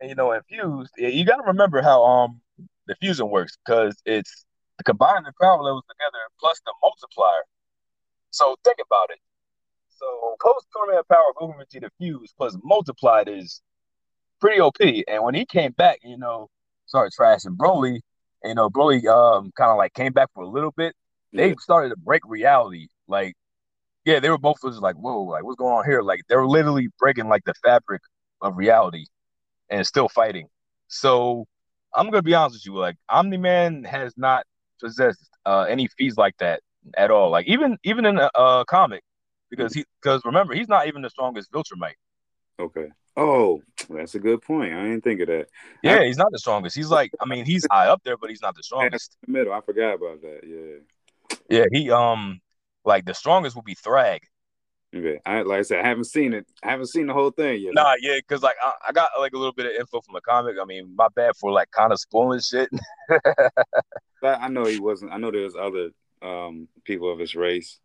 and, 0.00 0.10
you 0.10 0.14
know, 0.16 0.32
infused, 0.32 0.92
you 0.98 1.24
got 1.24 1.36
to 1.36 1.42
remember 1.44 1.80
how 1.82 2.04
um 2.04 2.40
the 2.86 2.94
fusion 2.96 3.30
works 3.30 3.56
because 3.64 3.96
it's 4.04 4.44
the 4.78 4.84
combining 4.84 5.32
power 5.40 5.62
levels 5.62 5.84
together 5.88 6.18
plus 6.38 6.60
the 6.64 6.72
multiplier. 6.82 7.42
So 8.30 8.56
think 8.64 8.78
about 8.84 9.10
it. 9.10 9.18
So 9.88 10.36
post 10.42 10.66
tournament 10.74 11.08
power 11.08 11.24
of 11.30 11.36
Goku 11.36 11.54
Vegeta 11.58 11.88
fuse 11.98 12.32
plus 12.36 12.56
multiplied 12.62 13.28
is 13.28 13.62
pretty 14.40 14.60
OP. 14.60 14.76
And 15.08 15.24
when 15.24 15.34
he 15.34 15.46
came 15.46 15.72
back, 15.72 15.98
you 16.04 16.18
know, 16.18 16.48
started 16.86 17.12
trashing 17.18 17.56
Broly. 17.56 18.00
You 18.44 18.54
know, 18.54 18.68
Broly 18.68 19.04
um 19.06 19.50
kind 19.56 19.70
of 19.70 19.78
like 19.78 19.94
came 19.94 20.12
back 20.12 20.28
for 20.34 20.42
a 20.42 20.48
little 20.48 20.72
bit, 20.72 20.94
they 21.32 21.54
started 21.60 21.90
to 21.90 21.96
break 21.96 22.22
reality. 22.26 22.88
Like, 23.08 23.34
yeah, 24.06 24.20
they 24.20 24.30
were 24.30 24.38
both 24.38 24.58
just 24.64 24.80
like, 24.80 24.94
whoa, 24.94 25.24
like 25.24 25.42
what's 25.42 25.56
going 25.56 25.74
on 25.74 25.84
here? 25.84 26.00
Like 26.00 26.22
they 26.28 26.36
were 26.36 26.46
literally 26.46 26.88
breaking 26.98 27.28
like 27.28 27.44
the 27.44 27.54
fabric 27.62 28.00
of 28.40 28.56
reality 28.56 29.06
and 29.68 29.84
still 29.84 30.08
fighting. 30.08 30.46
So 30.86 31.44
I'm 31.92 32.08
gonna 32.08 32.22
be 32.22 32.32
honest 32.32 32.54
with 32.54 32.66
you, 32.66 32.78
like 32.78 32.96
Omni 33.08 33.36
Man 33.36 33.82
has 33.82 34.14
not 34.16 34.46
possessed 34.80 35.28
uh, 35.44 35.62
any 35.62 35.88
feats 35.98 36.16
like 36.16 36.36
that 36.38 36.62
at 36.96 37.10
all. 37.10 37.30
Like 37.30 37.48
even 37.48 37.78
even 37.82 38.06
in 38.06 38.18
a, 38.18 38.30
a 38.36 38.64
comic, 38.66 39.02
because 39.50 39.74
he 39.74 39.84
because 40.00 40.24
remember 40.24 40.54
he's 40.54 40.68
not 40.68 40.86
even 40.86 41.02
the 41.02 41.10
strongest 41.10 41.50
Viltrumite. 41.50 41.98
Okay. 42.60 42.86
Oh, 43.16 43.60
that's 43.90 44.14
a 44.14 44.20
good 44.20 44.40
point. 44.40 44.72
I 44.72 44.82
didn't 44.84 45.02
think 45.02 45.20
of 45.20 45.26
that. 45.28 45.48
Yeah, 45.82 45.96
I, 45.96 46.04
he's 46.06 46.18
not 46.18 46.30
the 46.30 46.38
strongest. 46.38 46.76
He's 46.76 46.90
like, 46.90 47.10
I 47.20 47.26
mean, 47.26 47.44
he's 47.44 47.66
high 47.72 47.88
up 47.88 48.02
there, 48.04 48.16
but 48.16 48.30
he's 48.30 48.42
not 48.42 48.54
the 48.54 48.62
strongest. 48.62 49.16
The 49.26 49.32
middle. 49.32 49.52
I 49.52 49.60
forgot 49.62 49.94
about 49.94 50.20
that. 50.22 50.40
Yeah. 50.46 50.78
Yeah, 51.48 51.64
he 51.72 51.90
um 51.90 52.40
like 52.86 53.04
the 53.04 53.14
strongest 53.14 53.54
will 53.54 53.62
be 53.62 53.74
Thragg. 53.74 54.20
Okay, 54.94 55.20
I 55.26 55.42
like 55.42 55.58
I 55.58 55.62
said, 55.62 55.84
I 55.84 55.88
haven't 55.88 56.04
seen 56.04 56.32
it. 56.32 56.46
I 56.62 56.70
haven't 56.70 56.86
seen 56.86 57.06
the 57.06 57.12
whole 57.12 57.30
thing 57.30 57.60
yet. 57.60 57.74
Nah, 57.74 57.96
yeah, 58.00 58.16
because 58.16 58.42
like 58.42 58.56
I, 58.64 58.72
I, 58.88 58.92
got 58.92 59.10
like 59.18 59.34
a 59.34 59.36
little 59.36 59.52
bit 59.52 59.66
of 59.66 59.72
info 59.72 60.00
from 60.00 60.14
the 60.14 60.20
comic. 60.22 60.56
I 60.60 60.64
mean, 60.64 60.94
my 60.96 61.08
bad 61.14 61.36
for 61.36 61.52
like 61.52 61.70
kind 61.70 61.92
of 61.92 62.00
spoiling 62.00 62.40
shit. 62.40 62.70
But 64.20 64.40
I 64.40 64.48
know 64.48 64.64
he 64.64 64.80
wasn't. 64.80 65.12
I 65.12 65.18
know 65.18 65.30
there's 65.30 65.56
other 65.56 65.90
um 66.22 66.68
people 66.84 67.12
of 67.12 67.18
his 67.18 67.34
race. 67.34 67.78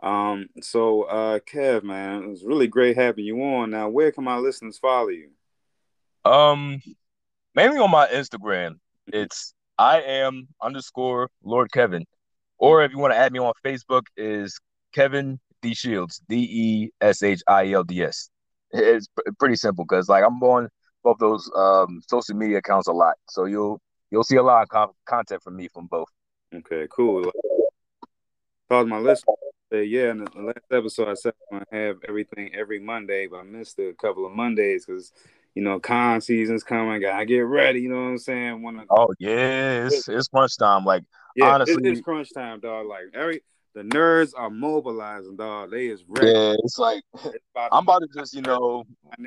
Um, 0.00 0.48
so 0.60 1.04
uh 1.04 1.38
Kev, 1.40 1.82
man, 1.82 2.24
it 2.24 2.28
was 2.28 2.44
really 2.44 2.66
great 2.66 2.96
having 2.96 3.24
you 3.24 3.40
on. 3.42 3.70
Now, 3.70 3.88
where 3.88 4.12
can 4.12 4.24
my 4.24 4.36
listeners 4.36 4.78
follow 4.78 5.08
you? 5.08 5.30
Um, 6.24 6.82
mainly 7.54 7.78
on 7.78 7.90
my 7.90 8.06
Instagram. 8.08 8.80
It's 9.06 9.54
I 9.78 10.02
am 10.02 10.48
underscore 10.60 11.30
Lord 11.42 11.70
Kevin. 11.72 12.04
Or 12.58 12.82
if 12.82 12.92
you 12.92 12.98
want 12.98 13.12
to 13.12 13.18
add 13.18 13.32
me 13.32 13.38
on 13.38 13.52
Facebook, 13.64 14.02
is 14.16 14.58
Kevin 14.92 15.38
D 15.62 15.74
Shields, 15.74 16.20
D 16.28 16.36
E 16.36 16.90
S 17.00 17.22
H 17.22 17.42
I 17.46 17.70
L 17.72 17.84
D 17.84 18.02
S. 18.02 18.30
It's 18.70 19.06
pretty 19.38 19.56
simple 19.56 19.84
because 19.84 20.08
like 20.08 20.24
I'm 20.24 20.42
on 20.42 20.68
both 21.02 21.18
those 21.18 21.50
um, 21.56 22.02
social 22.08 22.36
media 22.36 22.58
accounts 22.58 22.88
a 22.88 22.92
lot, 22.92 23.14
so 23.28 23.44
you'll 23.44 23.80
you'll 24.10 24.24
see 24.24 24.36
a 24.36 24.42
lot 24.42 24.62
of 24.62 24.68
com- 24.68 24.92
content 25.06 25.42
from 25.42 25.56
me 25.56 25.68
from 25.68 25.86
both. 25.86 26.08
Okay, 26.54 26.86
cool. 26.90 27.30
Cause 28.68 28.86
my 28.86 28.98
list. 28.98 29.24
Yeah, 29.70 30.12
in 30.12 30.24
the 30.24 30.30
last 30.34 30.64
episode 30.72 31.08
I 31.08 31.14
said 31.14 31.34
I'm 31.52 31.58
gonna 31.70 31.84
have 31.84 31.96
everything 32.08 32.54
every 32.54 32.80
Monday, 32.80 33.26
but 33.26 33.40
I 33.40 33.42
missed 33.42 33.78
a 33.78 33.92
couple 33.92 34.24
of 34.24 34.32
Mondays 34.32 34.86
because 34.86 35.12
you 35.54 35.62
know 35.62 35.78
con 35.78 36.22
season's 36.22 36.64
coming. 36.64 37.02
Gotta 37.02 37.26
get 37.26 37.40
ready. 37.40 37.80
You 37.82 37.90
know 37.90 37.96
what 37.96 38.08
I'm 38.08 38.18
saying? 38.18 38.62
Wanna... 38.62 38.84
Oh 38.88 39.12
yeah, 39.18 39.86
it's 39.86 40.08
it's 40.08 40.28
crunch 40.28 40.56
time. 40.56 40.84
Like 40.84 41.04
yeah, 41.36 41.54
honestly, 41.54 41.74
it, 41.74 41.92
it's 41.92 42.00
crunch 42.00 42.32
time, 42.34 42.60
dog. 42.60 42.86
Like 42.86 43.04
every 43.14 43.42
the 43.74 43.82
nerds 43.82 44.32
are 44.36 44.50
mobilizing, 44.50 45.36
dog. 45.36 45.70
They 45.70 45.86
is 45.86 46.04
ready. 46.08 46.26
Yeah, 46.26 46.54
it's 46.64 46.78
like 46.78 47.02
it's 47.14 47.44
about 47.54 47.68
I'm 47.72 47.84
about 47.84 48.00
to 48.00 48.08
just 48.14 48.34
you 48.34 48.42
know 48.42 48.84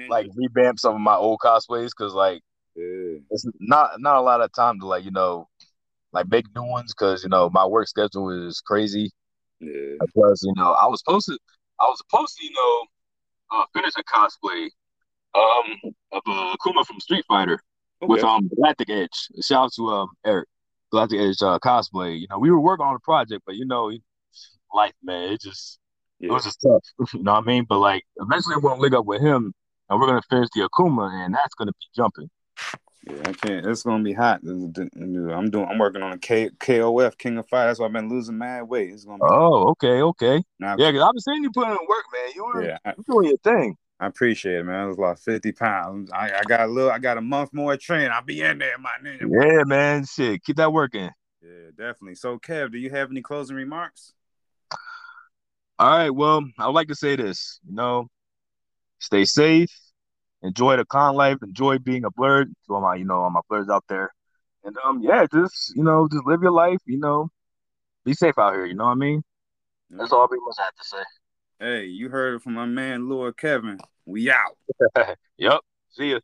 like 0.10 0.28
revamp 0.36 0.80
some 0.80 0.96
of 0.96 1.02
my 1.02 1.16
old 1.16 1.40
cosplays 1.40 1.90
because 1.98 2.14
like 2.14 2.42
yeah. 2.76 3.20
it's 3.30 3.46
not 3.60 4.00
not 4.00 4.18
a 4.18 4.22
lot 4.22 4.42
of 4.42 4.52
time 4.54 4.80
to 4.80 4.86
like 4.86 5.06
you 5.06 5.12
know 5.12 5.48
like 6.12 6.30
make 6.30 6.46
new 6.56 6.64
ones 6.64 6.94
because 6.94 7.24
you 7.24 7.30
know 7.30 7.50
my 7.50 7.66
work 7.66 7.88
schedule 7.88 8.30
is 8.48 8.62
crazy. 8.62 9.12
Yeah. 9.60 9.96
Plus, 10.14 10.44
you 10.44 10.54
know, 10.56 10.72
I 10.74 10.88
was 10.88 11.00
supposed 11.00 11.28
to 11.28 11.38
I 11.80 11.86
was 11.86 12.00
supposed 12.00 12.38
to 12.38 12.46
you 12.46 12.52
know 12.52 12.86
uh, 13.52 13.66
finish 13.74 13.94
a 13.98 14.04
cosplay 14.04 14.70
um 15.34 15.94
of 16.12 16.22
uh, 16.28 16.56
Akuma 16.56 16.86
from 16.86 17.00
Street 17.00 17.24
Fighter 17.28 17.60
okay. 18.02 18.10
with 18.10 18.24
um 18.24 18.50
Galactic 18.56 18.90
Edge. 18.90 19.30
Shout 19.42 19.66
out 19.66 19.74
to 19.76 19.88
um 19.90 20.10
Eric. 20.26 20.48
Galactic 20.92 21.20
Edge 21.20 21.42
uh, 21.42 21.60
cosplay. 21.60 22.20
You 22.20 22.28
know, 22.30 22.40
we 22.40 22.52
were 22.52 22.60
working 22.60 22.86
on 22.86 22.96
a 22.96 23.00
project, 23.00 23.44
but 23.46 23.56
you 23.56 23.66
know, 23.66 23.92
life, 24.74 24.94
man, 25.04 25.34
it 25.34 25.42
just 25.42 25.80
yeah. 26.20 26.30
it 26.30 26.34
was 26.34 26.44
just 26.44 26.60
tough. 26.62 27.14
you 27.14 27.24
know 27.24 27.34
what 27.34 27.44
I 27.44 27.48
mean? 27.48 27.66
But 27.68 27.80
like, 27.80 28.04
eventually, 28.18 28.56
I'm 28.56 28.62
gonna 28.62 28.82
link 28.82 28.94
up 28.94 29.06
with 29.06 29.22
him, 29.22 29.54
and 29.90 30.00
we're 30.00 30.08
gonna 30.08 30.22
finish 30.30 30.50
the 30.54 30.68
Akuma, 30.68 31.26
and 31.26 31.34
that's 31.34 31.56
gonna 31.56 31.72
be 31.72 31.88
jumping. 31.96 32.30
Yeah, 33.08 33.22
I 33.26 33.34
can't. 33.34 33.66
It's 33.66 33.82
gonna 33.82 34.04
be 34.04 34.14
hot. 34.14 34.42
I'm 34.44 34.72
doing. 34.72 35.66
I'm 35.66 35.80
working 35.80 36.04
on 36.04 36.14
a 36.14 36.20
K, 36.20 36.50
KOF 36.60 37.18
King 37.18 37.40
of 37.40 37.48
Fire. 37.50 37.68
That's 37.68 37.80
why 37.80 37.88
I've 37.88 37.94
been 37.94 38.10
losing 38.10 38.38
mad 38.38 38.64
weight. 38.64 38.92
It's 38.92 39.06
gonna. 39.06 39.18
Be 39.18 39.28
oh, 39.30 39.70
okay, 39.72 40.02
okay. 40.02 40.44
Now, 40.60 40.76
yeah, 40.78 40.92
because 40.92 41.04
I've 41.04 41.14
been 41.14 41.22
seeing 41.22 41.44
you 41.44 41.52
putting 41.52 41.72
in 41.72 41.78
work, 41.88 42.06
man. 42.14 42.32
You 42.36 42.46
were, 42.46 42.64
yeah, 42.64 42.78
I, 42.86 42.94
doing 43.10 43.30
your 43.30 43.38
thing. 43.38 43.76
I 44.02 44.08
appreciate 44.08 44.56
it, 44.56 44.64
man. 44.64 44.80
I 44.80 44.86
was 44.88 44.98
lost 44.98 45.24
50 45.24 45.52
pounds. 45.52 46.12
I, 46.12 46.32
I 46.32 46.42
got 46.48 46.62
a 46.62 46.66
little, 46.66 46.90
I 46.90 46.98
got 46.98 47.20
a 47.20 47.22
month 47.22 47.54
more 47.54 47.78
training. 47.78 48.10
I'll 48.12 48.24
be 48.24 48.42
in 48.42 48.58
there, 48.58 48.80
my 48.80 48.90
nigga. 49.04 49.30
Yeah, 49.30 49.64
man. 49.64 50.06
Shit. 50.06 50.44
Keep 50.44 50.56
that 50.56 50.74
working. 50.74 51.12
Yeah, 51.44 51.70
definitely. 51.78 52.16
So, 52.16 52.40
Kev, 52.40 52.72
do 52.72 52.80
you 52.80 52.90
have 52.90 53.12
any 53.12 53.22
closing 53.22 53.56
remarks? 53.56 54.14
All 55.78 55.98
right. 55.98 56.10
Well, 56.10 56.44
I 56.58 56.66
would 56.66 56.74
like 56.74 56.88
to 56.88 56.96
say 56.96 57.16
this. 57.16 57.60
You 57.64 57.76
know, 57.76 58.08
stay 58.98 59.24
safe, 59.24 59.72
enjoy 60.42 60.78
the 60.78 60.86
con 60.86 61.16
life, 61.16 61.38
enjoy 61.44 61.78
being 61.78 62.04
a 62.04 62.10
blerd. 62.12 62.46
To 62.66 62.74
all 62.74 62.82
my, 62.82 62.96
you 62.96 63.06
know, 63.06 63.22
all 63.22 63.30
my 63.30 63.42
blerds 63.52 63.70
out 63.70 63.84
there, 63.88 64.12
and 64.64 64.76
um, 64.84 65.04
yeah, 65.04 65.28
just 65.32 65.76
you 65.76 65.84
know, 65.84 66.08
just 66.12 66.26
live 66.26 66.42
your 66.42 66.52
life. 66.52 66.80
You 66.88 66.98
know, 66.98 67.30
be 68.04 68.16
safe 68.16 68.40
out 68.40 68.54
here. 68.54 68.66
You 68.66 68.74
know 68.74 68.86
what 68.86 68.92
I 68.92 68.96
mean? 68.96 69.24
That's 69.92 70.12
all 70.12 70.28
we 70.30 70.40
must 70.44 70.60
have 70.60 70.74
to 70.74 70.84
say. 70.84 71.04
Hey, 71.62 71.86
you 71.86 72.10
heard 72.10 72.34
it 72.34 72.42
from 72.42 72.56
my 72.56 72.66
man 72.66 73.08
Lord 73.08 73.38
Kevin. 73.38 73.78
We 74.08 74.32
out. 74.32 74.58
yep. 75.38 75.60
See 75.92 76.10
ya. 76.10 76.20